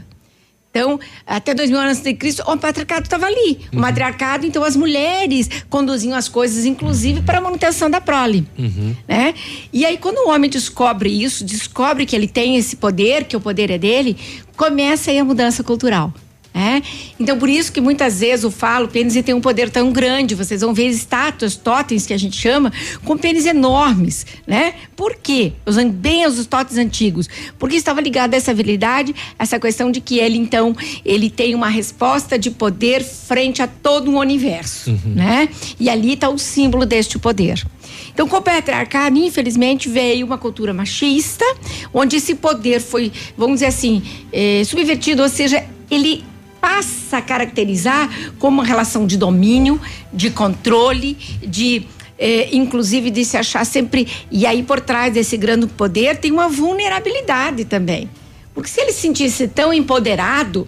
[0.76, 3.60] Então, até dois mil anos antes de Cristo, o patriarcado estava ali.
[3.72, 8.44] O matriarcado, então, as mulheres conduziam as coisas, inclusive para a manutenção da prole.
[9.06, 9.34] Né?
[9.72, 13.40] E aí, quando o homem descobre isso, descobre que ele tem esse poder, que o
[13.40, 14.16] poder é dele,
[14.56, 16.12] começa aí a mudança cultural.
[16.54, 16.82] Né?
[17.18, 20.36] Então, por isso que muitas vezes eu falo, o pênis tem um poder tão grande.
[20.36, 22.72] Vocês vão ver estátuas, totens, que a gente chama,
[23.04, 24.74] com pênis enormes, né?
[24.94, 25.52] Por quê?
[25.66, 27.28] Usando bem os totens antigos.
[27.58, 31.68] Porque estava ligado a essa habilidade, essa questão de que ele, então, ele tem uma
[31.68, 35.48] resposta de poder frente a todo um universo, né?
[35.80, 37.66] E ali está o símbolo deste poder.
[38.12, 41.44] Então, com o patriarcado, infelizmente, veio uma cultura machista,
[41.92, 44.00] onde esse poder foi, vamos dizer assim,
[44.32, 46.22] eh, subvertido, ou seja, ele
[46.64, 48.08] passa a caracterizar
[48.38, 49.78] como uma relação de domínio,
[50.10, 51.14] de controle,
[51.46, 51.86] de
[52.18, 54.08] eh, inclusive de se achar sempre.
[54.30, 58.08] E aí, por trás desse grande poder, tem uma vulnerabilidade também.
[58.54, 60.66] Porque se ele se sentisse tão empoderado,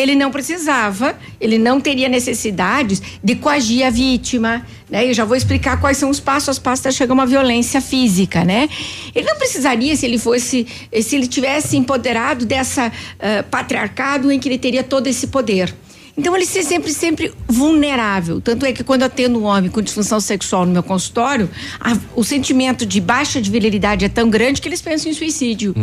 [0.00, 5.08] ele não precisava, ele não teria necessidades de coagir a vítima, né?
[5.08, 7.80] Eu já vou explicar quais são os passos a passo até chegar a uma violência
[7.80, 8.68] física, né?
[9.14, 10.66] Ele não precisaria se ele fosse,
[11.02, 15.74] se ele tivesse empoderado dessa ah, patriarcado em que ele teria todo esse poder.
[16.16, 18.40] Então ele se sempre, sempre vulnerável.
[18.40, 21.48] Tanto é que quando atendo um homem com disfunção sexual no meu consultório,
[21.80, 25.74] a- o sentimento de baixa de virilidade é tão grande que eles pensam em suicídio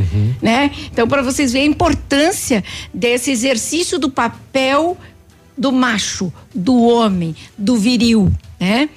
[0.41, 0.71] né?
[0.91, 4.97] Então, para vocês verem a importância desse exercício do papel
[5.57, 8.89] do macho, do homem, do viril, né?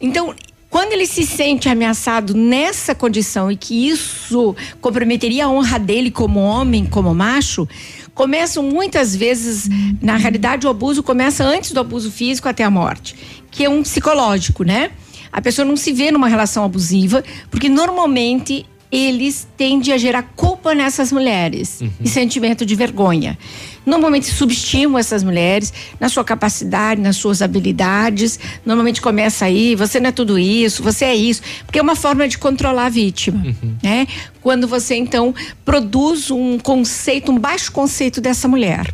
[0.00, 0.34] Então,
[0.70, 6.40] Quando ele se sente ameaçado nessa condição e que isso comprometeria a honra dele como
[6.40, 7.68] homem, como macho,
[8.14, 9.68] começam muitas vezes,
[10.00, 13.16] na realidade, o abuso começa antes do abuso físico até a morte,
[13.50, 14.90] que é um psicológico, né?
[15.32, 20.72] A pessoa não se vê numa relação abusiva, porque normalmente eles tendem a gerar culpa
[20.72, 23.36] nessas mulheres e sentimento de vergonha.
[23.86, 28.38] Normalmente subestimam essas mulheres na sua capacidade, nas suas habilidades.
[28.64, 32.26] Normalmente começa aí, você não é tudo isso, você é isso, porque é uma forma
[32.26, 33.42] de controlar a vítima,
[33.82, 34.06] né?
[34.40, 35.34] Quando você então
[35.64, 38.92] produz um conceito, um baixo conceito dessa mulher.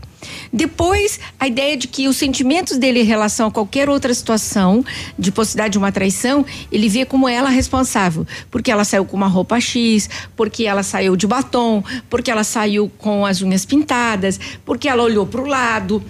[0.52, 4.84] Depois, a ideia de que os sentimentos dele em relação a qualquer outra situação,
[5.18, 8.26] de possibilidade de uma traição, ele vê como ela responsável.
[8.50, 12.90] Porque ela saiu com uma roupa X, porque ela saiu de batom, porque ela saiu
[12.98, 16.02] com as unhas pintadas, porque ela olhou para o lado.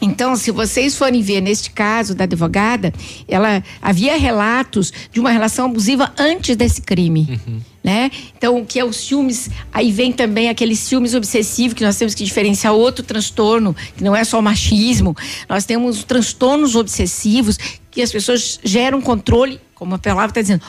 [0.00, 2.92] Então, se vocês forem ver neste caso da advogada,
[3.26, 7.40] ela havia relatos de uma relação abusiva antes desse crime.
[7.82, 8.10] Né?
[8.36, 12.14] Então, o que é os ciúmes, aí vem também aquele ciúmes obsessivo que nós temos
[12.14, 15.16] que diferenciar outro transtorno, que não é só o machismo.
[15.48, 17.56] Nós temos transtornos obsessivos
[17.90, 20.62] que as pessoas geram controle, como a palavra está dizendo,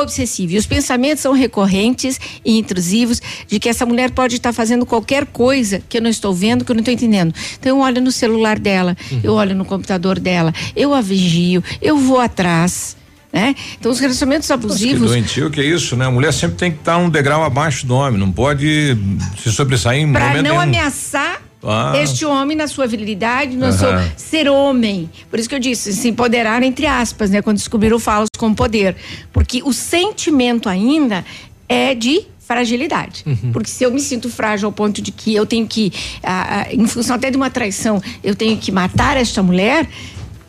[0.00, 0.52] obsessivo.
[0.52, 5.26] E os pensamentos são recorrentes e intrusivos de que essa mulher pode estar fazendo qualquer
[5.26, 7.34] coisa que eu não estou vendo, que eu não estou entendendo.
[7.58, 11.96] Então eu olho no celular dela, eu olho no computador dela, eu a vigio, eu
[11.98, 12.96] vou atrás.
[13.32, 13.54] Né?
[13.80, 15.08] Então os relacionamentos Que abusivos.
[15.10, 16.04] doentio que é isso, né?
[16.04, 18.94] A mulher sempre tem que estar um degrau abaixo do homem, não pode
[19.42, 20.60] se sobressair em Para momento não nenhum.
[20.60, 21.92] ameaçar Ah.
[21.96, 23.72] este homem na sua virilidade, no Aham.
[23.72, 25.08] seu ser homem.
[25.30, 27.40] Por isso que eu disse, se empoderar entre aspas, né?
[27.40, 28.96] Quando descobriram o falos como poder.
[29.32, 31.24] Porque o sentimento ainda
[31.68, 33.24] é de fragilidade.
[33.52, 36.74] Porque se eu me sinto frágil ao ponto de que eu tenho que, ah, ah,
[36.74, 39.88] em função até de uma traição, eu tenho que matar esta mulher.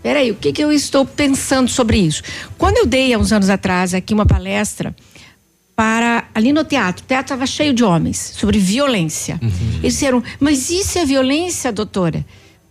[0.02, 2.22] Peraí, o que, que eu estou pensando sobre isso?
[2.58, 4.94] Quando eu dei há uns anos atrás aqui uma palestra
[5.76, 9.40] para ali no teatro, o teatro estava cheio de homens sobre violência.
[9.82, 12.24] Eles disseram, mas isso é violência, doutora?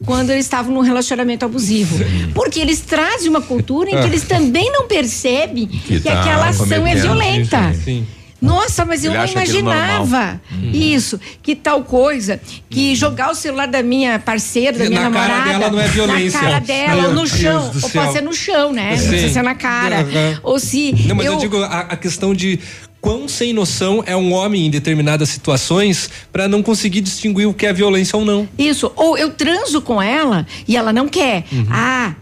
[0.04, 1.96] Quando eles estavam num relacionamento abusivo.
[2.34, 6.66] Porque eles trazem uma cultura em que eles também não percebem que, tá aquela ação
[6.66, 7.02] é cometendo.
[7.02, 7.74] violenta.
[7.74, 8.06] Sim.
[8.40, 10.74] Nossa, mas eu Ele não acha aquilo imaginava normal.
[10.74, 15.28] isso, que tal coisa, que jogar o celular da minha parceira, da Na minha cara
[15.28, 16.40] namorada, dela não é violência.
[16.40, 18.90] na cara dela, Meu no Deus chão, ou pode ser no chão, né?
[18.90, 19.08] Não Sim.
[19.10, 20.00] precisa ser na cara.
[20.00, 20.40] Aham.
[20.42, 22.58] Ou se Não, mas eu, eu digo a, a questão de
[23.02, 27.66] quão sem noção é um homem em determinadas situações para não conseguir distinguir o que
[27.66, 28.48] é violência ou não.
[28.56, 31.44] Isso, ou eu transo com ela e ela não quer.
[31.50, 31.66] Uhum.
[31.68, 32.14] Ah,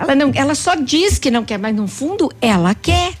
[0.00, 3.12] ela não, ela só diz que não quer, mas no fundo ela quer.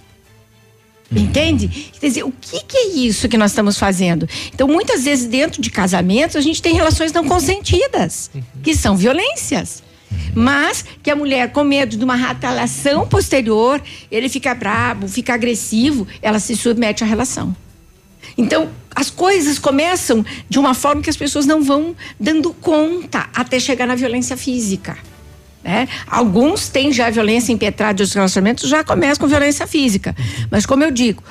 [1.14, 1.68] Entende?
[2.00, 4.28] Quer dizer, o que, que é isso que nós estamos fazendo?
[4.52, 8.28] Então, muitas vezes, dentro de casamentos, a gente tem relações não consentidas,
[8.62, 9.84] que são violências.
[10.34, 16.06] Mas que a mulher, com medo de uma retaliação posterior, ele fica brabo, fica agressivo,
[16.20, 17.54] ela se submete à relação.
[18.36, 23.58] Então, as coisas começam de uma forma que as pessoas não vão dando conta até
[23.58, 24.96] chegar na violência física.
[25.62, 25.88] Né?
[26.06, 30.14] Alguns têm já violência impetrada dos relacionamentos, já começam com violência física.
[30.50, 31.22] Mas, como eu digo,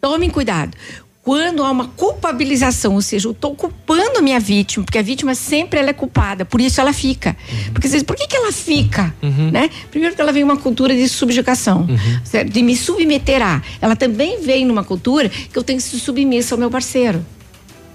[0.00, 0.76] tomem cuidado.
[1.24, 5.34] Quando há uma culpabilização, ou seja, eu estou culpando a minha vítima, porque a vítima
[5.34, 7.34] sempre ela é culpada, por isso ela fica.
[7.72, 9.14] Porque vocês, por que, que ela fica?
[9.50, 9.70] Né?
[9.90, 11.86] Primeiro que ela vem uma cultura de subjugação,
[12.24, 12.52] certo?
[12.52, 13.62] de me submeter a.
[13.80, 17.24] Ela também vem numa cultura que eu tenho que ser submissa ao meu parceiro.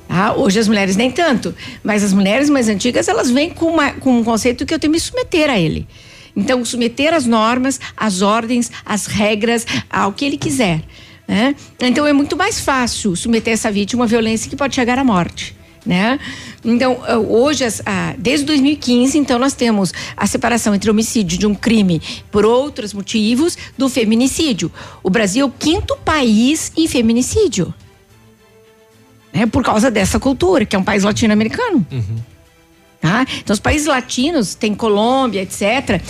[0.08, 0.34] Tá?
[0.34, 1.54] Hoje as mulheres nem tanto,
[1.84, 4.92] mas as mulheres mais antigas elas vêm com, uma, com um conceito que eu tenho
[4.92, 5.88] que me submeter a ele.
[6.36, 10.82] Então, submeter as normas, as ordens, as regras, ao que ele quiser.
[11.30, 11.56] Né?
[11.80, 15.56] Então, é muito mais fácil submeter essa vítima a violência que pode chegar à morte.
[15.86, 16.20] Né?
[16.66, 21.54] Então, eh, hoje, ah, desde 2015, então, nós temos a separação entre homicídio de um
[21.54, 22.02] crime
[22.32, 24.72] por outros motivos do feminicídio.
[25.04, 27.72] O Brasil é o quinto país em feminicídio
[29.32, 31.86] né, por causa dessa cultura, que é um país latino-americano.
[33.02, 33.26] Tá?
[33.38, 36.02] Então, os países latinos, tem Colômbia, etc.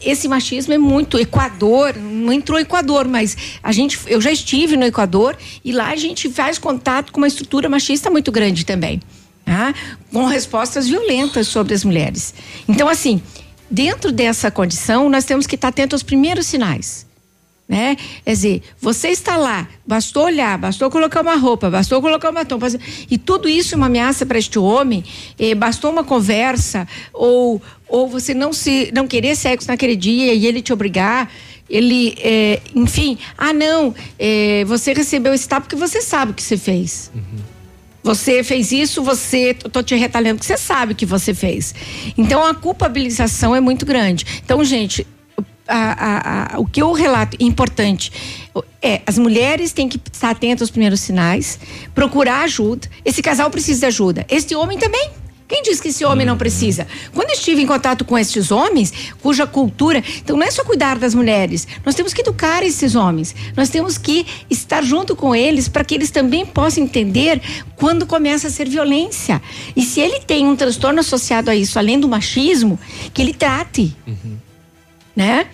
[0.00, 1.18] Esse machismo é muito.
[1.18, 5.96] Equador, não entrou Equador, mas a gente, eu já estive no Equador e lá a
[5.96, 9.00] gente faz contato com uma estrutura machista muito grande também.
[9.44, 9.72] Tá?
[10.12, 12.34] Com respostas violentas sobre as mulheres.
[12.68, 13.22] Então, assim,
[13.70, 17.06] dentro dessa condição, nós temos que estar atentos aos primeiros sinais
[17.68, 17.96] né?
[18.24, 22.58] Quer dizer, você está lá, bastou olhar, bastou colocar uma roupa, bastou colocar uma tom,
[23.10, 25.02] e tudo isso é uma ameaça para este homem,
[25.38, 30.46] eh, bastou uma conversa, ou, ou você não se não querer sexo naquele dia e
[30.46, 31.30] ele te obrigar,
[31.68, 36.42] ele, eh, enfim, ah não, eh, você recebeu esse tapa porque você sabe o que
[36.42, 37.10] você fez.
[38.04, 41.74] Você fez isso, você, tô te retalhando, porque você sabe o que você fez.
[42.16, 44.24] Então a culpabilização é muito grande.
[44.44, 45.04] Então, gente,
[45.66, 48.12] a- a- a- o que eu relato importante
[48.82, 51.58] é as mulheres têm que estar atentas aos primeiros sinais,
[51.94, 52.88] procurar ajuda.
[53.04, 54.26] Esse casal precisa de ajuda.
[54.28, 55.10] Este homem também.
[55.48, 56.88] Quem diz que esse homem não precisa?
[57.14, 60.02] Quando estive em contato com estes homens, cuja cultura.
[60.18, 61.68] Então, não é só cuidar das mulheres.
[61.84, 63.32] Nós temos que educar esses homens.
[63.56, 67.40] Nós temos que estar junto com eles para que eles também possam entender
[67.76, 69.40] quando começa a ser violência.
[69.76, 72.76] E se ele tem um transtorno associado a isso, além do machismo,
[73.14, 73.96] que ele trate
[75.16, 75.46] né?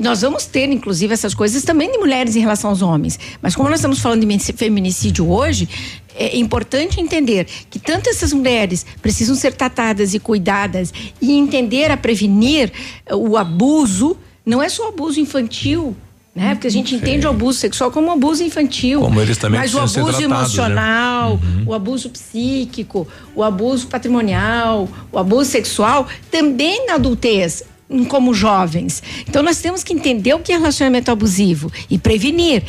[0.00, 3.18] Nós vamos ter, inclusive, essas coisas também de mulheres em relação aos homens.
[3.42, 5.68] Mas como nós estamos falando de feminicídio hoje,
[6.14, 11.96] é importante entender que tanto essas mulheres precisam ser tratadas e cuidadas e entender a
[11.96, 12.72] prevenir
[13.06, 14.16] eh, o abuso,
[14.46, 15.96] não é só o abuso infantil.
[16.34, 16.54] Né?
[16.54, 19.00] Porque a gente entende o abuso sexual como abuso infantil.
[19.00, 20.24] Como eles também Mas o abuso tratados, né?
[20.24, 27.64] emocional, o abuso psíquico, o abuso patrimonial, o abuso sexual, também na adultez,
[28.08, 29.02] como jovens.
[29.28, 32.62] Então nós temos que entender o que é relacionamento abusivo e prevenir.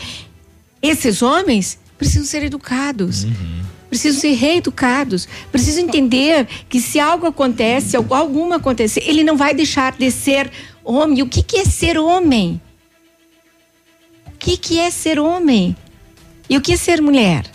[0.81, 3.25] Esses homens precisam ser educados.
[3.89, 9.51] Precisam ser reeducados, precisam entender que se algo acontece, algo- alguma acontecer, ele não vai
[9.51, 10.51] deixar de ser
[10.85, 11.23] homem.
[11.23, 12.61] O que, que é ser homem?
[14.27, 15.75] O que, que é ser homem?
[16.47, 17.45] E o que é ser mulher?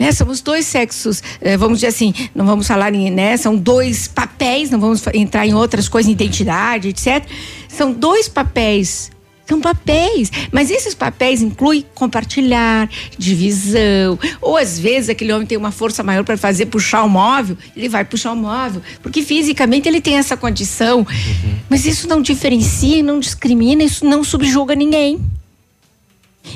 [0.00, 0.12] Né?
[0.12, 3.36] Somos dois sexos, eh, vamos dizer assim, não vamos falar em, né?
[3.36, 7.22] São dois papéis, não vamos entrar em outras coisas, identidade, etc.
[7.68, 9.10] São dois papéis.
[9.46, 15.72] São papéis, mas esses papéis incluem compartilhar, divisão, ou às vezes aquele homem tem uma
[15.72, 20.00] força maior para fazer puxar o móvel, ele vai puxar o móvel, porque fisicamente ele
[20.00, 21.04] tem essa condição.
[21.68, 25.20] Mas isso não diferencia, não discrimina, isso não subjuga ninguém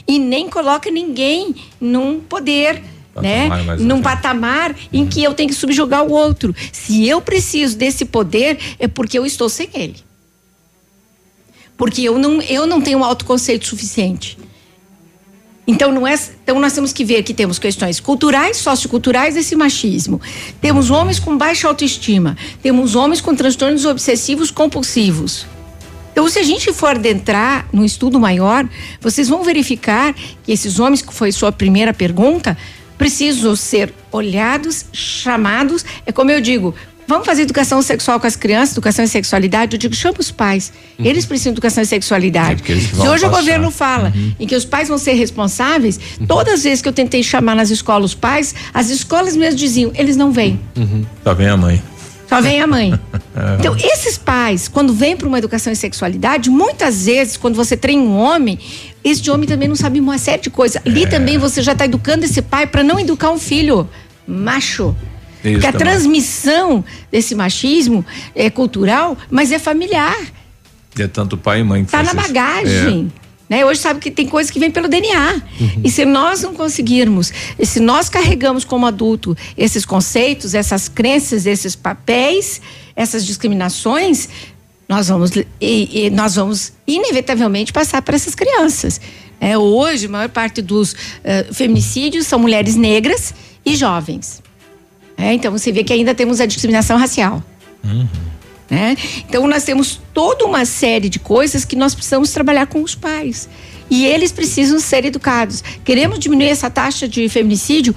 [0.06, 2.82] e nem coloca ninguém num poder,
[3.22, 3.48] né?
[3.48, 4.02] mais Num elevado.
[4.02, 6.54] patamar em que eu tenho que subjugar o outro.
[6.72, 9.96] Se eu preciso desse poder, é porque eu estou sem ele.
[11.76, 14.38] Porque eu não, eu não tenho um autoconceito suficiente.
[15.66, 20.20] Então, não é, então nós temos que ver que temos questões culturais, socioculturais desse machismo.
[20.60, 22.36] Temos homens com baixa autoestima.
[22.62, 25.46] Temos homens com transtornos obsessivos compulsivos.
[26.12, 28.68] Então, se a gente for adentrar num estudo maior,
[29.00, 30.14] vocês vão verificar
[30.44, 32.56] que esses homens, que foi sua primeira pergunta,
[32.98, 35.84] precisam ser olhados, chamados.
[36.06, 36.74] É como eu digo,
[37.06, 39.74] vamos fazer educação sexual com as crianças, educação e sexualidade.
[39.74, 40.72] Eu digo, chama os pais.
[40.98, 42.62] Eles precisam de educação e sexualidade.
[42.62, 43.40] que se hoje o passar.
[43.40, 47.22] governo fala em que os pais vão ser responsáveis, todas as vezes que eu tentei
[47.22, 50.58] chamar nas escolas os pais, as escolas mesmo diziam, eles não vêm.
[51.22, 51.82] Tá bem a mãe.
[52.28, 52.98] Só vem a mãe.
[53.36, 53.56] É.
[53.58, 58.00] Então, esses pais, quando vêm para uma educação em sexualidade, muitas vezes, quando você treina
[58.00, 58.56] um homem,
[59.02, 60.76] esse homem também não sabe uma série de coisas.
[60.76, 60.88] É.
[60.88, 63.88] Ali também você já está educando esse pai para não educar um filho
[64.24, 64.94] macho.
[65.42, 65.86] Isso Porque a também.
[65.88, 68.06] transmissão desse machismo
[68.36, 70.16] é cultural, mas é familiar.
[70.96, 72.32] É tanto pai e mãe que Tá faz na isso.
[72.32, 73.12] bagagem.
[73.48, 73.64] Né?
[73.64, 75.42] Hoje sabe que tem coisa que vem pelo DNA.
[75.84, 77.30] E se nós não conseguirmos,
[77.62, 82.60] se nós carregamos como adulto esses conceitos, essas crenças, esses papéis,
[82.96, 84.28] essas discriminações,
[84.88, 85.44] nós vamos, e-
[86.06, 89.00] e nós vamos inevitavelmente passar para essas crianças.
[89.40, 93.34] É, hoje, a maior parte dos eh, feminicídios são mulheres negras
[93.64, 94.42] e jovens.
[95.18, 97.42] É, então você vê que ainda temos a discriminação racial.
[98.70, 98.96] Né?
[99.28, 103.48] Então nós temos toda uma série de coisas que nós precisamos trabalhar com os pais.
[103.90, 105.62] E eles precisam ser educados.
[105.84, 107.94] Queremos diminuir essa taxa de feminicídio?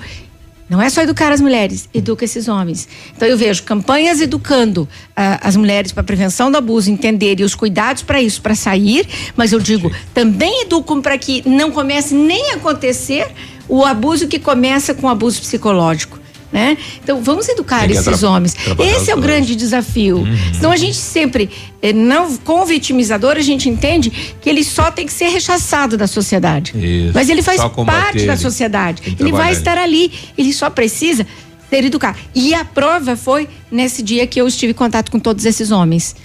[0.70, 2.90] Não é só educar as mulheres, educa esses homens.
[3.16, 7.56] Então eu vejo campanhas educando ah, as mulheres para prevenção do abuso, entender e os
[7.56, 12.52] cuidados para isso, para sair, mas eu digo, também educam para que não comece nem
[12.52, 13.32] a acontecer
[13.70, 16.20] o abuso que começa com o abuso psicológico.
[16.52, 16.78] Né?
[17.04, 18.56] Então vamos educar esses homens.
[18.80, 20.26] Esse é o grande desafio.
[20.54, 21.50] Senão a gente sempre,
[21.82, 24.10] eh, não, com o vitimizador, a gente entende
[24.40, 26.72] que ele só tem que ser rechaçado da sociedade.
[26.74, 27.12] Isso.
[27.14, 28.38] Mas ele faz parte da ele.
[28.38, 29.02] sociedade.
[29.02, 30.10] Tem que Ele vai estar ali.
[30.38, 31.28] Ele só precisa
[31.70, 32.18] ser educado.
[32.34, 36.16] E a prova foi nesse dia que eu estive em contato com todos esses homens.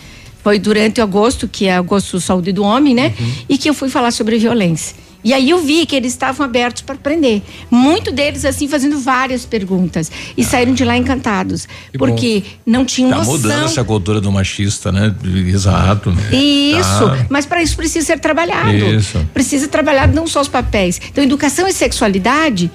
[0.43, 3.15] Foi durante o agosto, que é agosto Saúde do Homem, né?
[3.19, 3.32] Uhum.
[3.49, 4.97] E que eu fui falar sobre violência.
[5.24, 7.43] E aí eu vi que eles estavam abertos para aprender.
[7.70, 10.11] Muito deles, assim, fazendo várias perguntas.
[10.36, 11.66] E saíram de lá encantados.
[11.97, 12.07] Bom.
[12.07, 13.32] porque não tinham Tá noção.
[13.35, 15.15] mudando essa cultura do machista, né?
[15.47, 16.11] Exato.
[16.32, 17.27] Isso, Tá.
[17.28, 18.77] mas para isso precisa ser trabalhado.
[18.77, 19.19] Isso.
[19.32, 21.01] Precisa trabalhar não só os papéis.
[21.11, 22.70] Então, educação e sexualidade,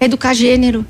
[0.00, 0.84] educar gênero,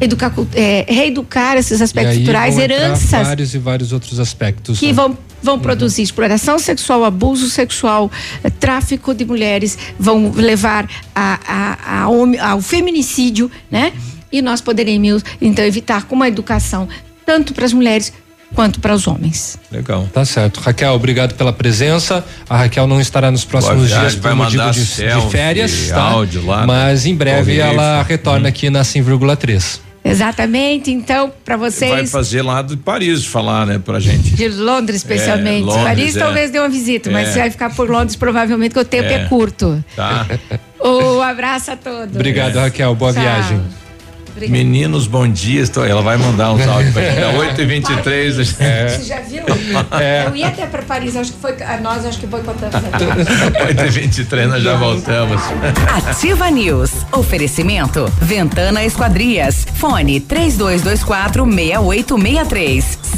[0.00, 4.78] educar, cult- é, reeducar esses aspectos culturais, heranças vários e vários outros aspectos.
[4.78, 4.92] que né?
[4.92, 8.10] vão, vão produzir exploração sexual, abuso sexual,
[8.42, 13.92] eh, tráfico de mulheres, vão levar a, a- a homi- ao feminicídio, né?
[14.30, 16.88] E nós poderemos, então, evitar com uma educação,
[17.24, 18.12] tanto para as mulheres
[18.54, 19.58] quanto para os homens.
[19.70, 20.08] Legal.
[20.12, 20.58] Tá certo.
[20.60, 22.24] Raquel, obrigado pela presença.
[22.48, 26.00] A Raquel não estará nos próximos viagem, dias vai por motivo de, de férias, tá?
[26.00, 28.04] áudio lá, Mas em breve ela Hum.
[28.08, 29.80] retorna aqui na 100,3.
[30.06, 32.10] Exatamente, então, para Vai vocês.
[32.10, 34.32] fazer lá de Paris falar, né, pra gente.
[34.36, 35.62] De Londres, especialmente.
[35.62, 36.18] É, Londres, Paris é.
[36.18, 37.32] talvez dê uma visita, mas É.
[37.32, 39.24] você vai ficar por Londres provavelmente, porque o tempo é, É.
[39.26, 39.82] curto.
[39.96, 40.26] Tá?
[40.86, 42.14] Um abraço a todos.
[42.14, 42.94] Obrigado, Raquel.
[42.94, 43.22] Boa Tchau.
[43.22, 43.83] viagem.
[44.34, 44.58] Obrigada.
[44.58, 45.62] Meninos, bom dia.
[45.62, 47.22] Estou, ela vai mandar uns áudios pra gente.
[47.36, 49.44] 8 e 23 Você já viu?
[49.92, 50.26] É.
[50.26, 51.54] Eu ia até para Paris, acho que foi.
[51.62, 52.74] a Nós acho que boicotamos.
[52.74, 55.40] 8 e 23 nós já voltamos.
[56.08, 56.90] Ativa News.
[57.12, 58.10] Oferecimento.
[58.20, 59.66] Ventana Esquadrias.
[59.76, 62.98] Fone 3224 6863.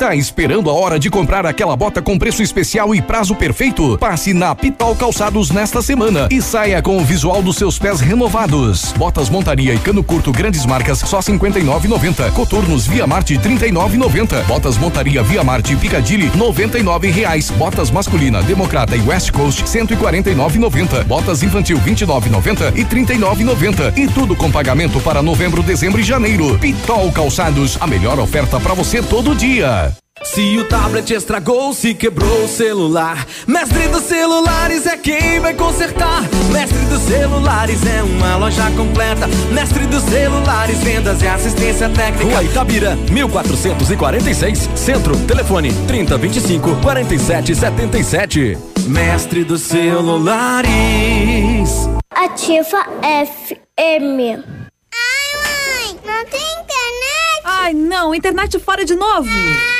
[0.00, 3.98] Tá esperando a hora de comprar aquela bota com preço especial e prazo perfeito?
[3.98, 8.94] Passe na Pitol Calçados nesta semana e saia com o visual dos seus pés renovados.
[8.96, 12.32] Botas montaria e cano curto grandes marcas só 59,90.
[12.32, 14.42] Coturnos Via Marte 39,90.
[14.44, 17.50] Botas montaria Via Marte Picadilly 99 reais.
[17.50, 21.04] Botas masculina Democrata e West Coast 149,90.
[21.04, 23.98] Botas infantil 29,90 e 39,90.
[23.98, 26.58] E tudo com pagamento para novembro, dezembro e janeiro.
[26.58, 29.89] Pitol Calçados, a melhor oferta para você todo dia.
[30.22, 36.22] Se o tablet estragou, se quebrou o celular, Mestre dos Celulares é quem vai consertar.
[36.52, 39.26] Mestre dos Celulares é uma loja completa.
[39.50, 42.24] Mestre dos Celulares, vendas e assistência técnica.
[42.24, 48.58] Rua Itabira, 1446, Centro, telefone 3025 4777.
[48.86, 50.70] Mestre dos Celulares.
[52.10, 54.44] Ativa FM.
[54.92, 57.42] Ai, mãe, não tem internet?
[57.44, 59.28] Ai, não, internet fora de novo.
[59.28, 59.79] Ah,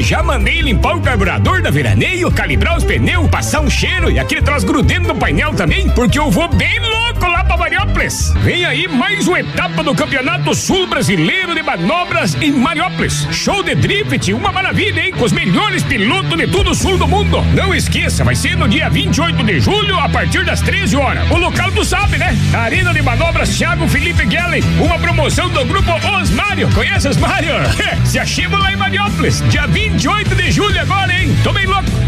[0.00, 4.40] Já mandei limpar o carburador da veraneio, calibrar os pneus, passar um cheiro e aquele
[4.40, 8.32] troço grudento no painel também, porque eu vou bem louco lá pra Mariópolis.
[8.44, 13.26] Vem aí mais uma etapa do Campeonato Sul Brasileiro de Manobras em Mariópolis.
[13.32, 15.12] Show de drift, uma maravilha, hein?
[15.12, 17.42] Com os melhores pilotos de todo o sul do mundo.
[17.52, 21.28] Não esqueça, vai ser no dia 28 de julho, a partir das 13 horas.
[21.30, 22.36] O local tu sabe, né?
[22.54, 25.90] Arena de Manobras Thiago Felipe Gellen, uma promoção do grupo
[26.22, 26.68] Os Mário.
[26.72, 27.54] Conhece os Mário?
[28.04, 31.34] Se achamos lá em Mariópolis, dia 28 de julho agora, hein?
[31.42, 32.07] Tô bem louco.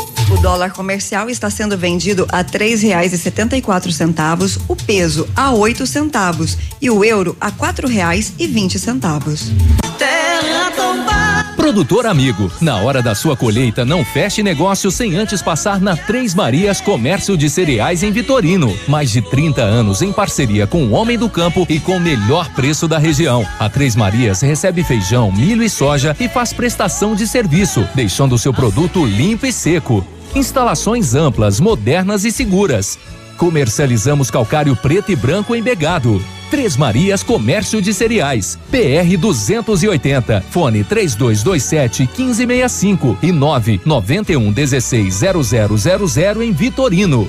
[0.31, 4.75] O dólar comercial está sendo vendido a três reais e setenta e quatro centavos, o
[4.75, 9.51] peso a oito centavos e o euro a quatro reais e vinte centavos.
[9.97, 11.51] Terra tombada.
[11.57, 16.33] Produtor amigo, na hora da sua colheita, não feche negócio sem antes passar na Três
[16.33, 18.75] Marias Comércio de Cereais em Vitorino.
[18.87, 22.49] Mais de 30 anos em parceria com o Homem do Campo e com o melhor
[22.53, 23.45] preço da região.
[23.59, 28.39] A Três Marias recebe feijão, milho e soja e faz prestação de serviço, deixando o
[28.39, 30.03] seu produto limpo e seco.
[30.35, 32.97] Instalações amplas, modernas e seguras.
[33.37, 36.21] Comercializamos calcário preto e branco embegado.
[36.49, 38.59] Três Marias Comércio de Cereais.
[38.69, 40.41] PR 280.
[40.49, 45.21] Fone 3227 1565 e 991 16
[45.55, 47.27] 0000 em Vitorino.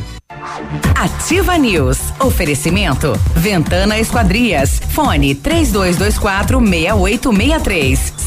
[0.95, 1.99] Ativa News.
[2.21, 3.19] Oferecimento.
[3.35, 4.81] Ventana Esquadrias.
[4.91, 8.22] Fone 3224 6863.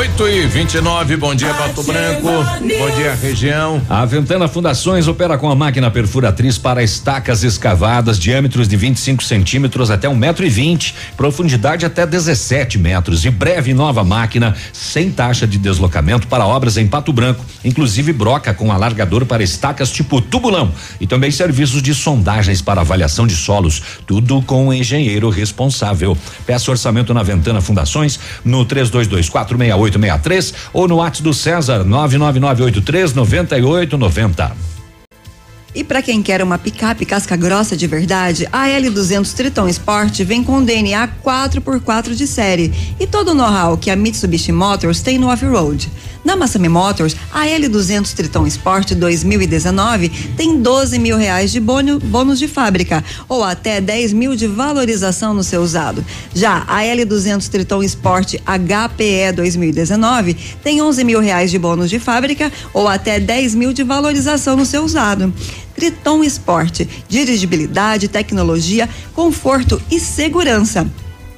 [0.00, 3.82] 8 e 29 bom dia Pato Branco, bom dia região.
[3.86, 9.90] A Ventana Fundações opera com a máquina perfuratriz para estacas escavadas, diâmetros de 25 centímetros
[9.90, 13.26] até um metro e vinte, profundidade até 17 metros.
[13.26, 18.54] E breve nova máquina sem taxa de deslocamento para obras em Pato Branco, inclusive broca
[18.54, 20.72] com alargador para estacas tipo tubulão.
[20.98, 26.16] E também serviços de sondagens para avaliação de solos, tudo com o engenheiro responsável.
[26.46, 29.58] Peça orçamento na Ventana Fundações no 3224
[29.98, 34.70] 6863 ou no WhatsApp do César 99983 9890.
[35.72, 40.42] E para quem quer uma picape casca grossa de verdade, a L200 Triton Sport vem
[40.42, 45.28] com DNA 4x4 de série e todo o know-how que a Mitsubishi Motors tem no
[45.28, 45.88] off-road.
[46.22, 52.46] Na Massami Motors, a L200 Triton Sport 2019 tem 12 mil reais de bônus, de
[52.46, 56.04] fábrica ou até 10 mil de valorização no seu usado.
[56.34, 62.52] Já a L200 Triton Sport HPE 2019 tem 11 mil reais de bônus de fábrica
[62.74, 65.32] ou até 10 mil de valorização no seu usado.
[65.74, 70.86] Triton Sport, dirigibilidade, tecnologia, conforto e segurança.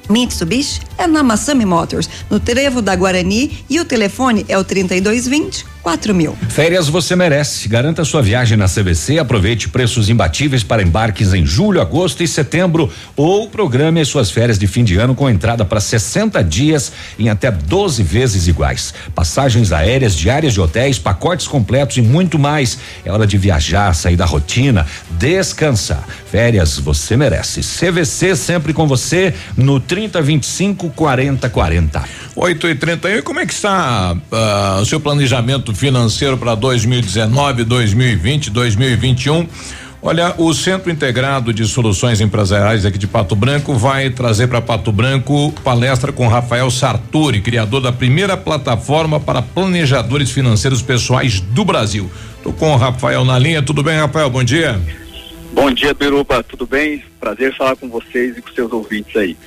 [0.09, 5.65] Mitsubishi é na Massami Motors, no Trevo da Guarani e o telefone é o 3220
[5.83, 6.35] 4 mil.
[6.47, 7.67] Férias você merece.
[7.67, 9.19] Garanta sua viagem na CVC.
[9.19, 12.89] Aproveite preços imbatíveis para embarques em julho, agosto e setembro.
[13.17, 17.29] Ou programe as suas férias de fim de ano com entrada para 60 dias em
[17.29, 18.93] até 12 vezes iguais.
[19.13, 22.77] Passagens aéreas, diárias de hotéis, pacotes completos e muito mais.
[23.03, 26.07] É hora de viajar, sair da rotina, descansar.
[26.31, 27.59] Férias você merece.
[27.59, 32.03] CVC sempre com você no 3025 40 40.
[32.35, 38.49] 8 e 31 como é que está uh, o seu planejamento financeiro para 2019, 2020,
[38.49, 39.47] 2021?
[40.05, 44.91] Olha, o Centro Integrado de Soluções Empresariais aqui de Pato Branco vai trazer para Pato
[44.91, 52.11] Branco palestra com Rafael Sartori, criador da primeira plataforma para planejadores financeiros pessoais do Brasil.
[52.43, 53.63] Tô com o Rafael na linha.
[53.63, 54.29] Tudo bem, Rafael?
[54.29, 54.77] Bom dia.
[55.53, 56.43] Bom dia, Biruba.
[56.43, 57.01] Tudo bem?
[57.17, 59.37] Prazer falar com vocês e com seus ouvintes aí.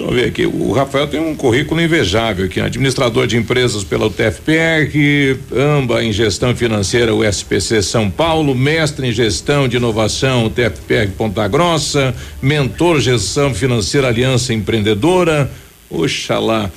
[0.00, 0.46] Eu ver aqui.
[0.46, 2.58] O Rafael tem um currículo invejável aqui.
[2.58, 9.68] Administrador de empresas pela UTFPR, AMBA em gestão financeira USPC São Paulo, mestre em gestão
[9.68, 15.50] de inovação UTFPR Ponta Grossa, mentor gestão financeira Aliança Empreendedora.
[15.90, 16.70] Oxalá.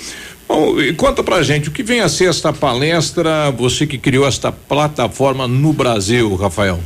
[0.45, 4.27] Bom, e conta pra gente o que vem a ser esta palestra, você que criou
[4.27, 6.79] esta plataforma no Brasil, Rafael.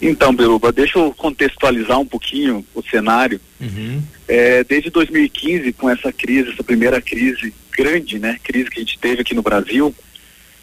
[0.00, 3.40] Então, Beruba, deixa eu contextualizar um pouquinho o cenário.
[3.60, 4.02] Uhum.
[4.26, 8.98] É, desde 2015, com essa crise, essa primeira crise grande, né, crise que a gente
[8.98, 9.94] teve aqui no Brasil,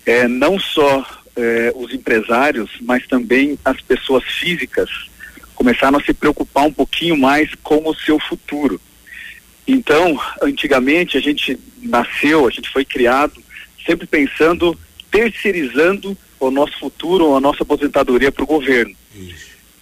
[0.05, 1.05] é, não só
[1.35, 4.89] é, os empresários, mas também as pessoas físicas
[5.53, 8.80] começaram a se preocupar um pouquinho mais com o seu futuro.
[9.68, 13.43] Então, antigamente a gente nasceu, a gente foi criado
[13.85, 14.77] sempre pensando,
[15.12, 18.96] terceirizando o nosso futuro, a nossa aposentadoria para o governo.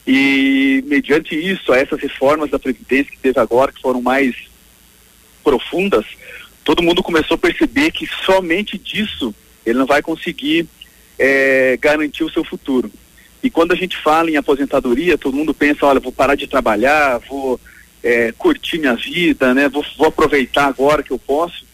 [0.07, 4.35] E mediante isso, a essas reformas da Previdência que teve agora, que foram mais
[5.43, 6.05] profundas,
[6.63, 9.33] todo mundo começou a perceber que somente disso
[9.65, 10.67] ele não vai conseguir
[11.17, 12.91] é, garantir o seu futuro.
[13.41, 17.19] E quando a gente fala em aposentadoria, todo mundo pensa, olha, vou parar de trabalhar,
[17.29, 17.59] vou
[18.03, 19.69] é, curtir minha vida, né?
[19.69, 21.65] Vou, vou aproveitar agora que eu posso.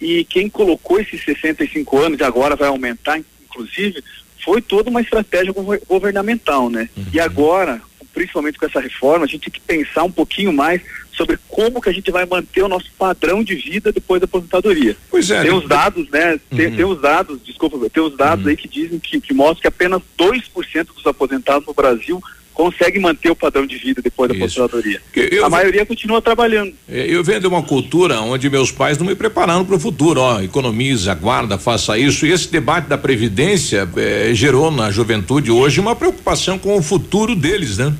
[0.00, 4.02] E quem colocou esses 65 anos e agora vai aumentar, inclusive,
[4.42, 5.52] foi toda uma estratégia
[5.86, 6.88] governamental, né?
[6.96, 7.04] Uhum.
[7.12, 7.80] E agora,
[8.14, 10.80] principalmente com essa reforma, a gente tem que pensar um pouquinho mais
[11.12, 14.96] sobre como que a gente vai manter o nosso padrão de vida depois da aposentadoria.
[15.10, 15.42] Pois é.
[15.42, 15.56] Tem né?
[15.56, 16.40] os dados, né?
[16.48, 16.76] Tem, Uhum.
[16.76, 20.00] tem os dados, desculpa, tem os dados aí que dizem que, que mostram que apenas
[20.18, 22.22] 2% dos aposentados no Brasil
[22.54, 25.00] conseguem manter o padrão de vida depois da aposentadoria.
[25.14, 26.74] eu- a maioria continua trabalhando.
[26.88, 30.20] É, Eu venho de uma cultura onde meus pais não me prepararam para o futuro,
[30.20, 32.26] ó, economiza, guarda, faça isso.
[32.26, 37.34] E esse debate da previdência eh, gerou na juventude hoje uma preocupação com o futuro
[37.34, 37.94] deles, né?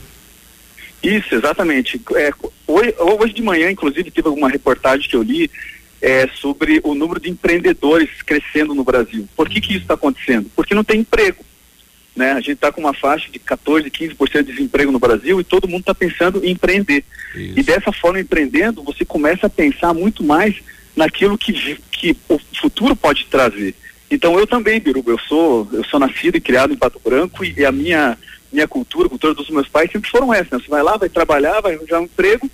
[1.03, 2.01] Isso, exatamente.
[2.15, 2.31] É,
[2.67, 5.51] hoje, hoje de manhã, inclusive, teve alguma reportagem que eu li
[6.03, 9.27] é, sobre o número de empreendedores crescendo no Brasil.
[9.37, 10.51] Por que, que isso está acontecendo?
[10.55, 11.45] Porque não tem emprego.
[12.21, 12.33] Né?
[12.33, 15.67] A gente está com uma faixa de 14, 15% de desemprego no Brasil e todo
[15.67, 17.03] mundo está pensando em empreender.
[17.35, 20.57] E dessa forma, empreendendo, você começa a pensar muito mais
[20.95, 23.75] naquilo que, que o futuro pode trazer.
[24.11, 27.65] Então eu também, Biruba, eu sou, eu sou nascido e criado em Pato Branco e,
[27.65, 28.19] a minha,
[28.53, 30.51] minha cultura, a cultura dos meus pais sempre foram essas.
[30.51, 30.59] Né?
[30.59, 32.51] Você vai lá, vai trabalhar, vai arranjar um emprego,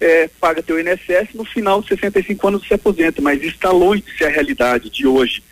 [0.00, 3.70] é, paga teu INSS, no final de 65 anos você se aposenta, mas isso está
[3.70, 5.42] longe de ser a realidade de hoje.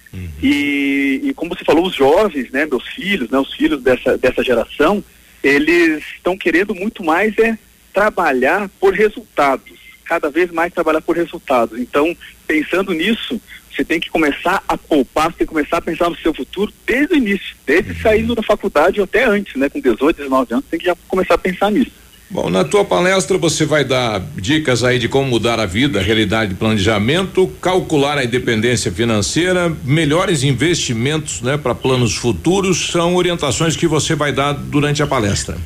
[0.43, 4.43] E, e como você falou, os jovens, né, meus filhos, né, os filhos dessa, dessa
[4.43, 5.05] geração,
[5.43, 7.59] eles estão querendo muito mais é
[7.93, 11.79] trabalhar por resultados, cada vez mais trabalhar por resultados.
[11.79, 12.17] Então,
[12.47, 16.17] pensando nisso, você tem que começar a poupar, você tem que começar a pensar no
[16.17, 20.17] seu futuro desde o início, desde saindo da faculdade ou até antes, né, com 18,
[20.17, 21.93] 19 anos, tem que já começar a pensar nisso.
[22.31, 26.03] Bom, na tua palestra você vai dar dicas aí de como mudar a vida, a
[26.03, 33.77] realidade de planejamento, calcular a independência financeira, melhores investimentos, né, para planos futuros, são orientações
[33.77, 35.57] que você vai dar durante a palestra.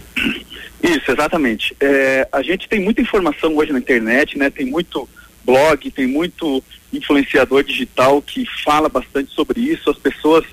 [0.80, 1.76] Isso, exatamente.
[1.80, 4.50] É, a gente tem muita informação hoje na internet, né?
[4.50, 5.08] Tem muito
[5.44, 6.62] blog, tem muito
[6.92, 9.90] influenciador digital que fala bastante sobre isso.
[9.90, 10.44] As pessoas,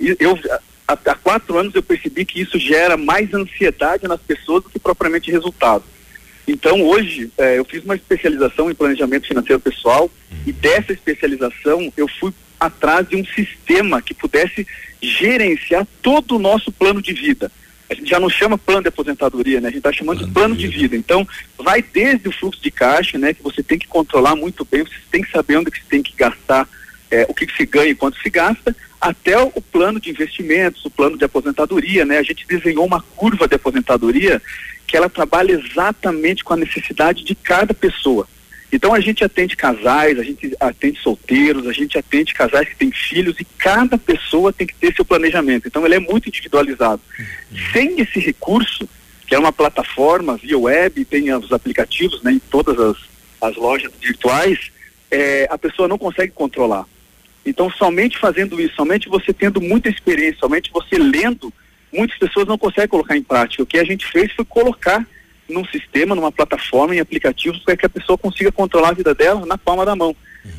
[0.00, 0.38] eu
[0.86, 4.78] há, há quatro anos eu percebi que isso gera mais ansiedade nas pessoas do que
[4.78, 5.84] propriamente resultado.
[6.46, 10.10] Então hoje eh, eu fiz uma especialização em planejamento financeiro pessoal
[10.46, 14.66] e dessa especialização eu fui atrás de um sistema que pudesse
[15.00, 17.50] gerenciar todo o nosso plano de vida.
[17.90, 19.68] A gente já não chama plano de aposentadoria, né?
[19.68, 20.96] A gente está chamando de plano de vida.
[20.96, 21.28] Então,
[21.58, 23.34] vai desde o fluxo de caixa, né?
[23.34, 26.02] Que você tem que controlar muito bem, você tem que saber onde que você tem
[26.02, 26.66] que gastar,
[27.12, 30.82] eh, o que, que se ganha e quanto se gasta, até o, plano de investimentos,
[30.86, 32.16] o plano de aposentadoria, né?
[32.16, 34.40] A gente desenhou uma curva de aposentadoria
[34.86, 38.26] que ela trabalha exatamente com a necessidade de cada pessoa.
[38.72, 42.90] Então a gente atende casais, a gente atende solteiros, a gente atende casais que têm
[42.90, 45.68] filhos e cada pessoa tem que ter seu planejamento.
[45.68, 47.02] Então ele é muito individualizado.
[47.74, 48.88] Sem esse recurso,
[49.26, 52.96] que é uma plataforma via web, tem os aplicativos né, em todas as,
[53.42, 54.70] as lojas virtuais,
[55.10, 56.86] eh, a pessoa não consegue controlar.
[57.44, 61.52] Então, somente fazendo isso, somente você tendo muita experiência, somente você lendo,
[61.92, 63.62] muitas pessoas não conseguem colocar em prática.
[63.62, 65.06] O que a gente fez foi colocar
[65.48, 69.44] num sistema, numa plataforma, em aplicativos, para que a pessoa consiga controlar a vida dela
[69.44, 70.14] na palma da mão.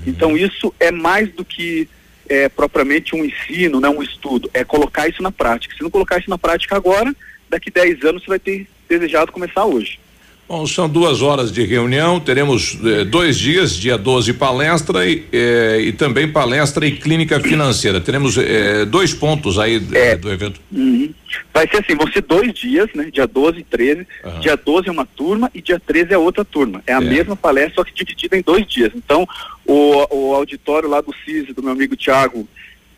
[0.05, 1.87] Então, isso é mais do que
[2.27, 5.75] é, propriamente um ensino, né, um estudo, é colocar isso na prática.
[5.75, 7.13] Se não colocar isso na prática agora,
[7.49, 9.99] daqui 10 anos você vai ter desejado começar hoje.
[10.47, 15.79] Bom, são duas horas de reunião, teremos eh, dois dias, dia 12 palestra e, eh,
[15.85, 18.01] e também palestra e clínica financeira.
[18.01, 20.59] Teremos eh, dois pontos aí eh, do evento.
[20.69, 21.13] Uhum.
[21.53, 23.09] Vai ser assim, vão ser dois dias, né?
[23.11, 24.07] Dia 12 e 13.
[24.41, 26.83] Dia 12 é uma turma e dia 13 é outra turma.
[26.85, 28.91] É a mesma palestra, só que dividida em dois dias.
[28.93, 29.27] Então,
[29.65, 32.47] o, o auditório lá do CIS, do meu amigo Tiago,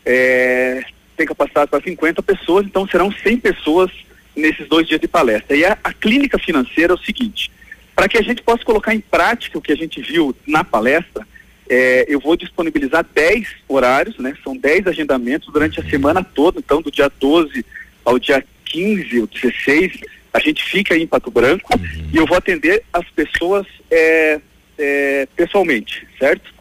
[0.04, 0.82] é,
[1.16, 3.90] tem capacidade para 50 pessoas, então serão 100 pessoas
[4.36, 5.56] nesses dois dias de palestra.
[5.56, 7.50] E a, a clínica financeira é o seguinte:
[7.94, 11.26] para que a gente possa colocar em prática o que a gente viu na palestra,
[11.68, 14.36] é, eu vou disponibilizar 10 horários, né?
[14.44, 17.64] São 10 agendamentos durante a semana toda, então do dia 12
[18.04, 20.00] ao dia 15 ou 16,
[20.32, 21.68] a gente fica aí em Pato Branco
[22.12, 24.40] e eu vou atender as pessoas é,
[24.78, 26.54] é, pessoalmente, certo?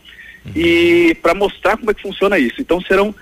[0.56, 2.62] E para mostrar como é que funciona isso.
[2.62, 3.14] Então serão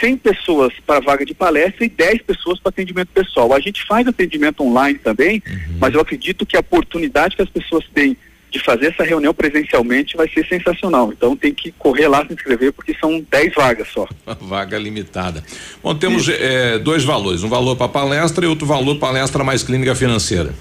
[0.00, 3.52] 100 pessoas para vaga de palestra e 10 pessoas para atendimento pessoal.
[3.52, 5.42] A gente faz atendimento online também,
[5.78, 8.16] mas eu acredito que a oportunidade que as pessoas têm
[8.50, 11.12] de fazer essa reunião presencialmente vai ser sensacional.
[11.12, 14.08] Então tem que correr lá se inscrever porque são 10 vagas só.
[14.40, 15.44] Vaga limitada.
[15.82, 19.94] Bom, temos eh, dois valores, um valor para palestra e outro valor palestra mais clínica
[19.94, 20.52] financeira.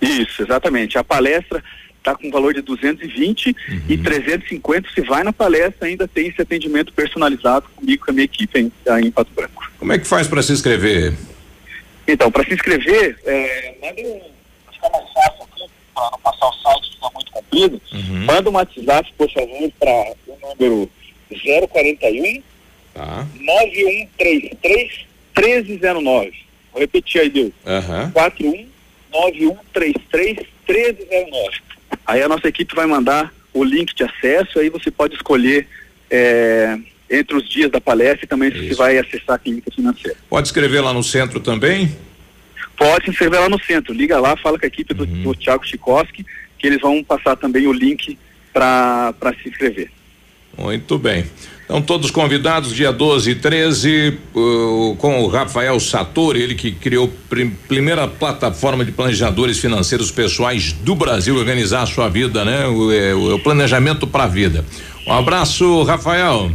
[0.00, 0.98] Isso, exatamente.
[0.98, 1.62] A palestra
[2.02, 3.56] está com um valor de 220
[3.88, 8.24] e 350 se vai na palestra ainda tem esse atendimento personalizado comigo com a minha
[8.24, 8.72] equipe em,
[9.04, 9.70] em Pato Branco.
[9.78, 11.14] Como é que faz para se inscrever?
[12.06, 16.88] Então, para se inscrever, é, que é mais fácil aqui, para não passar o site
[16.88, 17.82] que está muito comprido,
[18.26, 20.90] manda um WhatsApp, por favor, para o número
[21.30, 22.42] 041
[22.94, 23.26] Tá.
[23.40, 26.32] 9133 1309.
[26.72, 27.52] Vou repetir aí, Deus.
[27.66, 28.10] Aham.
[28.12, 28.68] 41
[29.12, 30.36] 9133
[30.68, 31.62] 1309.
[32.12, 35.66] Aí a nossa equipe vai mandar o link de acesso, aí você pode escolher
[36.10, 36.76] é,
[37.10, 40.18] entre os dias da palestra e também se você vai acessar a clínica financeira.
[40.28, 41.96] Pode escrever lá no centro também?
[42.76, 43.94] Pode se inscrever lá no centro.
[43.94, 45.22] Liga lá, fala com a equipe do, Uhum.
[45.22, 46.26] do Thiago Chikoski,
[46.58, 48.18] que eles vão passar também o link
[48.52, 49.90] para se inscrever.
[50.58, 51.24] Muito bem.
[51.72, 57.06] Então, todos convidados, dia 12 e 13, uh, com o Rafael Satori, ele que criou
[57.06, 62.66] a prim- primeira plataforma de planejadores financeiros pessoais do Brasil, organizar a sua vida, né?
[62.66, 64.66] O, é, o planejamento para a vida.
[65.06, 66.52] Um abraço, Rafael.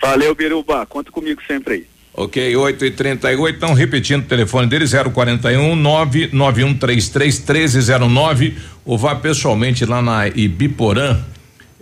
[0.00, 0.86] Valeu, Biruba.
[0.86, 1.84] Conta comigo sempre aí.
[2.14, 9.84] Ok, 8 e 38 então repetindo o telefone dele, 041 99133 1309 ou vá pessoalmente
[9.84, 11.20] lá na Ibiporã,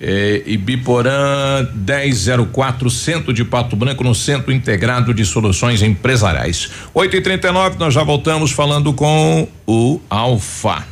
[0.03, 6.71] é, Ibiporã 1004, centro de Pato Branco, no Centro Integrado de Soluções Empresariais.
[6.93, 10.92] 8 e 39 nós já voltamos falando com o Alfa.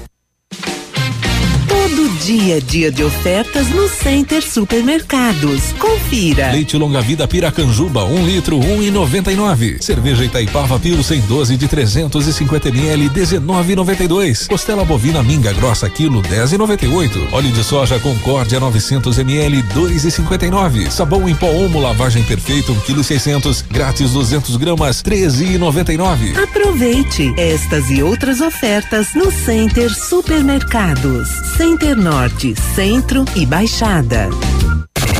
[1.81, 5.73] Todo dia dia de ofertas no Center Supermercados.
[5.79, 6.51] Confira.
[6.51, 9.77] Leite longa vida Piracanjuba, 1 um litro, um e noventa e nove.
[9.81, 14.47] Cerveja Itaipava Pilsen 12 de 350 ml, 19,92.
[14.47, 17.33] Costela bovina minga grossa quilo, 10,98.
[17.33, 20.91] Óleo de soja Concórdia 900 ml, 2,59.
[20.91, 26.37] Sabão em pó Omo lavagem perfeita, 1 kg 600, grátis 200 gramas, 13,99.
[26.37, 31.27] Aproveite estas e outras ofertas no Center Supermercados.
[31.57, 34.29] Center Norte, Centro e Baixada.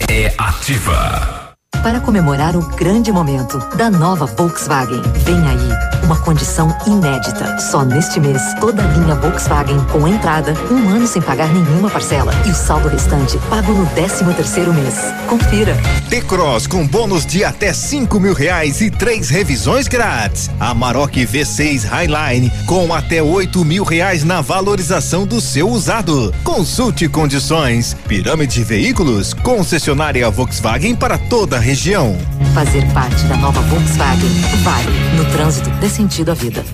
[0.10, 1.41] É ativa.
[1.84, 7.58] Para comemorar o grande momento da nova Volkswagen, vem aí uma condição inédita.
[7.60, 12.34] Só neste mês, toda a linha Volkswagen com entrada, um ano sem pagar nenhuma parcela
[12.46, 14.96] e o saldo restante pago no 13 terceiro mês.
[15.28, 15.76] Confira.
[16.10, 20.50] T-Cross com bônus de até cinco mil reais e três revisões grátis.
[20.60, 26.34] Amarok V6 Highline com até oito mil reais na valorização do seu usado.
[26.44, 27.96] Consulte condições.
[28.08, 32.18] Pirâmide de Veículos, concessionária Volkswagen para toda a região.
[32.54, 34.30] Fazer parte da nova Volkswagen
[34.62, 34.92] vale.
[35.16, 36.66] No trânsito, dê sentido à vida.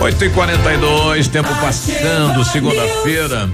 [0.00, 3.50] 8 e 42 tempo passando, segunda-feira.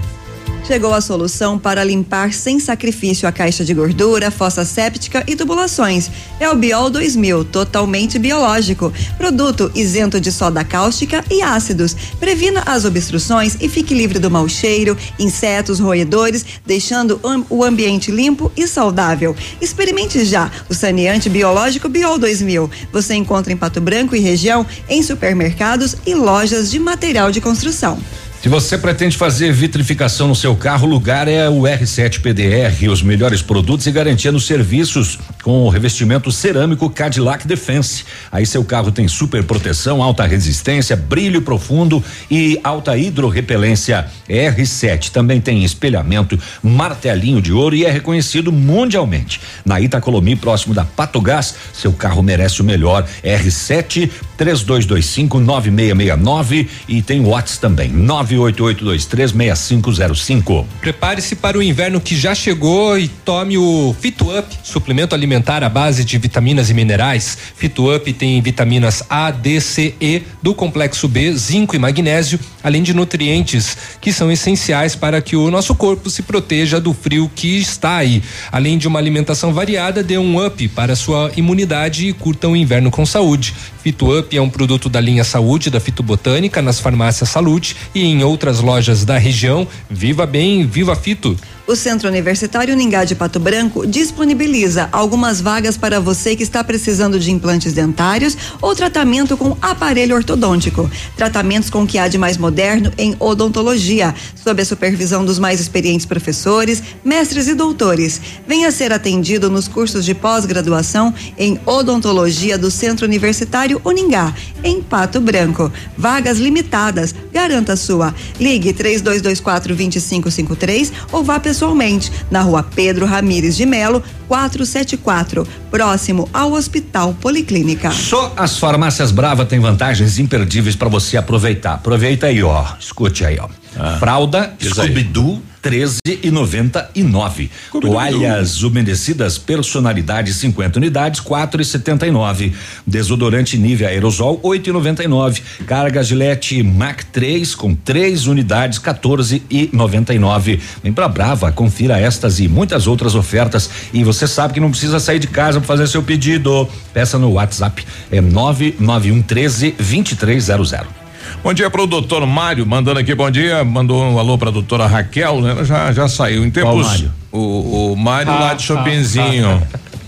[0.67, 6.11] Chegou a solução para limpar sem sacrifício a caixa de gordura, fossa séptica e tubulações.
[6.41, 8.91] É o Biol 2000, totalmente biológico.
[9.17, 11.95] Produto isento de soda cáustica e ácidos.
[12.19, 17.17] Previna as obstruções e fique livre do mau cheiro, insetos, roedores, deixando
[17.49, 19.33] o ambiente limpo e saudável.
[19.61, 22.69] Experimente já o saneante biológico Biol 2000.
[22.91, 27.97] Você encontra em Pato Branco e região em supermercados e lojas de material de construção.
[28.39, 33.01] Se você pretende fazer vitrificação no seu carro, o lugar é o R7 PDR, os
[33.01, 38.05] melhores produtos e garantia nos serviços com o revestimento cerâmico Cadillac Defense.
[38.31, 44.05] Aí seu carro tem super proteção, alta resistência, brilho profundo e alta hidrorrepelência.
[44.29, 49.41] R7 também tem espelhamento, martelinho de ouro e é reconhecido mundialmente.
[49.65, 53.05] Na Itacolomi, próximo da Pato Gás, seu carro merece o melhor.
[53.23, 57.89] R7 3225 9669 e tem WhatsApp também.
[57.89, 60.65] 9 988236505.
[60.81, 65.69] Prepare-se para o inverno que já chegou e tome o Fito Up, suplemento alimentar à
[65.69, 67.37] base de vitaminas e minerais.
[67.55, 72.83] Fito Up tem vitaminas A, D, C, E do complexo B, zinco e magnésio, além
[72.83, 77.57] de nutrientes que são essenciais para que o nosso corpo se proteja do frio que
[77.57, 78.23] está aí.
[78.51, 82.91] Além de uma alimentação variada, dê um up para sua imunidade e curta o inverno
[82.91, 83.53] com saúde.
[83.87, 88.21] Fito Up é um produto da linha Saúde da Fitobotânica nas farmácias Saúde e em
[88.21, 89.65] outras lojas da região.
[89.89, 91.37] Viva bem, viva Fito!
[91.67, 97.19] O Centro Universitário Ningá de Pato Branco disponibiliza algumas vagas para você que está precisando
[97.19, 100.89] de implantes dentários ou tratamento com aparelho ortodôntico.
[101.17, 105.59] Tratamentos com o que há de mais moderno em odontologia, sob a supervisão dos mais
[105.59, 108.21] experientes professores, mestres e doutores.
[108.47, 114.33] Venha ser atendido nos cursos de pós-graduação em odontologia do Centro Universitário Uningá,
[114.63, 115.71] em Pato Branco.
[115.97, 117.13] Vagas limitadas.
[117.33, 118.13] Garanta sua.
[118.39, 126.53] Ligue 3224 2553 ou vá pessoalmente na rua Pedro Ramires de Melo, 474, próximo ao
[126.53, 127.91] Hospital Policlínica.
[127.91, 131.75] Só as farmácias Brava têm vantagens imperdíveis para você aproveitar.
[131.75, 132.65] Aproveita aí, ó.
[132.79, 133.47] Escute aí, ó.
[133.79, 137.51] Ah, Fralda Scooby-Doo 13 e 99.
[137.81, 142.53] Toalhas umedecidas personalidade 50 unidades 4 e 79.
[142.85, 145.41] Desodorante Nivea aerosol 8 e 99.
[145.65, 150.59] Carga Gillette Mac 3 com 3 unidades 14 e 99.
[150.81, 155.01] Vem pra Brava, confira estas e muitas outras ofertas e você sabe que não precisa
[155.01, 156.65] sair de casa para fazer seu pedido.
[156.93, 160.96] Peça no WhatsApp é 991 13 2300.
[161.43, 164.51] Bom dia para o doutor Mário, mandando aqui bom dia, mandou um alô para a
[164.51, 165.51] doutora Raquel, né?
[165.51, 166.45] Ela já, já saiu.
[166.45, 166.71] Em tempos.
[166.71, 167.11] Qual Mário?
[167.31, 169.63] O, o Mário ah, lá de Chopinzinho.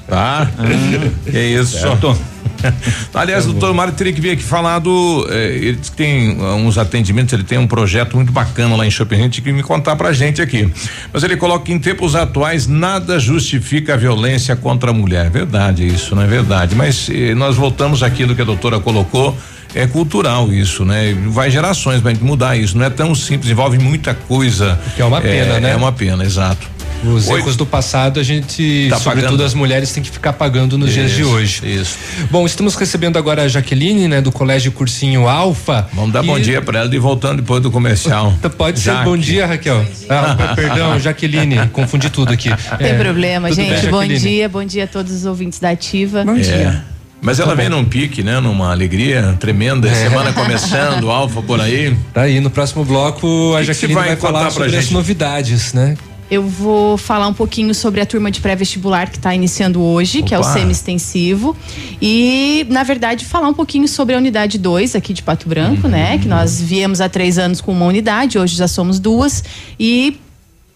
[0.07, 0.51] Ah, tá?
[0.57, 1.79] Ah, é isso.
[1.79, 2.17] Certo.
[3.13, 5.27] Aliás, o doutor Mário teria que vir aqui falar do.
[5.29, 8.85] Eh, ele diz que tem uh, uns atendimentos, ele tem um projeto muito bacana lá
[8.85, 10.69] em Shopping, a gente que me contar pra gente aqui.
[11.13, 15.27] Mas ele coloca que em tempos atuais nada justifica a violência contra a mulher.
[15.27, 16.75] É verdade isso, não é verdade?
[16.75, 19.37] Mas eh, nós voltamos àquilo que a doutora colocou
[19.73, 21.15] é cultural isso, né?
[21.27, 22.77] Vai gerações para mudar isso.
[22.77, 24.79] Não é tão simples, envolve muita coisa.
[24.95, 25.71] Que é uma pena, é, né?
[25.71, 26.79] É uma pena, exato.
[27.03, 29.43] Os erros do passado a gente, tá sobretudo pagando.
[29.45, 31.61] as mulheres, tem que ficar pagando nos isso, dias de hoje.
[31.63, 31.97] Isso.
[32.29, 35.87] Bom, estamos recebendo agora a Jaqueline, né, do Colégio Cursinho Alfa.
[35.93, 36.27] Vamos dar e...
[36.27, 38.33] bom dia para ela e voltando depois do comercial.
[38.57, 39.85] Pode ser bom dia, Raquel.
[40.09, 42.49] Ah, perdão, Jaqueline, confundi tudo aqui.
[42.49, 43.81] Não tem é, problema, gente.
[43.81, 46.25] Bem, bom dia, bom dia a todos os ouvintes da Ativa.
[46.25, 46.39] Bom é.
[46.39, 46.83] dia.
[47.21, 48.39] Mas ela tá vem num pique, né?
[48.39, 49.89] Numa alegria tremenda.
[49.99, 50.09] É.
[50.09, 51.95] Semana começando, Alfa por aí.
[52.13, 55.73] Tá aí, no próximo bloco a que Jaqueline que vai, vai falar sobre as novidades,
[55.73, 55.97] né?
[56.29, 60.27] Eu vou falar um pouquinho sobre a turma de pré-vestibular que está iniciando hoje, Opa.
[60.27, 61.57] que é o semi-extensivo.
[61.99, 65.91] E, na verdade, falar um pouquinho sobre a unidade 2 aqui de Pato Branco, uhum.
[65.91, 66.19] né?
[66.19, 69.43] Que nós viemos há três anos com uma unidade, hoje já somos duas.
[69.79, 70.19] E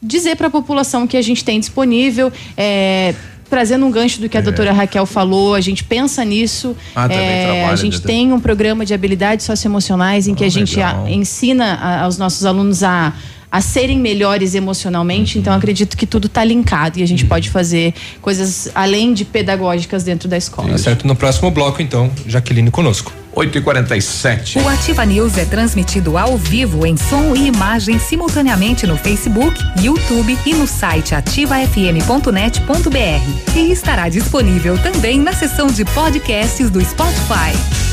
[0.01, 2.31] dizer para a população que a gente tem disponível.
[2.57, 3.13] É,
[3.49, 4.43] trazendo um gancho do que a é.
[4.43, 6.75] doutora Raquel falou, a gente pensa nisso.
[6.95, 10.81] Ah, é, a gente tem um programa de habilidades socioemocionais em que ah, a gente
[10.81, 13.13] a, ensina a, aos nossos alunos a
[13.53, 17.93] a serem melhores emocionalmente, então acredito que tudo está linkado e a gente pode fazer
[18.19, 20.71] coisas além de pedagógicas dentro da escola.
[20.71, 23.13] Tá certo, no próximo bloco então, Jaqueline conosco.
[23.35, 28.87] 8 e 47 O Ativa News é transmitido ao vivo em som e imagem simultaneamente
[28.87, 33.55] no Facebook, YouTube e no site ativafm.net.br.
[33.55, 37.92] E estará disponível também na seção de podcasts do Spotify.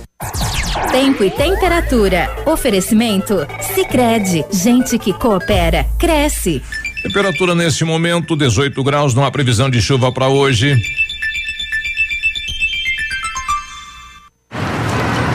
[0.91, 2.29] Tempo e temperatura.
[2.45, 3.47] Oferecimento?
[3.73, 6.61] Sicredi Gente que coopera, cresce.
[7.03, 10.75] Temperatura nesse momento, 18 graus, não há previsão de chuva para hoje.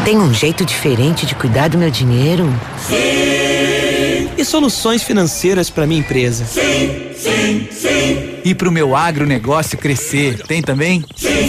[0.05, 2.49] Tem um jeito diferente de cuidar do meu dinheiro?
[2.79, 4.31] Sim.
[4.39, 6.45] E soluções financeiras para minha empresa?
[6.45, 8.39] Sim, sim, sim.
[8.45, 11.05] E para o meu agronegócio crescer, tem também?
[11.17, 11.49] Sim,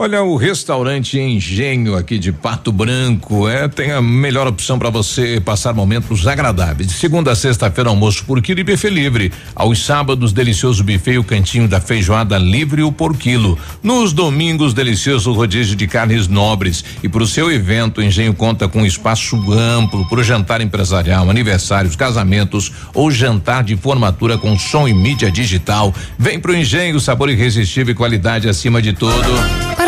[0.00, 5.40] Olha, o restaurante Engenho aqui de Pato Branco é tem a melhor opção para você
[5.44, 6.86] passar momentos agradáveis.
[6.86, 9.32] De segunda a sexta-feira almoço por quilo e buffet livre.
[9.56, 13.58] Aos sábados delicioso buffet e o cantinho da feijoada livre o por quilo.
[13.82, 18.68] Nos domingos delicioso rodízio de carnes nobres e para o seu evento o Engenho conta
[18.68, 24.86] com espaço amplo para o jantar empresarial, aniversários, casamentos ou jantar de formatura com som
[24.86, 25.92] e mídia digital.
[26.16, 29.28] Vem pro Engenho, sabor irresistível e qualidade acima de tudo.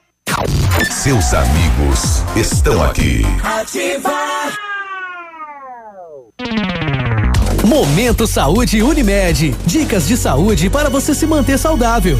[0.89, 3.21] Seus amigos estão aqui.
[3.43, 4.11] Ativa.
[7.65, 9.55] Momento Saúde Unimed.
[9.65, 12.17] Dicas de saúde para você se manter saudável.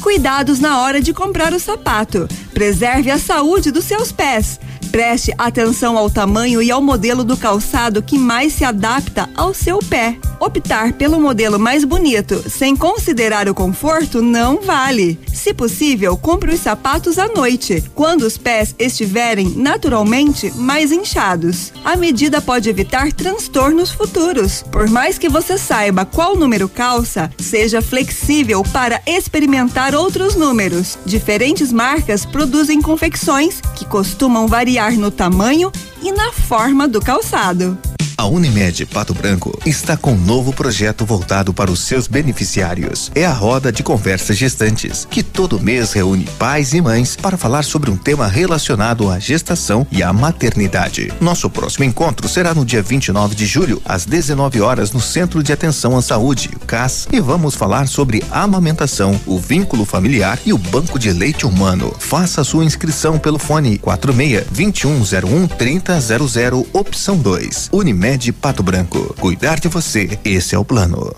[0.00, 2.26] Cuidados na hora de comprar o sapato.
[2.60, 4.60] Preserve a saúde dos seus pés.
[4.92, 9.78] Preste atenção ao tamanho e ao modelo do calçado que mais se adapta ao seu
[9.78, 10.18] pé.
[10.38, 15.18] Optar pelo modelo mais bonito sem considerar o conforto não vale.
[15.32, 21.72] Se possível, compre os sapatos à noite, quando os pés estiverem naturalmente mais inchados.
[21.84, 24.64] A medida pode evitar transtornos futuros.
[24.72, 30.98] Por mais que você saiba qual número calça, seja flexível para experimentar outros números.
[31.06, 32.49] Diferentes marcas produzem
[32.82, 35.70] confecções que costumam variar no tamanho
[36.02, 37.78] e na forma do calçado.
[38.20, 43.10] A Unimed Pato Branco está com um novo projeto voltado para os seus beneficiários.
[43.14, 47.64] É a roda de conversas gestantes, que todo mês reúne pais e mães para falar
[47.64, 51.10] sobre um tema relacionado à gestação e à maternidade.
[51.18, 55.50] Nosso próximo encontro será no dia 29 de julho, às 19 horas, no Centro de
[55.50, 60.98] Atenção à Saúde, CAS, e vamos falar sobre amamentação, o vínculo familiar e o banco
[60.98, 61.96] de leite humano.
[61.98, 67.70] Faça sua inscrição pelo fone 46 2101 3000 opção 2.
[67.72, 69.14] Unimed Pato Branco.
[69.20, 71.14] Cuidar de você, esse é o plano.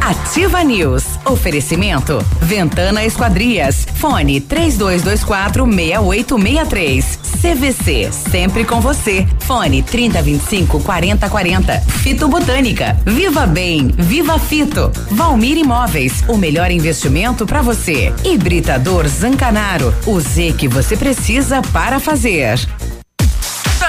[0.00, 1.04] Ativa News.
[1.24, 2.24] Oferecimento.
[2.40, 3.86] Ventana Esquadrias.
[3.96, 7.18] Fone 3224 6863.
[7.42, 8.10] CVC.
[8.30, 9.26] Sempre com você.
[9.40, 11.80] Fone 3025 4040.
[11.80, 12.96] Fito Botânica.
[13.04, 13.88] Viva Bem.
[13.88, 14.92] Viva Fito.
[15.10, 16.22] Valmir Imóveis.
[16.28, 18.14] O melhor investimento para você.
[18.24, 19.92] Hibridador Zancanaro.
[20.06, 22.60] O Z que você precisa para fazer.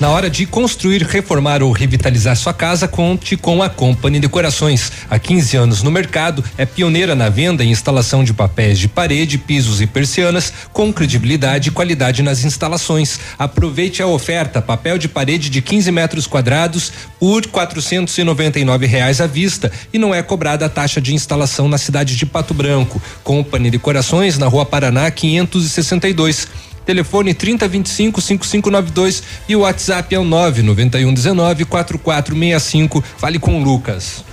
[0.00, 4.92] Na hora de construir, reformar ou revitalizar sua casa, conte com a Company Decorações.
[5.10, 9.36] Há 15 anos no mercado, é pioneira na venda e instalação de papéis de parede,
[9.38, 13.18] pisos e persianas, com credibilidade e qualidade nas instalações.
[13.36, 19.72] Aproveite a oferta: papel de parede de 15 metros quadrados por 499 reais à vista
[19.92, 23.02] e não é cobrada a taxa de instalação na cidade de Pato Branco.
[23.24, 26.67] Company Decorações, na Rua Paraná 562.
[26.88, 33.04] Telefone 3025 5592 e o WhatsApp é o 99119 4465.
[33.18, 34.24] Fale com o Lucas.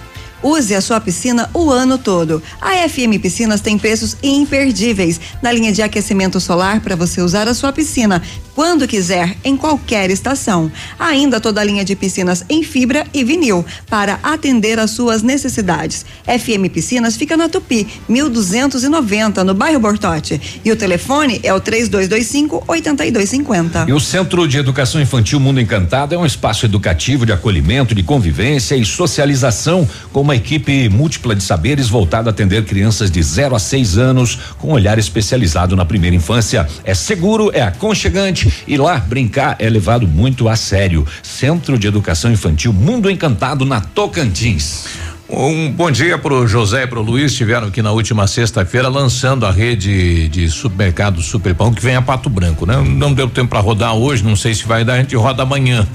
[0.41, 2.41] Use a sua piscina o ano todo.
[2.61, 7.53] A FM Piscinas tem preços imperdíveis na linha de aquecimento solar para você usar a
[7.53, 8.22] sua piscina
[8.56, 10.72] quando quiser, em qualquer estação.
[10.98, 16.06] Ainda toda a linha de piscinas em fibra e vinil para atender às suas necessidades.
[16.26, 20.41] FM Piscinas fica na Tupi, 1290, no bairro Bortote.
[20.64, 23.86] E o telefone é o 3225 8250.
[23.90, 28.03] E o Centro de Educação Infantil Mundo Encantado é um espaço educativo de acolhimento, de
[28.03, 33.53] convivência e socialização com uma equipe múltipla de saberes voltada a atender crianças de 0
[33.53, 36.65] a 6 anos com olhar especializado na primeira infância.
[36.86, 41.05] É seguro, é aconchegante e lá brincar é levado muito a sério.
[41.22, 44.85] Centro de Educação Infantil Mundo Encantado na Tocantins.
[45.27, 47.31] Um bom dia para o José e para o Luiz.
[47.31, 52.30] Estiveram aqui na última sexta-feira lançando a rede de supermercado Superpão que vem a Pato
[52.30, 52.80] Branco, né?
[52.88, 55.88] Não deu tempo para rodar hoje, não sei se vai dar, a gente roda amanhã.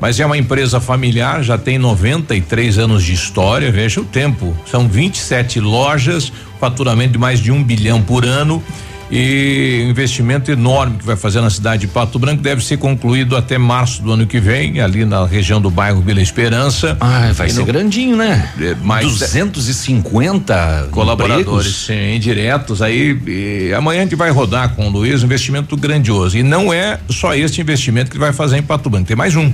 [0.00, 4.56] Mas é uma empresa familiar, já tem 93 anos de história, veja o tempo.
[4.70, 8.62] São 27 lojas, faturamento de mais de um bilhão por ano
[9.10, 13.56] e investimento enorme que vai fazer na cidade de Pato Branco deve ser concluído até
[13.58, 16.96] março do ano que vem, ali na região do bairro Vila Esperança.
[17.00, 18.50] Ah, vai ser no, grandinho, né?
[18.60, 23.18] É, mais 250 colaboradores sim, indiretos aí.
[23.26, 26.36] E amanhã a gente vai rodar com o Luiz um investimento grandioso.
[26.36, 29.52] E não é só este investimento que vai fazer em Pato Branco, tem mais um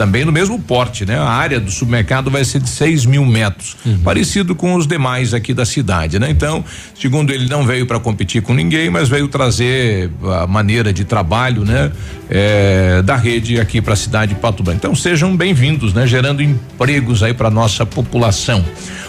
[0.00, 1.18] também no mesmo porte, né?
[1.18, 3.98] A área do supermercado vai ser de 6 mil metros, uhum.
[3.98, 6.30] parecido com os demais aqui da cidade, né?
[6.30, 6.64] Então,
[6.98, 10.10] segundo ele, não veio para competir com ninguém, mas veio trazer
[10.40, 11.92] a maneira de trabalho, né?
[12.30, 14.78] É, da rede aqui para a cidade de Pato Branco.
[14.78, 16.06] Então, sejam bem-vindos, né?
[16.06, 18.64] Gerando empregos aí para nossa população.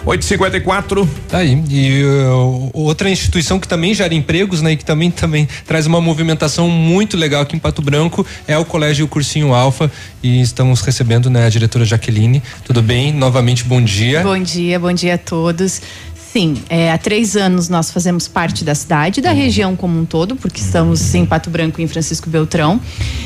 [0.05, 1.09] 854.
[1.27, 1.63] Tá aí.
[1.69, 4.73] E uh, outra instituição que também gera empregos, né?
[4.73, 8.65] E que também também traz uma movimentação muito legal aqui em Pato Branco é o
[8.65, 9.91] Colégio Cursinho Alfa
[10.23, 12.41] e estamos recebendo né, a diretora Jaqueline.
[12.65, 13.13] Tudo bem?
[13.13, 14.21] Novamente, bom dia.
[14.21, 15.81] Bom dia, bom dia a todos.
[16.31, 20.33] Sim, é, há três anos nós fazemos parte da cidade, da região como um todo,
[20.37, 22.79] porque estamos em Pato Branco e em Francisco Beltrão.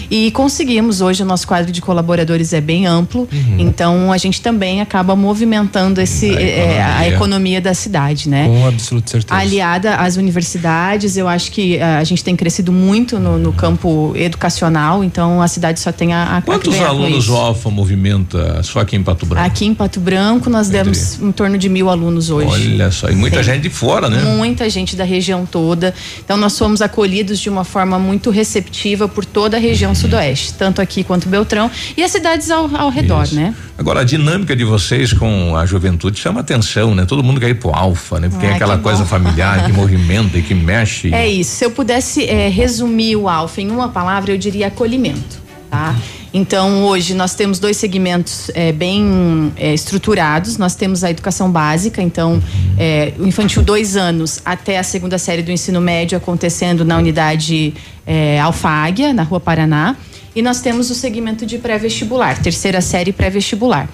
[0.09, 3.55] E conseguimos, hoje o nosso quadro de colaboradores é bem amplo, uhum.
[3.59, 6.55] então a gente também acaba movimentando esse, a, economia.
[6.55, 8.47] É, a economia da cidade, né?
[8.47, 9.39] Com absoluta certeza.
[9.39, 14.13] Aliada às universidades, eu acho que a, a gente tem crescido muito no, no, campo
[14.15, 16.37] educacional, então a cidade só tem a.
[16.37, 19.45] a Quantos alunos o Alfa movimenta só aqui em Pato Branco?
[19.45, 20.83] Aqui em Pato Branco nós Entre.
[20.83, 22.47] demos em torno de mil alunos hoje.
[22.49, 23.51] Olha só, e muita Sim.
[23.51, 24.21] gente de fora, né?
[24.21, 25.93] Muita gente da região toda.
[26.23, 29.95] Então nós fomos acolhidos de uma forma muito receptiva por toda a região uhum.
[29.95, 33.35] sudoeste, tanto aqui quanto Beltrão e as cidades ao, ao redor, Isso.
[33.35, 33.53] né?
[33.77, 37.05] Agora a dinâmica de vocês com a juventude chama atenção, né?
[37.05, 38.29] Todo mundo quer ir pro alfa, né?
[38.29, 39.09] Porque Ai, é aquela coisa bom.
[39.09, 41.13] familiar que movimenta e que mexe.
[41.13, 41.57] É isso.
[41.57, 45.44] Se eu pudesse é, resumir o alfa em uma palavra, eu diria acolhimento,
[45.75, 45.95] tá?
[46.33, 50.57] Então, hoje nós temos dois segmentos é, bem é, estruturados.
[50.57, 52.41] Nós temos a educação básica, então,
[52.77, 57.73] é, o infantil dois anos até a segunda série do ensino médio acontecendo na unidade
[58.05, 59.95] é, Alfáguia, na Rua Paraná.
[60.35, 63.87] E nós temos o segmento de pré-vestibular, terceira série pré-vestibular.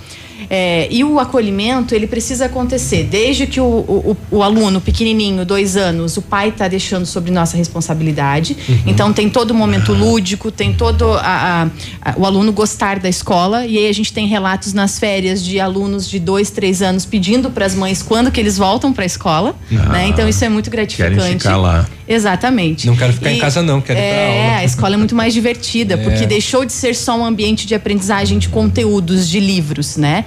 [0.50, 5.78] É, e o acolhimento, ele precisa acontecer desde que o, o, o aluno pequenininho, dois
[5.78, 8.58] anos, o pai está deixando sobre nossa responsabilidade.
[8.68, 8.82] Uhum.
[8.88, 11.70] Então, tem todo o momento lúdico, tem todo a,
[12.04, 13.66] a, a, o aluno gostar da escola.
[13.66, 17.50] E aí a gente tem relatos nas férias de alunos de dois, três anos pedindo
[17.50, 19.56] para as mães quando que eles voltam para a escola.
[19.72, 20.08] Ah, né?
[20.08, 21.16] Então, isso é muito gratificante.
[21.16, 21.88] Querem ficar lá.
[22.08, 22.88] Exatamente.
[22.88, 24.36] Não quero ficar e, em casa, não, quero é, ir pra aula.
[24.36, 25.98] É, a escola é muito mais divertida, é.
[25.98, 30.26] porque deixou de ser só um ambiente de aprendizagem de conteúdos, de livros, né?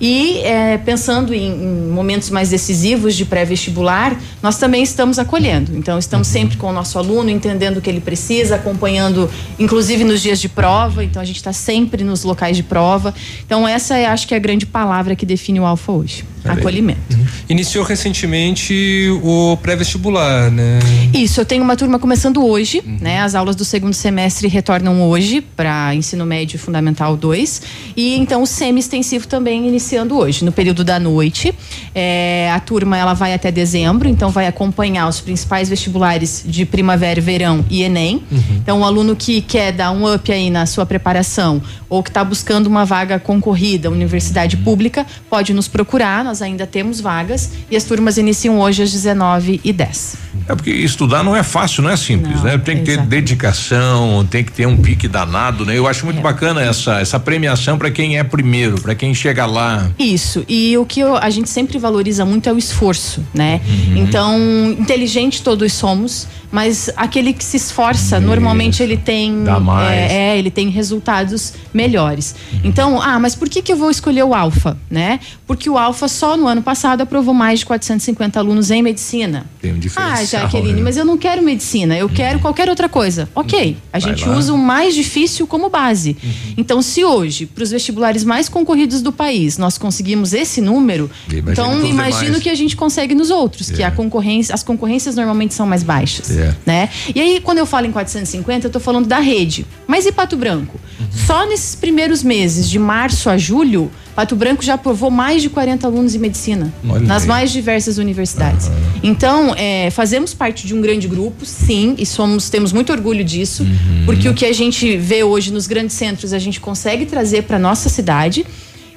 [0.00, 5.76] E é, pensando em, em, momentos mais decisivos de pré-vestibular, nós também estamos acolhendo.
[5.76, 6.32] Então, estamos uhum.
[6.32, 10.48] sempre com o nosso aluno, entendendo o que ele precisa, acompanhando, inclusive nos dias de
[10.48, 11.04] prova.
[11.04, 13.14] Então, a gente está sempre nos locais de prova.
[13.44, 17.00] Então, essa é, acho que é a grande palavra que define o Alfa hoje: acolhimento.
[17.14, 17.26] Uhum.
[17.50, 20.78] Iniciou recentemente o pré-vestibular, né?
[21.12, 22.98] Isso, eu tenho uma turma começando hoje, uhum.
[23.00, 23.20] né?
[23.20, 27.62] As aulas do segundo semestre retornam hoje para ensino médio fundamental 2.
[27.96, 31.52] E então o semi-extensivo também inicia iniciando hoje, no período da noite.
[31.94, 37.20] É, a turma ela vai até dezembro, então vai acompanhar os principais vestibulares de primavera
[37.20, 38.22] verão e Enem.
[38.30, 38.40] Uhum.
[38.50, 42.22] Então, o aluno que quer dar um up aí na sua preparação ou que está
[42.22, 44.62] buscando uma vaga concorrida, universidade uhum.
[44.62, 49.60] pública, pode nos procurar, nós ainda temos vagas e as turmas iniciam hoje às 19
[49.64, 50.16] e 10
[50.48, 52.58] É porque estudar não é fácil, não é simples, não, né?
[52.58, 55.76] Tem que ter dedicação, tem que ter um pique danado, né?
[55.76, 56.22] Eu acho muito é.
[56.22, 59.90] bacana essa essa premiação para quem é primeiro, para quem chega lá, lá.
[59.98, 60.44] Isso.
[60.48, 63.60] E o que eu- a gente sempre valoriza muito é o esforço, né?
[63.66, 63.96] Uhum.
[63.98, 64.38] Então,
[64.78, 69.44] inteligente todos somos, mas aquele que se esforça, normalmente ele tem.
[69.44, 69.90] Dá mais.
[69.90, 72.34] É, é, ele tem resultados melhores.
[72.64, 75.20] Então, ah, mas por que, que eu vou escolher o Alfa, né?
[75.46, 79.46] Porque o Alfa só no ano passado aprovou mais de 450 alunos em medicina.
[79.60, 80.42] Tem um Ah, diferencial.
[80.42, 80.82] Jaqueline, né?
[80.82, 83.28] mas eu não quero medicina, eu quero qualquer outra coisa.
[83.34, 84.36] Ok, a Vai gente lá.
[84.36, 86.16] usa o mais difícil como base.
[86.56, 91.84] Então, se hoje, para os vestibulares mais concorridos do país, nós conseguimos esse número, então
[91.86, 92.42] imagino demais.
[92.42, 93.86] que a gente consegue nos outros, que É.
[93.86, 96.30] a concorrência, as concorrências normalmente são mais baixas.
[96.30, 96.54] É.
[96.66, 96.88] Né?
[97.14, 99.66] E aí, quando eu falo em 450, eu estou falando da rede.
[99.86, 100.78] Mas e Pato Branco?
[100.98, 101.06] Uhum.
[101.26, 105.86] Só nesses primeiros meses, de março a julho, Pato Branco já aprovou mais de 40
[105.86, 107.28] alunos em medicina, Olha nas aí.
[107.28, 108.70] mais diversas universidades.
[109.02, 113.62] Então, é, fazemos parte de um grande grupo, sim, e somos, temos muito orgulho disso,
[113.62, 114.02] Uhum.
[114.04, 117.58] porque o que a gente vê hoje nos grandes centros, a gente consegue trazer para
[117.58, 118.44] nossa cidade,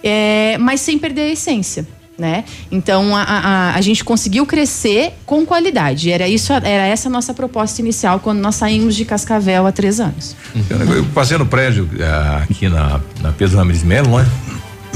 [0.03, 1.87] é, mas sem perder a essência.
[2.15, 2.43] Né?
[2.71, 6.11] Então a, a, a gente conseguiu crescer com qualidade.
[6.11, 9.99] Era isso, era essa a nossa proposta inicial quando nós saímos de Cascavel há três
[9.99, 10.35] anos.
[10.69, 14.27] Eu passei no prédio ah, aqui na, na Pedro Ramirez Melo, né?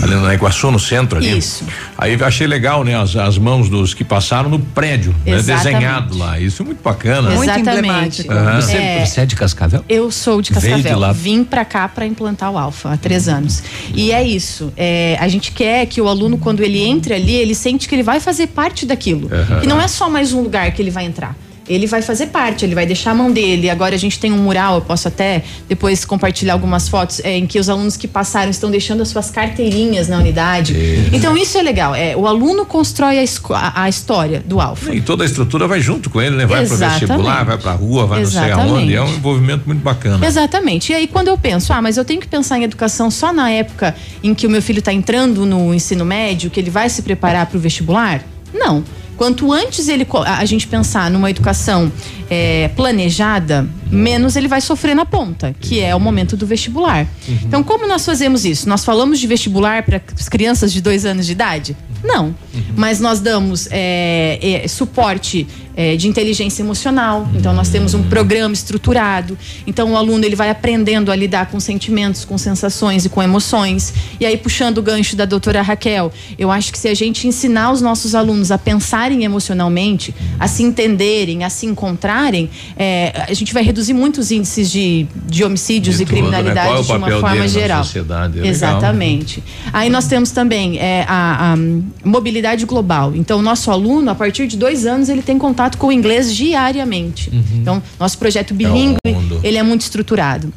[0.01, 1.37] Ali na Iguaçu, no centro ali.
[1.37, 1.65] Isso.
[1.97, 2.95] Aí eu achei legal, né?
[2.95, 5.41] As, as mãos dos que passaram no prédio, né?
[5.41, 6.39] Desenhado lá.
[6.39, 7.33] Isso é muito bacana.
[7.33, 8.29] Exatamente.
[8.29, 8.61] Aham.
[8.61, 9.05] Você, É.
[9.05, 9.83] você é de Cascavel?
[9.89, 10.99] Eu sou de Veio de Cascavel.
[10.99, 11.11] lá.
[11.11, 13.63] Vim pra cá pra implantar o Alfa há três anos.
[13.93, 14.71] E é isso.
[14.77, 18.03] é, a gente quer que o aluno, quando ele entra ali, ele sente que ele
[18.03, 19.29] vai fazer parte daquilo.
[19.33, 19.59] Aham.
[19.61, 21.35] Que não é só mais um lugar que ele vai entrar.
[21.67, 23.69] Ele vai fazer parte, ele vai deixar a mão dele.
[23.69, 27.45] Agora a gente tem um mural, eu posso até depois compartilhar algumas fotos é, em
[27.45, 30.75] que os alunos que passaram estão deixando as suas carteirinhas na unidade.
[31.11, 31.93] Então isso é legal.
[31.93, 34.93] É, o aluno constrói a, a- história do Alfa.
[34.93, 36.45] E toda a estrutura vai junto com ele, né?
[36.45, 36.99] Vai pro Exatamente.
[37.05, 38.71] vestibular, vai pra rua, vai não sei Exatamente.
[38.73, 38.95] aonde.
[38.95, 40.25] É um envolvimento muito bacana.
[40.25, 40.91] Exatamente.
[40.91, 43.49] E aí, quando eu penso, ah, mas eu tenho que pensar em educação só na
[43.51, 47.01] época em que o meu filho está entrando no ensino médio, que ele vai se
[47.01, 48.23] preparar para o vestibular?
[48.53, 48.83] Não.
[49.17, 51.91] Quanto antes ele, a gente pensar numa educação
[52.29, 57.07] eh, planejada, menos ele vai sofrer na ponta, que é o momento do vestibular.
[57.43, 58.67] Então, como nós fazemos isso?
[58.67, 61.77] Nós falamos de vestibular para as crianças de dois anos de idade?
[62.03, 62.35] Não.
[62.75, 65.47] Mas nós damos eh, eh, suporte
[65.79, 67.29] eh, de inteligência emocional.
[67.35, 69.37] Então, nós temos um programa estruturado.
[69.67, 73.93] Então, o aluno ele vai aprendendo a lidar com sentimentos, com sensações e com emoções.
[74.19, 77.71] E aí, puxando o gancho da doutora Raquel, eu acho que se a gente ensinar
[77.71, 83.53] os nossos alunos a pensarem emocionalmente, a se entenderem, a se encontrarem, eh, a gente
[83.53, 86.21] vai reduzir muitos índices de, de homicídios De e tudo, né?
[86.21, 87.83] criminalidade é o de uma forma geral.
[87.83, 88.39] sociedade?
[88.39, 88.51] É legal.
[88.51, 89.43] Exatamente.
[89.71, 91.57] Aí nós temos também é, a, a,
[92.03, 93.15] mobilidade global.
[93.15, 96.35] Então, o nosso aluno, a partir de dois anos, ele tem contato com o inglês
[96.35, 97.29] diariamente.
[97.53, 99.39] Então, nosso projeto bilíngue, mundo.
[99.43, 100.51] ele é muito estruturado.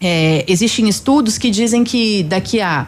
[0.00, 2.86] É, existem estudos que dizem que daqui a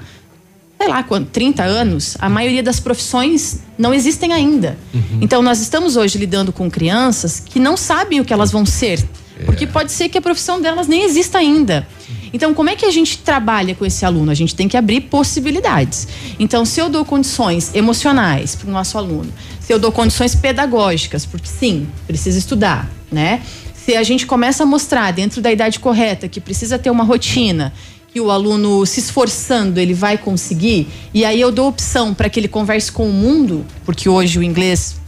[0.82, 4.76] sei lá, quanto, 30 anos, a maioria das profissões não existem ainda.
[5.20, 9.04] Então, nós estamos hoje lidando com crianças que não sabem o que elas vão ser.
[9.44, 11.86] Porque pode ser que a profissão delas nem exista ainda.
[12.32, 14.30] Então, como é que a gente trabalha com esse aluno?
[14.30, 16.08] A gente tem que abrir possibilidades.
[16.38, 21.26] Então, se eu dou condições emocionais para o nosso aluno, se eu dou condições pedagógicas,
[21.26, 23.42] porque sim, precisa estudar, né?
[23.74, 27.72] Se a gente começa a mostrar dentro da idade correta que precisa ter uma rotina,
[28.12, 32.38] que o aluno se esforçando ele vai conseguir, e aí eu dou opção para que
[32.38, 35.01] ele converse com o mundo, porque hoje o inglês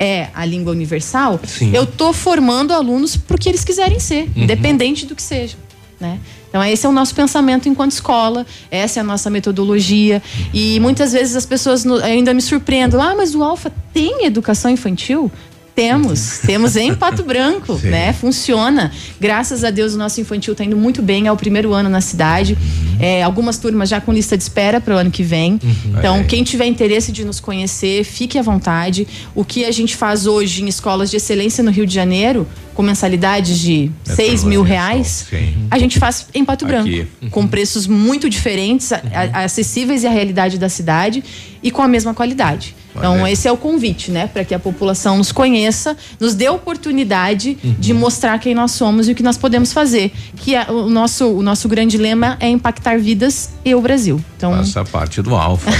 [0.00, 1.72] é a língua universal, Sim.
[1.74, 4.44] eu tô formando alunos para o que eles quiserem ser, Uhum.
[4.44, 5.56] independente do que seja,
[6.00, 6.18] né?
[6.48, 10.20] Então esse é o nosso pensamento enquanto escola, essa é a nossa metodologia
[10.52, 15.30] e muitas vezes as pessoas ainda me surpreendem, ah, mas o Alfa tem educação infantil?
[15.80, 17.88] Temos, temos em Pato Branco, Sim.
[17.88, 18.12] né?
[18.12, 18.92] Funciona.
[19.18, 22.02] Graças a Deus o nosso infantil está indo muito bem, é o primeiro ano na
[22.02, 22.58] cidade.
[23.00, 25.58] É, algumas turmas já com lista de espera para o ano que vem.
[25.86, 26.26] Então, Olha aí.
[26.26, 29.08] quem tiver interesse de nos conhecer, fique à vontade.
[29.34, 32.46] O que a gente faz hoje em escolas de excelência no Rio de Janeiro,
[32.80, 35.26] com mensalidades de É 6 mil reais,
[35.70, 36.88] a gente faz em Pato Branco.
[36.88, 37.06] Aqui.
[37.30, 41.22] Com preços muito diferentes, a- acessíveis à realidade da cidade
[41.62, 42.74] e com a mesma qualidade.
[42.96, 44.26] Então, esse é o convite, né?
[44.26, 49.08] Para que a população nos conheça, nos dê a oportunidade de mostrar quem nós somos
[49.08, 50.10] e o que nós podemos fazer.
[50.36, 54.20] Que é, o, nosso, o nosso grande lema é impactar vidas e o Brasil.
[54.36, 55.70] Então, Essa parte do Alfa.
[55.70, 55.76] né?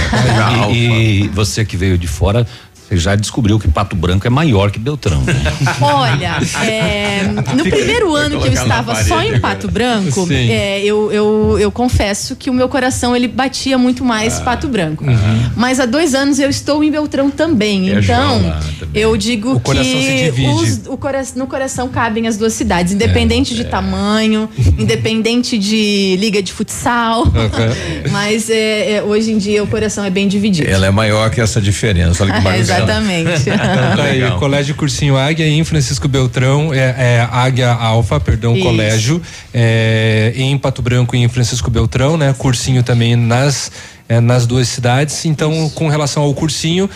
[0.71, 2.47] E, e você que veio de fora,
[2.91, 5.21] você já descobriu que Pato Branco é maior que Beltrão.
[5.21, 5.33] Né?
[5.79, 7.23] Olha, é,
[7.55, 9.39] no Fica- primeiro ano que eu estava só em agora.
[9.39, 14.37] Pato Branco, é, eu, eu, eu confesso que o meu coração ele batia muito mais
[14.39, 15.05] Ah, Pato Branco.
[15.09, 15.51] aham.
[15.55, 17.85] Mas há dois anos eu estou em Beltrão também.
[17.85, 19.01] Viajou então, lá também.
[19.01, 23.55] Eu digo O que os- o cora- no coração cabem as duas cidades, independente É,
[23.57, 27.25] de tamanho, independente de liga de futsal.
[28.11, 30.69] Mas é, é, hoje em dia o coração é bem dividido.
[30.69, 32.23] Ela é maior que essa diferença.
[32.23, 32.80] Olha que bacana.
[32.83, 33.51] Exatamente.
[33.95, 34.31] Tá aí.
[34.39, 38.63] Colégio Cursinho Águia em Francisco Beltrão, é, é Águia Alfa, perdão, Isso.
[38.63, 39.21] colégio,
[39.53, 42.33] é, em Pato Branco e em Francisco Beltrão, né?
[42.37, 43.71] Cursinho também nas,
[44.07, 45.25] é, nas duas cidades.
[45.25, 46.89] Então, com relação ao cursinho,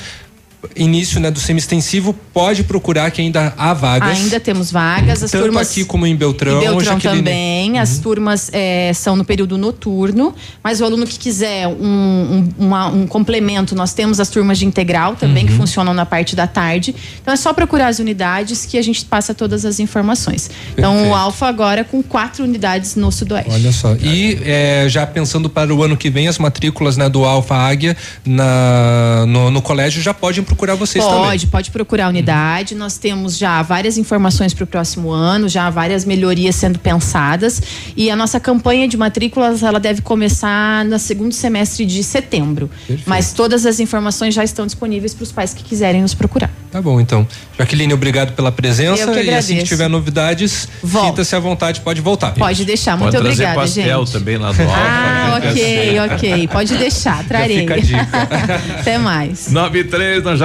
[0.75, 4.17] início né, do semi-extensivo, pode procurar que ainda há vagas.
[4.17, 5.69] Ainda temos vagas, as Tanto turmas.
[5.71, 6.57] aqui como em Beltrão.
[6.61, 7.79] Em Beltrão também.
[7.79, 10.33] As turmas eh, são no período noturno,
[10.63, 14.65] mas o aluno que quiser um, um, uma- um complemento, nós temos as turmas de
[14.65, 15.59] integral também, que Uhum.
[15.59, 16.95] funcionam na parte da tarde.
[17.21, 20.49] Então é só procurar as unidades que a gente passa todas as informações.
[20.73, 21.11] Então Perfeito.
[21.13, 23.51] o Alfa agora com quatro unidades no Sudoeste.
[23.51, 23.95] Olha só.
[23.95, 27.95] E é, já pensando para o ano que vem, as matrículas né, do Alfa Águia
[28.25, 31.19] na, no, no colégio já podem procurar vocês também.
[31.21, 32.75] Pode, pode procurar a unidade.
[32.75, 37.61] Nós temos já várias informações para o próximo ano, já várias melhorias sendo pensadas.
[37.95, 42.69] E a nossa campanha de matrículas ela deve começar no segundo semestre de setembro.
[42.87, 43.09] Perfeito.
[43.09, 46.49] Mas todas as informações já estão disponíveis para os pais que quiserem nos procurar.
[46.75, 47.25] Tá bom, então.
[47.57, 49.01] Jaqueline, obrigado pela presença.
[49.03, 52.33] Eu que e assim que tiver novidades, sinta-se à vontade, pode voltar.
[52.33, 52.97] Pode deixar.
[52.97, 54.11] Muito Pode obrigada, pastel gente.
[54.11, 54.75] também lá do Alfa.
[54.75, 56.47] Ah, gente, ok, ok.
[56.49, 57.61] Pode deixar, trarei.
[57.61, 58.07] fica a dica.
[58.79, 59.49] Até mais.
[59.51, 60.44] 9 e 3, nós já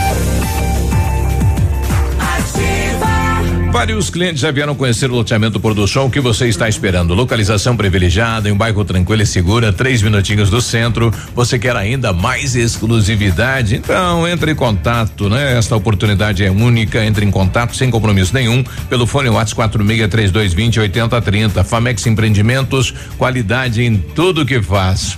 [3.71, 6.07] Vários clientes já vieram conhecer o loteamento Pôr do Sol.
[6.07, 7.13] O que você está esperando?
[7.13, 11.09] Localização privilegiada, em um bairro tranquilo e segura, três minutinhos do centro.
[11.33, 13.77] Você quer ainda mais exclusividade?
[13.77, 15.57] Então entre em contato, né?
[15.57, 17.03] Esta oportunidade é única.
[17.03, 21.63] Entre em contato sem compromisso nenhum pelo fone WhatsApp 463220 8030.
[21.63, 25.17] Famex Empreendimentos, qualidade em tudo que faz.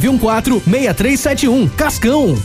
[0.00, 1.68] 6371.
[1.68, 2.36] Cascão.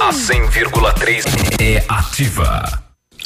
[0.00, 1.24] A 100,3
[1.60, 2.82] é ativa.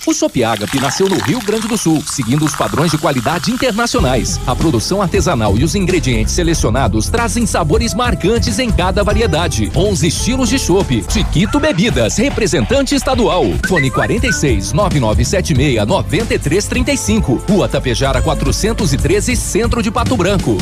[0.07, 4.39] O Chopp Agape nasceu no Rio Grande do Sul, seguindo os padrões de qualidade internacionais.
[4.47, 9.71] A produção artesanal e os ingredientes selecionados trazem sabores marcantes em cada variedade.
[9.75, 11.05] 11 estilos de chopp.
[11.09, 13.45] Chiquito Bebidas, representante estadual.
[13.67, 17.43] Fone 46 9976 9335.
[17.49, 20.57] Rua Tapejara 413, Centro de Pato Branco.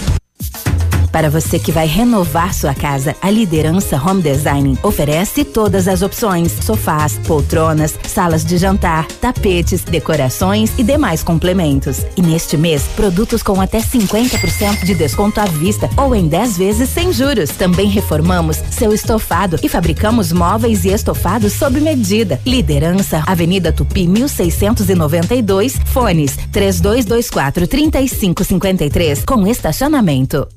[1.14, 6.50] Para você que vai renovar sua casa, a Liderança Home Design oferece todas as opções:
[6.60, 12.04] sofás, poltronas, salas de jantar, tapetes, decorações e demais complementos.
[12.16, 16.88] E neste mês, produtos com até 50% de desconto à vista ou em 10 vezes
[16.88, 17.50] sem juros.
[17.50, 22.40] Também reformamos seu estofado e fabricamos móveis e estofados sob medida.
[22.44, 30.48] Liderança, Avenida Tupi 1692, fones 3224 3553 com estacionamento.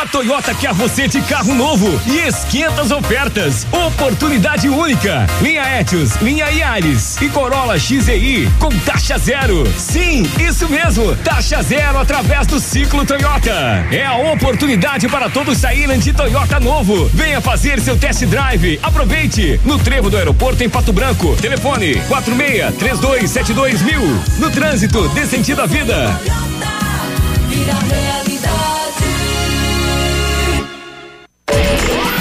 [0.00, 3.66] A Toyota quer você de carro novo e esquenta as ofertas.
[3.70, 5.26] Oportunidade única.
[5.42, 9.70] Linha Etios, linha Yaris e Corolla XEI com taxa zero.
[9.76, 11.14] Sim, isso mesmo.
[11.16, 13.86] Taxa zero através do ciclo Toyota.
[13.92, 17.04] É a oportunidade para todos saírem de Toyota novo.
[17.12, 18.80] Venha fazer seu test drive.
[18.82, 19.60] Aproveite.
[19.66, 21.36] No trevo do aeroporto em Pato Branco.
[21.36, 24.00] Telefone 46 3272 mil.
[24.38, 26.18] No trânsito, dê sentido à vida.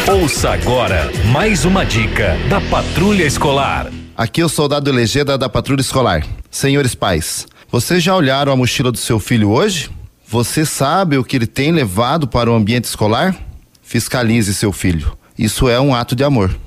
[0.09, 3.91] Ouça agora mais uma dica da Patrulha Escolar.
[4.17, 6.25] Aqui é o soldado Legenda da Patrulha Escolar.
[6.49, 9.87] Senhores pais, vocês já olharam a mochila do seu filho hoje?
[10.27, 13.35] Você sabe o que ele tem levado para o ambiente escolar?
[13.83, 15.15] Fiscalize seu filho.
[15.37, 16.59] Isso é um ato de amor.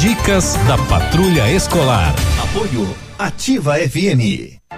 [0.00, 2.12] Dicas da Patrulha Escolar.
[2.42, 4.53] Apoio Ativa FM.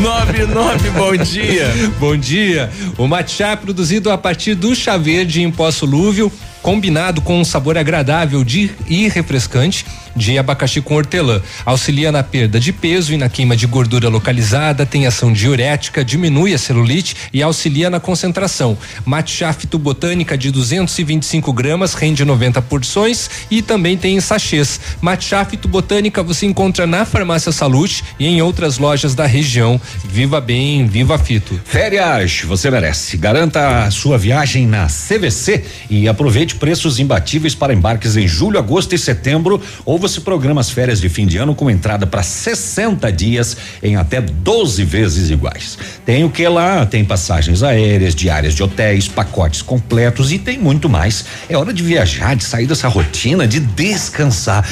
[0.00, 1.66] 99, bom dia.
[1.98, 2.70] Bom dia.
[2.96, 7.76] O matcha produzido a partir do chá verde em pó solúvel, combinado com um sabor
[7.76, 9.84] agradável de, e refrescante
[10.14, 11.40] de abacaxi com hortelã.
[11.64, 16.54] Auxilia na perda de peso e na queima de gordura localizada, tem ação diurética, diminui
[16.54, 18.76] a celulite e auxilia na concentração.
[19.04, 24.80] Matcha fitobotânica de 225 gramas, rende 90 porções e também tem em sachês.
[25.00, 29.80] Matcha fitobotânica você encontra na Farmácia Salute e em outras lojas da região.
[30.04, 31.60] Viva bem, viva fito.
[31.64, 33.16] Férias, você merece.
[33.16, 38.94] Garanta a sua viagem na CVC e aproveite preços imbatíveis para embarques em julho, agosto
[38.94, 39.60] e setembro.
[39.84, 43.96] Ou você programa as férias de fim de ano com entrada para 60 dias em
[43.96, 45.78] até 12 vezes iguais.
[46.04, 46.84] Tem o que lá?
[46.86, 51.24] Tem passagens aéreas, diárias de hotéis, pacotes completos e tem muito mais.
[51.48, 54.64] É hora de viajar, de sair dessa rotina, de descansar.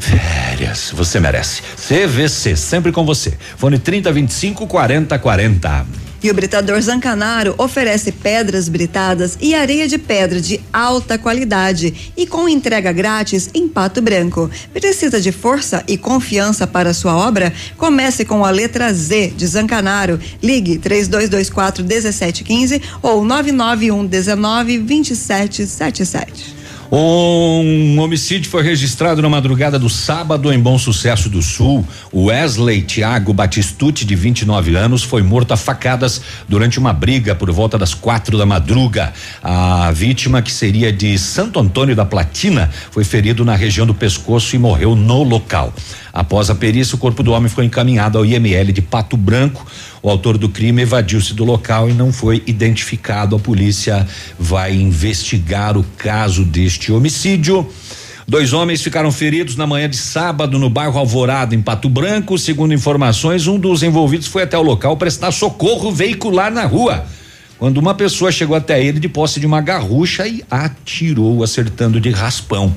[0.00, 1.62] Férias, você merece.
[1.76, 3.34] CVC, sempre com você.
[3.56, 6.05] Fone 3025 4040.
[6.26, 12.26] E o Britador Zancanaro oferece pedras britadas e areia de pedra de alta qualidade e
[12.26, 14.50] com entrega grátis em Pato Branco.
[14.72, 17.52] Precisa de força e confiança para sua obra?
[17.76, 20.18] Comece com a letra Z de Zancanaro.
[20.42, 26.55] Ligue 3224 1715 ou 991 19 2777.
[26.90, 31.84] Um homicídio foi registrado na madrugada do sábado em Bom Sucesso do Sul.
[32.14, 37.76] Wesley Tiago Batistucci, de 29 anos, foi morto a facadas durante uma briga por volta
[37.76, 39.12] das quatro da madruga.
[39.42, 44.54] A vítima, que seria de Santo Antônio da Platina, foi ferido na região do pescoço
[44.54, 45.74] e morreu no local.
[46.12, 49.66] Após a perícia, o corpo do homem foi encaminhado ao IML de Pato Branco.
[50.06, 53.34] O autor do crime evadiu-se do local e não foi identificado.
[53.34, 54.06] A polícia
[54.38, 57.68] vai investigar o caso deste homicídio.
[58.24, 62.38] Dois homens ficaram feridos na manhã de sábado no bairro Alvorada, em Pato Branco.
[62.38, 67.04] Segundo informações, um dos envolvidos foi até o local prestar socorro veicular na rua.
[67.58, 72.10] Quando uma pessoa chegou até ele de posse de uma garrucha e atirou, acertando de
[72.10, 72.72] raspão.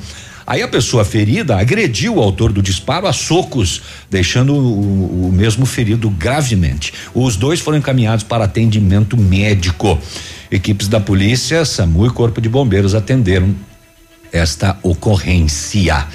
[0.50, 5.64] Aí a pessoa ferida agrediu o autor do disparo a socos, deixando o, o mesmo
[5.64, 6.92] ferido gravemente.
[7.14, 10.00] Os dois foram encaminhados para atendimento médico.
[10.50, 13.54] Equipes da polícia, SAMU e Corpo de Bombeiros atenderam
[14.32, 16.08] esta ocorrência.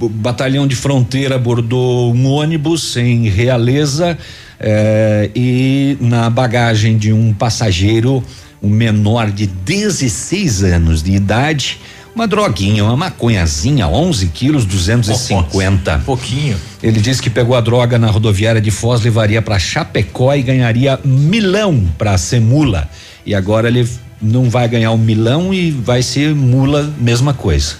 [0.00, 4.16] O batalhão de fronteira abordou um ônibus em Realeza
[4.60, 8.22] eh, e na bagagem de um passageiro,
[8.62, 11.80] um menor de 16 anos de idade,
[12.14, 16.02] uma droguinha, uma maconhazinha, 11 quilos 250.
[16.04, 16.56] pouquinho.
[16.82, 20.98] Ele disse que pegou a droga na rodoviária de Foz, levaria para Chapecó e ganharia
[21.04, 22.88] milão para ser mula.
[23.24, 23.88] E agora ele
[24.20, 27.76] não vai ganhar o milão e vai ser mula, mesma coisa.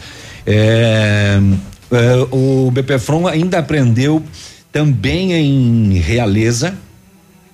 [0.47, 1.39] É,
[1.91, 4.23] é, o BPFRON ainda aprendeu
[4.73, 6.75] também em Realeza,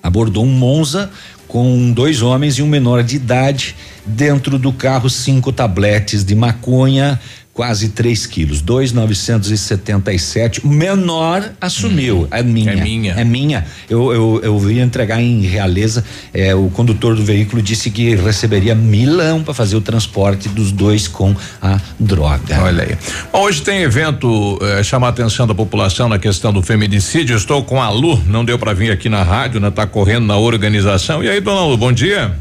[0.01, 1.11] abordou um Monza
[1.47, 3.75] com dois homens e um menor de idade
[4.09, 7.19] dentro do carro cinco tabletes de maconha
[7.51, 10.61] quase 3 quilos, dois novecentos e setenta e sete.
[10.65, 13.13] O menor assumiu, é minha, É minha.
[13.15, 13.65] é minha.
[13.89, 16.05] Eu eu, eu vim entregar em Realeza.
[16.33, 21.05] É, o condutor do veículo disse que receberia milão para fazer o transporte dos dois
[21.05, 22.61] com a droga.
[22.61, 22.97] Olha aí.
[23.33, 27.35] Bom, hoje tem evento eh, chamar a atenção da população na questão do feminicídio.
[27.35, 29.69] Estou com a Lu, não deu para vir aqui na rádio, né?
[29.69, 31.21] Tá correndo na organização.
[31.21, 32.33] E aí, dona Lu, bom dia.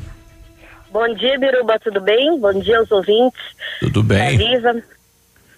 [0.92, 2.38] Bom dia, Biruba, tudo bem?
[2.40, 3.40] Bom dia aos ouvintes.
[3.80, 4.38] Tudo bem?
[4.38, 4.72] Da Viva.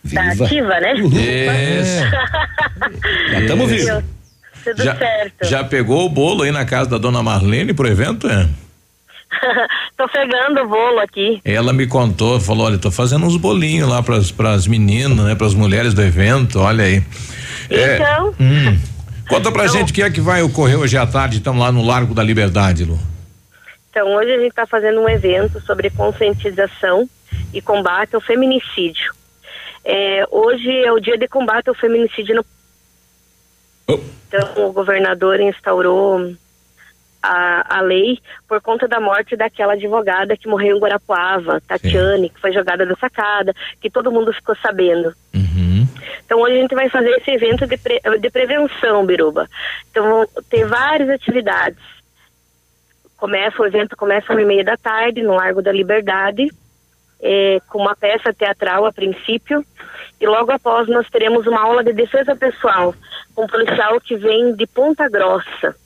[0.04, 0.44] Da Viva.
[0.44, 0.94] Ativa, né?
[0.94, 2.02] Isso.
[3.32, 4.02] Já tamo Tudo- vivo.
[4.62, 5.46] Tudo Já, certo.
[5.48, 8.28] já pegou o bolo aí na casa da dona Marlene pro evento?
[8.28, 8.46] É?
[9.96, 11.40] tô pegando o bolo aqui.
[11.46, 15.34] Ela me contou, falou: olha, tô fazendo uns bolinhos lá pras, pras meninas, né?
[15.34, 17.02] Pras mulheres do evento, olha aí.
[17.70, 18.78] É, Então, hum.
[19.30, 21.82] Conta pra gente o que é que vai ocorrer hoje à tarde, estamos lá no
[21.82, 22.98] Largo da Liberdade, Lu.
[23.90, 27.08] Então, hoje a gente está fazendo um evento sobre conscientização
[27.52, 29.12] e combate ao feminicídio.
[29.84, 32.44] É, hoje é o dia de combate ao feminicídio no
[34.28, 36.34] Então, o governador instaurou
[37.22, 38.18] a, a lei
[38.48, 42.94] por conta da morte daquela advogada que morreu em Guarapuava, Tatiane, que foi jogada da
[42.96, 45.12] sacada, que todo mundo ficou sabendo.
[46.24, 49.48] Então, hoje a gente vai fazer esse evento de, pre- de prevenção, Biruba.
[49.90, 51.82] Então, vão ter várias atividades.
[53.20, 56.48] Começa, o evento começa uma e meia da tarde, no Largo da Liberdade,
[57.22, 59.64] eh, com uma peça teatral a princípio.
[60.18, 62.94] E logo após nós teremos uma aula de defesa pessoal
[63.34, 65.76] com um policial que vem de Ponta Grossa.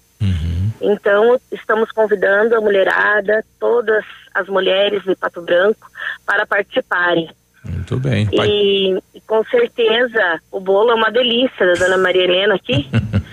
[0.80, 4.04] Então, estamos convidando a mulherada, todas
[4.34, 5.88] as mulheres de Pato Branco,
[6.26, 7.30] para participarem.
[7.64, 8.28] Muito bem.
[8.32, 12.88] E, e com certeza o bolo é uma delícia da dona Maria Helena aqui.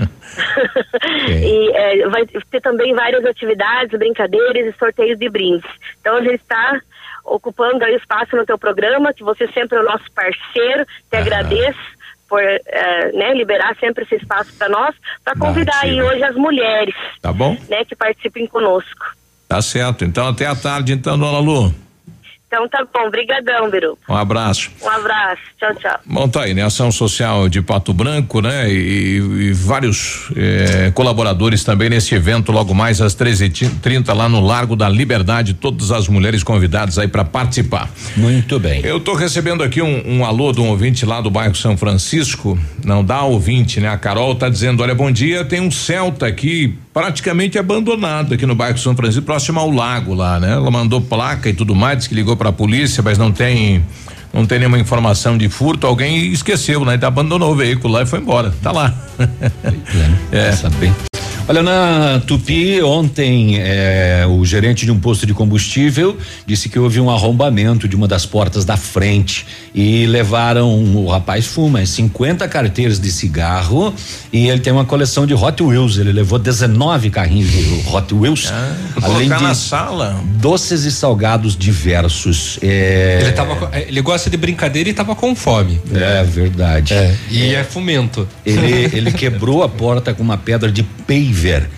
[1.28, 5.70] e é, vai ter também várias atividades, brincadeiras e sorteios de brindes.
[6.00, 6.80] Então a gente está
[7.24, 11.80] ocupando aí espaço no teu programa, que você sempre é o nosso parceiro, te agradeço
[12.28, 16.96] por eh, né, liberar sempre esse espaço para nós, para convidar aí hoje as mulheres
[17.22, 17.58] Tá bom?
[17.70, 19.06] né, que participem conosco.
[19.50, 20.06] Tá certo.
[20.06, 21.74] Então até à tarde, então, dona Lu.
[22.52, 23.98] Então tá bom, brigadão, Biru.
[24.10, 24.70] Um abraço.
[24.84, 26.00] Um abraço, tchau, tchau.
[26.06, 26.66] Bom, tá aí, né?
[26.66, 28.70] Ação Social de Pato Branco, né?
[28.70, 34.76] E, e vários eh, colaboradores também nesse evento, logo mais às 13h30 lá no Largo
[34.76, 37.90] da Liberdade, todas as mulheres convidadas aí para participar.
[38.18, 38.82] Muito bem.
[38.84, 42.60] Eu tô recebendo aqui um, um alô de um ouvinte lá do bairro São Francisco,
[42.84, 43.88] não dá ouvinte, né?
[43.88, 48.56] A Carol tá dizendo, olha, bom dia, tem um Celta aqui praticamente abandonado aqui no
[48.56, 50.52] bairro São Francisco, próximo ao lago lá, né?
[50.52, 53.84] Ela mandou placa e tudo mais, disse que ligou pra polícia, mas não tem
[54.34, 56.96] não tem nenhuma informação de furto, alguém esqueceu, né?
[56.96, 58.54] Então abandonou o veículo lá e foi embora.
[58.62, 58.94] Tá lá.
[60.32, 60.54] É.
[60.54, 61.11] Saber.
[61.48, 66.16] Olha, na Tupi, ontem, eh, o gerente de um posto de combustível
[66.46, 69.46] disse que houve um arrombamento de uma das portas da frente
[69.76, 73.94] e levaram, o rapaz fuma 50 carteiras de cigarro
[74.32, 75.98] e ele tem uma coleção de Hot Wheels.
[75.98, 78.46] Ele levou 19 carrinhos de Hot Wheels.
[79.02, 80.24] além colocar de na sala.
[80.36, 82.60] doces e salgados diversos.
[82.62, 85.82] eh, Ele, tava, eh, ele gosta de brincadeira e tava com fome.
[85.94, 86.94] É verdade.
[87.30, 88.26] E é fomento.
[88.46, 90.84] Ele, ele quebrou a porta com uma pedra de
[91.42, 91.70] paver.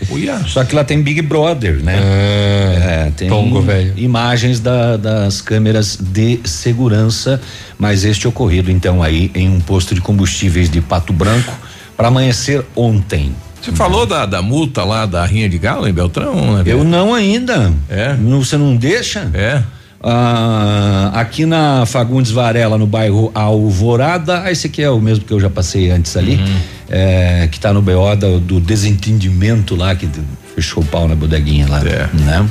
[0.47, 1.97] Só que lá tem Big Brother, né?
[1.97, 3.93] É, tem tongo, velho.
[3.97, 7.39] imagens da- das câmeras de segurança,
[7.77, 11.53] mas este ocorrido então aí em um posto de combustíveis de Pato Branco
[11.95, 13.33] para amanhecer ontem.
[13.61, 16.63] Você falou da, da multa lá da Rinha de Galo em Beltrão, né?
[16.65, 17.71] Eu não ainda.
[17.89, 18.13] É?
[18.15, 19.29] você não deixa?
[19.33, 19.63] É.
[20.05, 25.31] Ah, aqui na Fagundes Varela, no bairro Alvorada, ah, esse aqui é o mesmo que
[25.31, 26.57] eu já passei antes ali, Uhum.
[26.89, 30.09] é, que tá no BO da- do desentendimento lá, que
[30.55, 31.79] fechou o pau na bodeguinha lá,
[32.13, 32.45] né?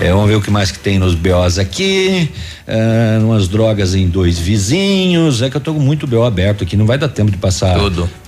[0.00, 2.30] É, vamos ver o que mais que tem nos BOs aqui,
[2.66, 6.76] é, umas drogas em dois vizinhos, é que eu tô com muito BO aberto aqui,
[6.78, 7.76] não vai dar tempo de passar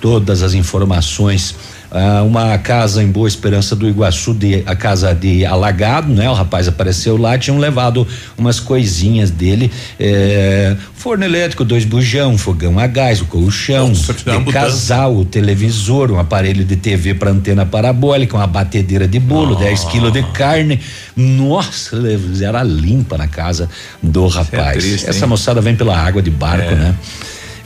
[0.00, 1.54] todas as informações
[1.90, 6.28] Ah, uma casa em Boa Esperança do Iguaçu, de, a casa de alagado, né?
[6.28, 8.06] O rapaz apareceu lá, tinham levado
[8.36, 15.16] umas coisinhas dele, eh, forno elétrico, dois bujão, fogão a gás, o colchão, de casal,
[15.16, 20.12] o televisor, um aparelho de TV para antena parabólica, uma batedeira de bolo, 10 quilos
[20.12, 20.78] de carne.
[21.16, 21.96] Nossa,
[22.42, 23.68] era limpa na casa
[24.02, 24.76] do rapaz.
[24.84, 25.28] triste, Essa hein?
[25.30, 26.94] moçada vem pela água de barco, né?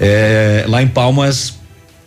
[0.00, 1.54] É, lá em Palmas,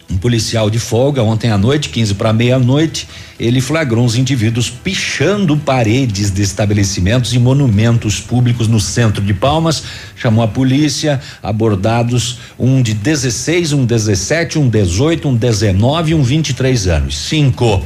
[0.09, 3.07] um policial de folga ontem à noite, 15 para meia-noite,
[3.39, 9.83] ele flagrou uns indivíduos pichando paredes de estabelecimentos e monumentos públicos no centro de Palmas.
[10.15, 16.23] Chamou a polícia, abordados um de 16, um 17, um 18, um 19 e um
[16.23, 17.17] 23 anos.
[17.17, 17.83] Cinco.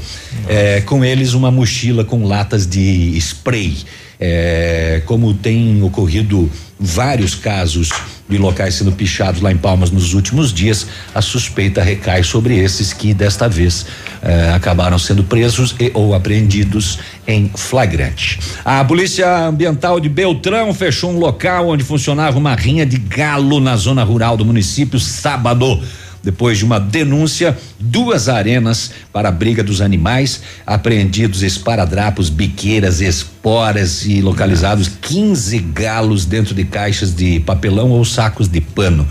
[0.47, 3.77] É, com eles, uma mochila com latas de spray.
[4.19, 7.89] É, como tem ocorrido vários casos
[8.29, 12.93] de locais sendo pichados lá em Palmas nos últimos dias, a suspeita recai sobre esses
[12.93, 13.87] que desta vez
[14.21, 18.39] eh, acabaram sendo presos e ou apreendidos em flagrante.
[18.63, 23.75] A Polícia Ambiental de Beltrão fechou um local onde funcionava uma rinha de galo na
[23.75, 25.81] zona rural do município sábado.
[26.23, 34.05] Depois de uma denúncia, duas arenas para a briga dos animais, apreendidos esparadrapos, biqueiras, esporas
[34.05, 39.07] e localizados 15 galos dentro de caixas de papelão ou sacos de pano.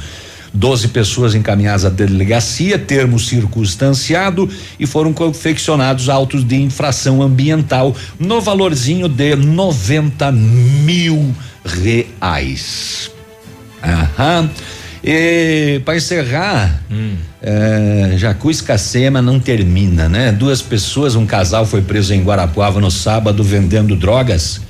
[0.52, 4.48] 12 pessoas encaminhadas à delegacia, termo circunstanciado
[4.78, 13.10] e foram confeccionados autos de infração ambiental no valorzinho de 90 mil reais.
[13.82, 14.50] Aham.
[15.02, 16.82] E para encerrar,
[17.40, 20.32] é, Jacuz Cacema não termina, né?
[20.32, 24.60] Duas pessoas, um casal foi preso em Guarapuava no sábado vendendo drogas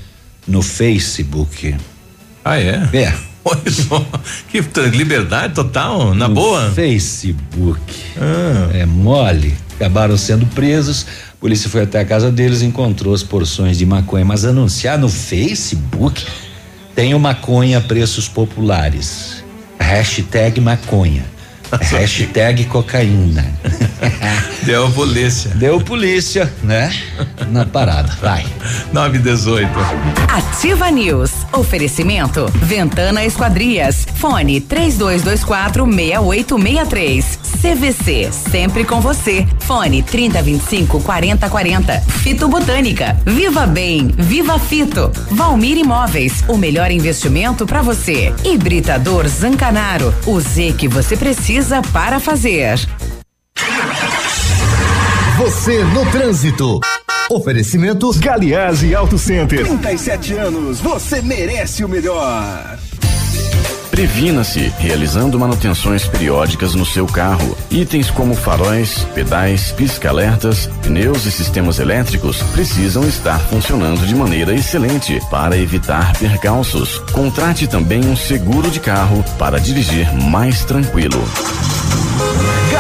[0.47, 1.75] no Facebook.
[2.45, 2.89] Ah, é?
[2.93, 3.15] É.
[3.45, 4.07] Olha só,
[4.51, 4.61] que
[4.91, 6.71] liberdade total, na no boa.
[6.73, 7.81] Facebook.
[8.19, 8.71] Ah.
[8.75, 9.55] É mole.
[9.77, 11.07] Acabaram sendo presos.
[11.33, 14.25] A polícia foi até a casa deles, encontrou as porções de maconha.
[14.25, 16.27] Mas anunciar no Facebook
[16.95, 19.45] tem o maconha a preços populares.
[19.89, 21.25] Hashtag maconha.
[21.73, 23.43] Hashtag cocaína.
[24.65, 25.51] Deu a polícia.
[25.55, 26.93] Deu polícia, né?
[27.49, 28.13] Na parada.
[28.21, 28.45] Vai.
[28.93, 29.71] 9 e 18.
[30.29, 31.31] Ativa News.
[31.55, 32.51] Oferecimento.
[32.55, 34.07] Ventana Esquadrias.
[34.19, 37.39] Fone 3224 6863.
[37.63, 38.31] CVC.
[38.33, 39.47] Sempre com você.
[39.61, 42.01] Fone 3025 4040.
[42.01, 43.17] Fito Botânica.
[43.25, 44.09] Viva Bem.
[44.17, 45.11] Viva Fito.
[45.31, 46.45] Valmir Imóveis.
[46.49, 48.35] O melhor investimento para você.
[48.45, 50.13] Hibridador Zancanaro.
[50.27, 52.79] O Z que você precisa para fazer.
[55.39, 56.81] Você no trânsito.
[57.31, 59.65] Oferecimento Galiase Auto Center.
[59.65, 62.79] 37 anos, você merece o melhor.
[63.99, 67.59] Previna-se realizando manutenções periódicas no seu carro.
[67.69, 75.21] Itens como faróis, pedais, pisca-alertas, pneus e sistemas elétricos precisam estar funcionando de maneira excelente
[75.33, 77.01] para evitar percalços.
[77.11, 81.21] Contrate também um seguro de carro para dirigir mais tranquilo.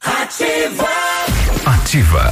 [0.00, 0.88] Ativa.
[1.64, 2.28] Ativa.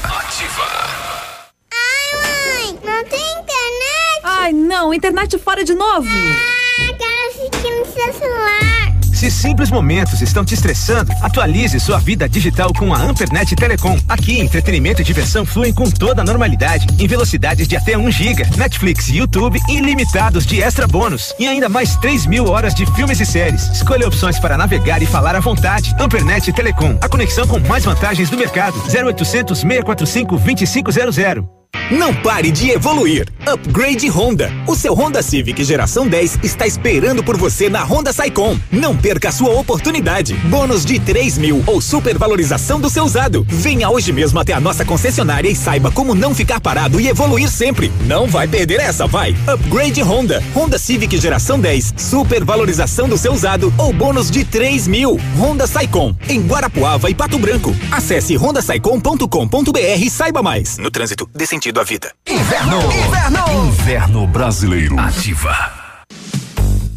[2.13, 4.21] Mãe, não tem internet?
[4.23, 6.07] Ai, não, internet fora de novo.
[6.09, 8.84] Ah, quero assistir no seu celular.
[9.25, 13.99] Se simples momentos estão te estressando, atualize sua vida digital com a Ampernet Telecom.
[14.07, 18.47] Aqui, entretenimento e diversão fluem com toda a normalidade, em velocidades de até 1 giga,
[18.59, 23.25] Netflix YouTube ilimitados de extra bônus e ainda mais 3 mil horas de filmes e
[23.25, 23.71] séries.
[23.71, 25.97] Escolha opções para navegar e falar à vontade.
[25.99, 28.77] Ampernet Telecom, a conexão com mais vantagens do mercado.
[28.77, 31.64] 0800 645 2500.
[31.91, 33.29] Não pare de evoluir.
[33.47, 34.51] Upgrade Honda.
[34.67, 38.59] O seu Honda Civic geração 10 está esperando por você na Honda Saicom.
[38.73, 40.35] Não perca a sua oportunidade.
[40.49, 43.47] Bônus de 3 mil ou supervalorização do seu usado.
[43.49, 47.51] Venha hoje mesmo até a nossa concessionária e saiba como não ficar parado e evoluir
[47.51, 47.93] sempre.
[48.07, 49.37] Não vai perder essa, vai.
[49.47, 50.43] Upgrade Honda.
[50.55, 51.95] Honda Civic geração 10.
[51.97, 55.21] Supervalorização do seu usado ou bônus de 3 mil.
[55.39, 56.15] Honda Saicom.
[56.29, 57.75] Em Guarapuava e Pato Branco.
[57.91, 60.79] Acesse hondasaicom.com.br e saiba mais.
[60.79, 62.13] No trânsito, dê sentido à vida.
[62.27, 62.79] Inverno.
[62.93, 63.45] Inverno.
[63.51, 64.99] Inverno brasileiro.
[64.99, 65.84] Ativa.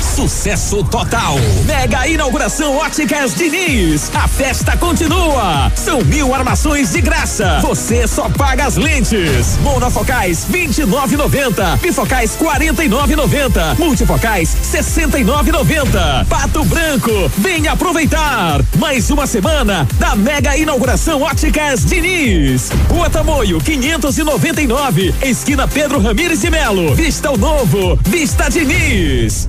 [0.00, 1.36] Sucesso total.
[1.66, 4.10] Mega inauguração Óticas Diniz.
[4.14, 5.70] A festa continua.
[5.74, 7.60] São mil armações de graça.
[7.62, 9.58] Você só paga as lentes.
[9.62, 11.78] Monofocais 29,90.
[11.80, 13.78] Bifocais 49,90.
[13.78, 16.26] Multifocais 69,90.
[16.26, 17.30] Pato Branco.
[17.38, 18.60] Venha aproveitar.
[18.76, 22.70] Mais uma semana da mega inauguração Óticas Diniz.
[22.88, 25.14] Rua Tamoio 599.
[25.22, 26.94] Esquina Pedro Ramires de Melo.
[26.94, 27.98] Vista o novo.
[28.04, 29.48] Vista Diniz.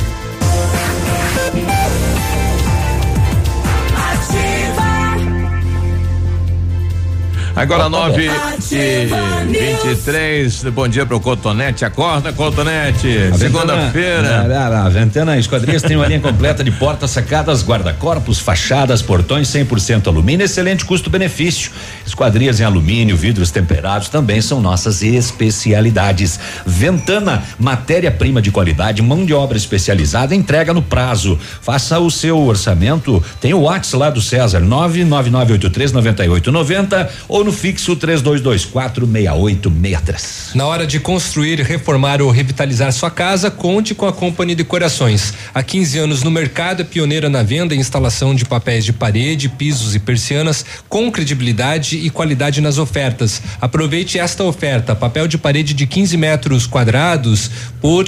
[7.61, 8.27] Agora nove
[8.71, 9.05] e
[9.45, 14.83] vinte e três, bom dia pro Cotonete, acorda Cotonete, segunda-feira.
[14.83, 20.43] A, Ventana Esquadrias tem uma linha completa de portas sacadas, guarda-corpos, fachadas, portões 100% alumínio,
[20.43, 21.71] excelente custo-benefício.
[22.03, 26.39] Esquadrias em alumínio, vidros temperados também são nossas especialidades.
[26.65, 31.37] Ventana, matéria-prima de qualidade, mão de obra especializada, entrega no prazo.
[31.61, 35.91] Faça o seu orçamento, tem o WhatsApp lá do César, nove nove nove oito três
[35.91, 40.51] noventa e oito noventa ou no fixo 3224 6863.
[40.55, 45.33] Na hora de construir, reformar ou revitalizar sua casa, conte com a Company Decorações.
[45.53, 49.49] Há 15 anos no mercado, é pioneira na venda e instalação de papéis de parede,
[49.49, 53.41] pisos e persianas com credibilidade e qualidade nas ofertas.
[53.59, 57.49] Aproveite esta oferta: papel de parede de 15 metros quadrados
[57.79, 58.05] por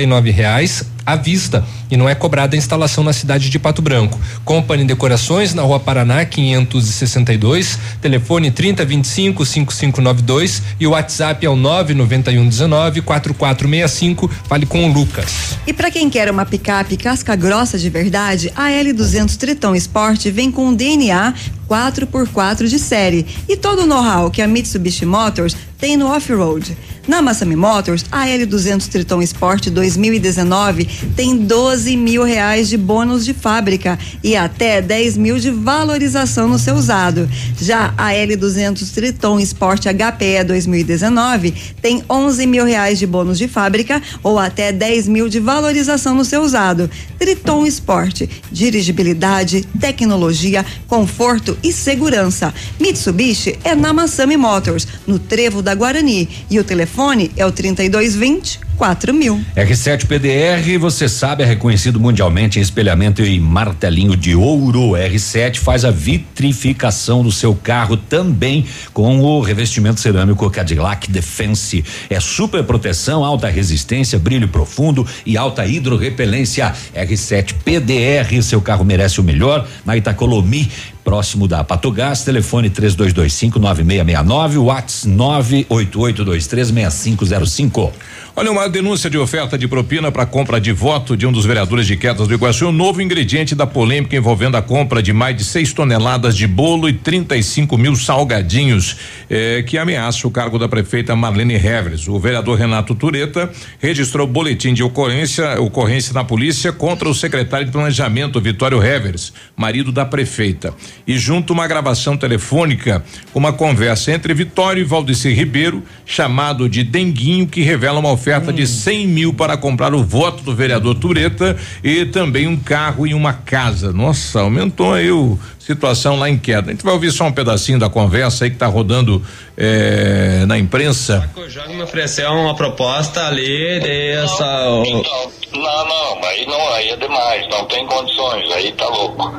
[0.00, 3.82] e nove reais à vista e não é cobrada a instalação na cidade de Pato
[3.82, 4.18] Branco.
[4.44, 13.02] Company Decorações na Rua Paraná 562, telefone 3025 5592 e o WhatsApp é o 99119
[13.02, 14.30] 4465.
[14.48, 15.56] Fale com o Lucas.
[15.66, 20.50] E para quem quer uma picape casca grossa de verdade, a L200 Triton Sport vem
[20.50, 21.34] com DNA
[21.68, 26.76] 4x4 de série e todo o know-how que a Mitsubishi Motors tem no off-road.
[27.08, 30.84] Na Massami Motors, a L200 Triton Sport 2019
[31.16, 36.58] tem 12 mil reais de bônus de fábrica e até 10 mil de valorização no
[36.58, 37.28] seu usado.
[37.60, 41.52] Já a L200 Triton Sport HPE 2019
[41.82, 46.24] tem 11 mil reais de bônus de fábrica ou até 10 mil de valorização no
[46.24, 46.88] seu usado.
[47.18, 52.54] Triton Sport, dirigibilidade, tecnologia, conforto e segurança.
[52.78, 56.28] Mitsubishi é na Massami Motors, no Trevo da Guarani.
[56.50, 58.69] E o telefone é o 3220
[59.12, 59.44] mil.
[59.54, 64.92] R7 PDR, você sabe, é reconhecido mundialmente em espelhamento e martelinho de ouro.
[64.92, 71.84] R7 faz a vitrificação do seu carro também com o revestimento cerâmico Cadillac Defense.
[72.08, 76.72] É super proteção, alta resistência, brilho profundo e alta hidrorrepelência.
[76.94, 79.66] R7 PDR, seu carro merece o melhor.
[79.84, 80.70] Na Itacolomi,
[81.04, 87.92] próximo da Patogás, telefone 3225 9669, Whats 988236505.
[88.40, 91.86] Olha, uma denúncia de oferta de propina para compra de voto de um dos vereadores
[91.86, 95.44] de Quedas do Iguaçu, um novo ingrediente da polêmica envolvendo a compra de mais de
[95.44, 98.96] 6 toneladas de bolo e 35 mil salgadinhos,
[99.28, 102.08] eh, que ameaça o cargo da prefeita Marlene Heveres.
[102.08, 107.72] O vereador Renato Tureta registrou boletim de ocorrência, ocorrência na polícia contra o secretário de
[107.72, 110.72] planejamento, Vitório Heveres, marido da prefeita.
[111.06, 113.04] E junto uma gravação telefônica,
[113.34, 118.66] uma conversa entre Vitório e Valdeci Ribeiro, chamado de Denguinho, que revela uma oferta de
[118.66, 123.32] 100 mil para comprar o voto do vereador Tureta e também um carro e uma
[123.32, 123.92] casa.
[123.92, 126.70] Nossa, aumentou aí o situação lá em queda.
[126.70, 129.22] A gente vai ouvir só um pedacinho da conversa aí que está rodando
[129.56, 131.30] eh, na imprensa.
[131.36, 134.66] O jogo me ofereceu uma proposta ali de essa.
[134.86, 139.32] Então, não, não, aí não, aí é demais, não tem condições, aí tá louco.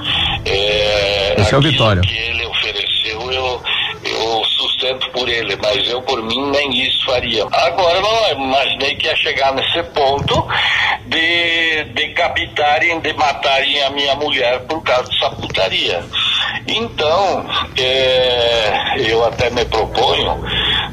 [0.45, 2.02] É, Esse é o Vitório.
[2.02, 3.61] que ele ofereceu, eu,
[5.11, 7.45] por ele, mas eu por mim nem isso faria.
[7.52, 10.48] Agora não, imaginei que ia chegar nesse ponto
[11.08, 16.03] de decapitarem, de matarem a minha mulher por causa dessa putaria.
[16.68, 17.45] Então,
[17.78, 20.42] é, eu até me proponho,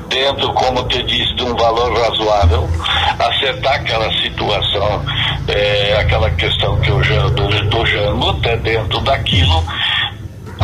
[0.09, 2.68] dentro, como te disse, de um valor razoável,
[3.18, 5.05] acertar aquela situação,
[5.49, 9.65] é, aquela questão que eu já do, do Jango, até dentro daquilo,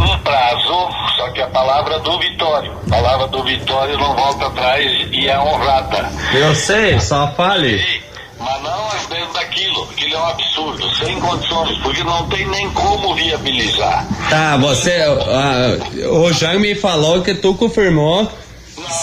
[0.05, 5.09] um prazo, só que a palavra do Vitório, a palavra do Vitório não volta atrás
[5.11, 6.11] e é honrada.
[6.33, 8.03] Eu sei, só fale.
[8.39, 12.69] Mas não é dentro daquilo, aquilo é um absurdo, sem condições, porque não tem nem
[12.71, 14.07] como viabilizar.
[14.29, 15.03] Tá, você.
[15.03, 18.31] ah, o Jean me falou que tu confirmou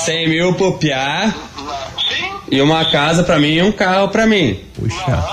[0.05, 1.33] 100 mil pro Piá.
[2.51, 4.59] E uma casa pra mim e um carro pra mim.
[4.73, 5.23] Puxa.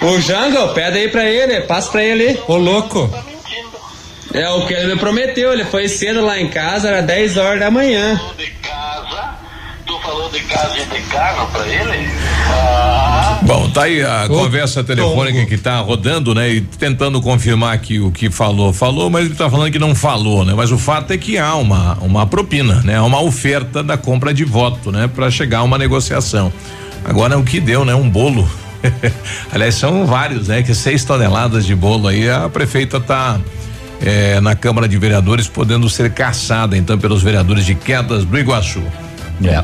[0.00, 2.40] O Jango, pede aí pra ele, passa pra ele.
[2.46, 3.10] Ô louco.
[4.34, 7.60] É o que ele me prometeu, ele foi cedo lá em casa, era 10 horas
[7.60, 8.20] da manhã.
[9.86, 12.08] Tu falou de casa e de carro pra ele?
[12.48, 16.50] Ah, Bom, tá aí a conversa telefônica que tá rodando, né?
[16.50, 20.44] E tentando confirmar aqui o que falou, falou, mas ele tá falando que não falou,
[20.44, 20.54] né?
[20.56, 22.96] Mas o fato é que há uma uma propina, né?
[22.96, 25.08] Há uma oferta da compra de voto, né?
[25.12, 26.52] Para chegar a uma negociação.
[27.04, 27.94] Agora o que deu, né?
[27.94, 28.48] Um bolo.
[29.52, 30.64] Aliás, são vários, né?
[30.64, 33.40] Que seis toneladas de bolo aí a prefeita tá
[34.00, 38.82] eh, na Câmara de Vereadores podendo ser caçada então pelos vereadores de Quedas do Iguaçu.
[39.44, 39.62] É.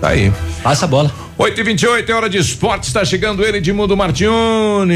[0.00, 0.32] Tá aí.
[0.62, 1.23] Passa a bola.
[1.36, 4.94] 8 e 28 é hora de esporte, está chegando ele, Edmundo Martione.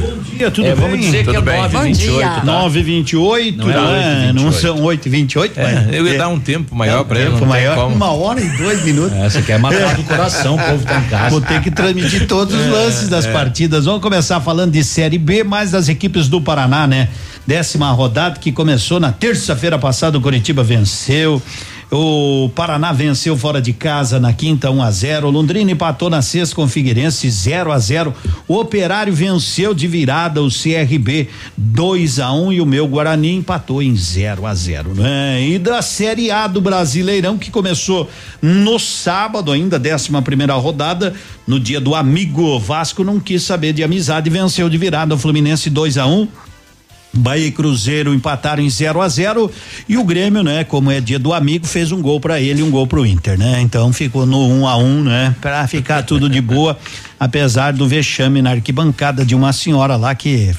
[0.00, 0.80] Bom dia, tudo É, bem?
[0.80, 2.42] vamos dizer que é 9h28, tá?
[2.46, 4.32] 9h28, Não é né?
[4.32, 4.32] 8h28.
[4.32, 5.94] Não são 8h28, É, mas.
[5.94, 7.94] eu ia dar um tempo maior É, pra ele, tempo maior, como.
[7.94, 9.12] uma hora e dois minutos.
[9.12, 11.30] É, você quer matar do coração, o povo tá em casa.
[11.30, 13.32] Vou ter que transmitir todos os É, lances das é.
[13.32, 13.84] partidas.
[13.84, 17.08] Vamos começar falando de Série B, mais das equipes do Paraná, né?
[17.46, 21.42] Décima rodada que começou na terça-feira passada, o Curitiba venceu.
[21.90, 25.30] O Paraná venceu fora de casa na quinta 1 a 0.
[25.30, 28.14] Londrina empatou na sexta com o Figueirense 0 a 0.
[28.46, 33.82] O Operário venceu de virada o CRB 2 a 1 e o meu Guarani empatou
[33.82, 35.42] em 0 a 0, né?
[35.42, 38.10] E da Série A do Brasileirão que começou
[38.42, 41.14] no sábado ainda, décima primeira rodada,
[41.46, 45.70] no dia do amigo Vasco não quis saber de amizade venceu de virada o Fluminense
[45.70, 46.28] 2 a 1.
[47.12, 49.50] Bahia e Cruzeiro empataram em 0 a 0
[49.88, 52.62] e o Grêmio, né, como é dia do amigo, fez um gol para ele e
[52.62, 53.60] um gol pro Inter, né?
[53.60, 56.78] Então ficou no 1 um a 1, um, né, para ficar tudo de boa,
[57.18, 60.54] apesar do vexame na arquibancada de uma senhora lá que,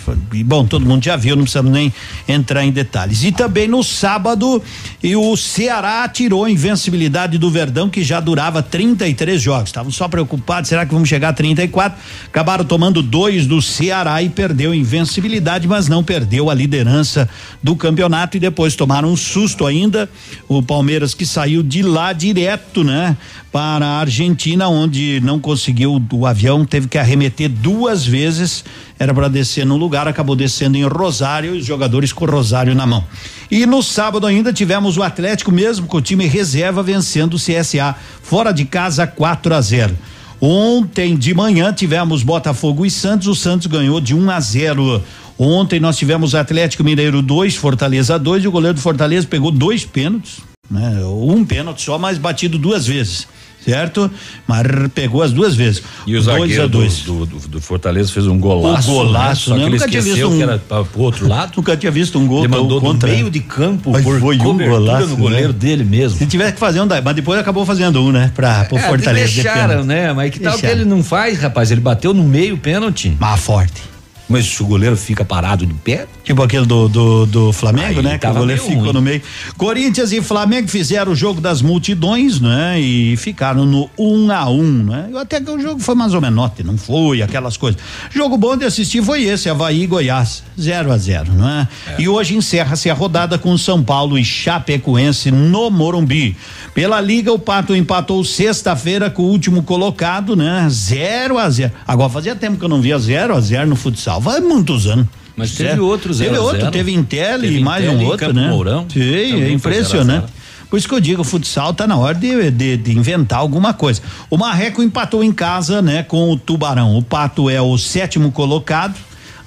[0.45, 1.93] bom, todo mundo já viu, não precisamos nem
[2.27, 3.23] entrar em detalhes.
[3.23, 4.61] E também no sábado,
[5.01, 9.69] e o Ceará tirou a invencibilidade do Verdão que já durava 33 jogos.
[9.69, 11.97] Estavam só preocupados, será que vamos chegar a 34?
[12.27, 17.29] Acabaram tomando dois do Ceará e perdeu a invencibilidade, mas não perdeu a liderança
[17.63, 20.09] do campeonato e depois tomaram um susto ainda.
[20.47, 23.15] O Palmeiras que saiu de lá direto, né?
[23.51, 28.63] Para a Argentina, onde não conseguiu o avião, teve que arremeter duas vezes.
[28.99, 32.85] Era para descer no lugar, acabou descendo em Rosário os jogadores com o Rosário na
[32.85, 33.03] mão.
[33.49, 37.95] E no sábado ainda tivemos o Atlético, mesmo com o time reserva, vencendo o CSA
[38.21, 39.97] fora de casa 4 a 0.
[40.39, 45.03] Ontem de manhã tivemos Botafogo e Santos, o Santos ganhou de 1 a 0.
[45.39, 49.85] Ontem nós tivemos Atlético Mineiro 2, Fortaleza 2 e o goleiro do Fortaleza pegou dois
[49.85, 51.01] pênaltis, né?
[51.03, 53.27] Um pênalti só, mas batido duas vezes,
[53.65, 54.09] certo?
[54.47, 55.81] Mas pegou as duas vezes.
[56.07, 56.99] E o Dois a zagueiro do, dois.
[57.01, 58.89] do, do, do Fortaleza fez um golaço.
[58.89, 59.57] O golaço, né?
[59.57, 59.69] Só né?
[59.69, 61.51] Nunca tinha visto um- que era pro outro lado.
[61.57, 63.09] Nunca tinha visto um gol Ele mandou contra.
[63.09, 65.59] no meio de campo Mas por foi um golaço, no goleiro né?
[65.59, 66.17] dele mesmo.
[66.17, 68.31] Se tivesse que fazer um mas depois acabou fazendo um, né?
[68.35, 69.27] Pra, pro É, Fortaleza.
[69.29, 69.87] de deixaram, pênalti.
[69.87, 70.13] né?
[70.13, 70.81] Mas que tal que Deixaram.
[70.81, 71.69] ele não faz, rapaz?
[71.71, 73.15] Ele bateu no meio pênalti.
[73.19, 73.81] Mas forte.
[74.29, 76.07] Mas se o goleiro fica parado de pé.
[76.23, 78.17] Tipo aquele do, do, do Flamengo, Aí né?
[78.19, 78.93] Que o goleiro ficou ruim.
[78.93, 79.21] no meio.
[79.57, 82.79] Corinthians e Flamengo fizeram o jogo das multidões, né?
[82.79, 85.09] E ficaram no um a um, né?
[85.19, 87.81] Até que o jogo foi mais ou menos, não foi aquelas coisas.
[88.11, 91.67] Jogo bom de assistir foi esse, Havaí e Goiás, 0 a 0 não é?
[91.97, 96.37] E hoje encerra-se a rodada com São Paulo e Chapecoense no Morumbi.
[96.73, 100.67] Pela Liga, o Pato empatou sexta-feira com o último colocado, né?
[100.69, 104.18] 0 a 0 Agora fazia tempo que eu não via 0 a 0 no futsal.
[104.19, 105.07] Vai muitos anos.
[105.35, 105.85] Mas teve Certo?
[105.85, 106.71] outro 0 Teve outro, 0.
[106.71, 108.49] teve Intel Teve e mais Intel um e outro, Campo né?
[108.49, 108.85] Mourão.
[108.91, 110.25] Sim, é foi 0 a impressionante.
[110.27, 110.39] 0.
[110.69, 113.73] Por isso que eu digo, o futsal tá na hora de, de, de inventar alguma
[113.73, 114.01] coisa.
[114.29, 116.95] O Marreco empatou em casa, né, com o Tubarão.
[116.95, 118.95] O Pato é o sétimo colocado.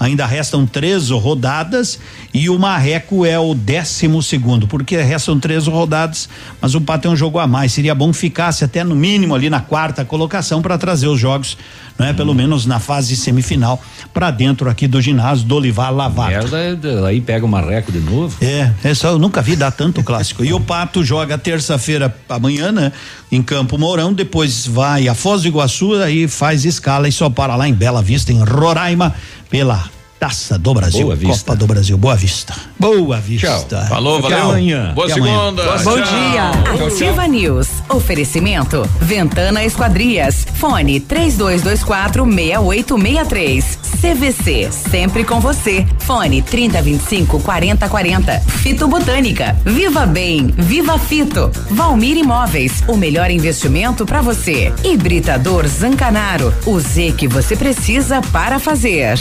[0.00, 1.96] Ainda restam três rodadas
[2.34, 6.28] e o Marreco é o décimo segundo, porque restam três rodadas,
[6.60, 7.72] mas o Pato é um jogo a mais.
[7.72, 11.56] Seria bom que ficasse até no mínimo ali na quarta colocação para trazer os jogos,
[11.98, 12.12] não é?
[12.12, 16.50] Pelo menos na fase semifinal para dentro aqui do ginásio do Olivar Lavato.
[16.50, 18.36] Merda, aí pega o marreco de novo.
[18.40, 20.44] É, é só, eu nunca vi dar tanto clássico.
[20.44, 22.92] E o Pato joga terça-feira amanhã, né?
[23.30, 27.56] Em Campo Mourão, depois vai a Foz do Iguaçu, aí faz escala e só para
[27.56, 29.14] lá em Bela Vista, em Roraima,
[29.48, 29.90] pela
[30.22, 31.44] Taça do Brasil, Boa Vista.
[31.46, 32.54] Copa do Brasil, Boa Vista.
[32.78, 33.84] Boa Vista.
[33.88, 34.50] Falou, Até valeu.
[34.50, 34.92] amanhã.
[34.94, 35.36] Boa Até amanhã.
[35.40, 35.78] segunda.
[35.78, 36.04] Bom Tchau.
[36.04, 36.86] dia.
[36.86, 37.68] Ativa News.
[37.88, 38.88] Oferecimento.
[39.00, 40.46] Ventana Esquadrias.
[40.54, 43.78] Fone 3224 6863.
[44.00, 44.70] CVC.
[44.70, 45.84] Sempre com você.
[45.98, 48.38] Fone 3025 4040.
[48.62, 49.56] Fito Botânica.
[49.64, 50.54] Viva Bem.
[50.56, 51.50] Viva Fito.
[51.68, 52.84] Valmir Imóveis.
[52.86, 54.72] O melhor investimento para você.
[54.84, 56.54] Hibridador Zancanaro.
[56.64, 59.18] O Z que você precisa para fazer.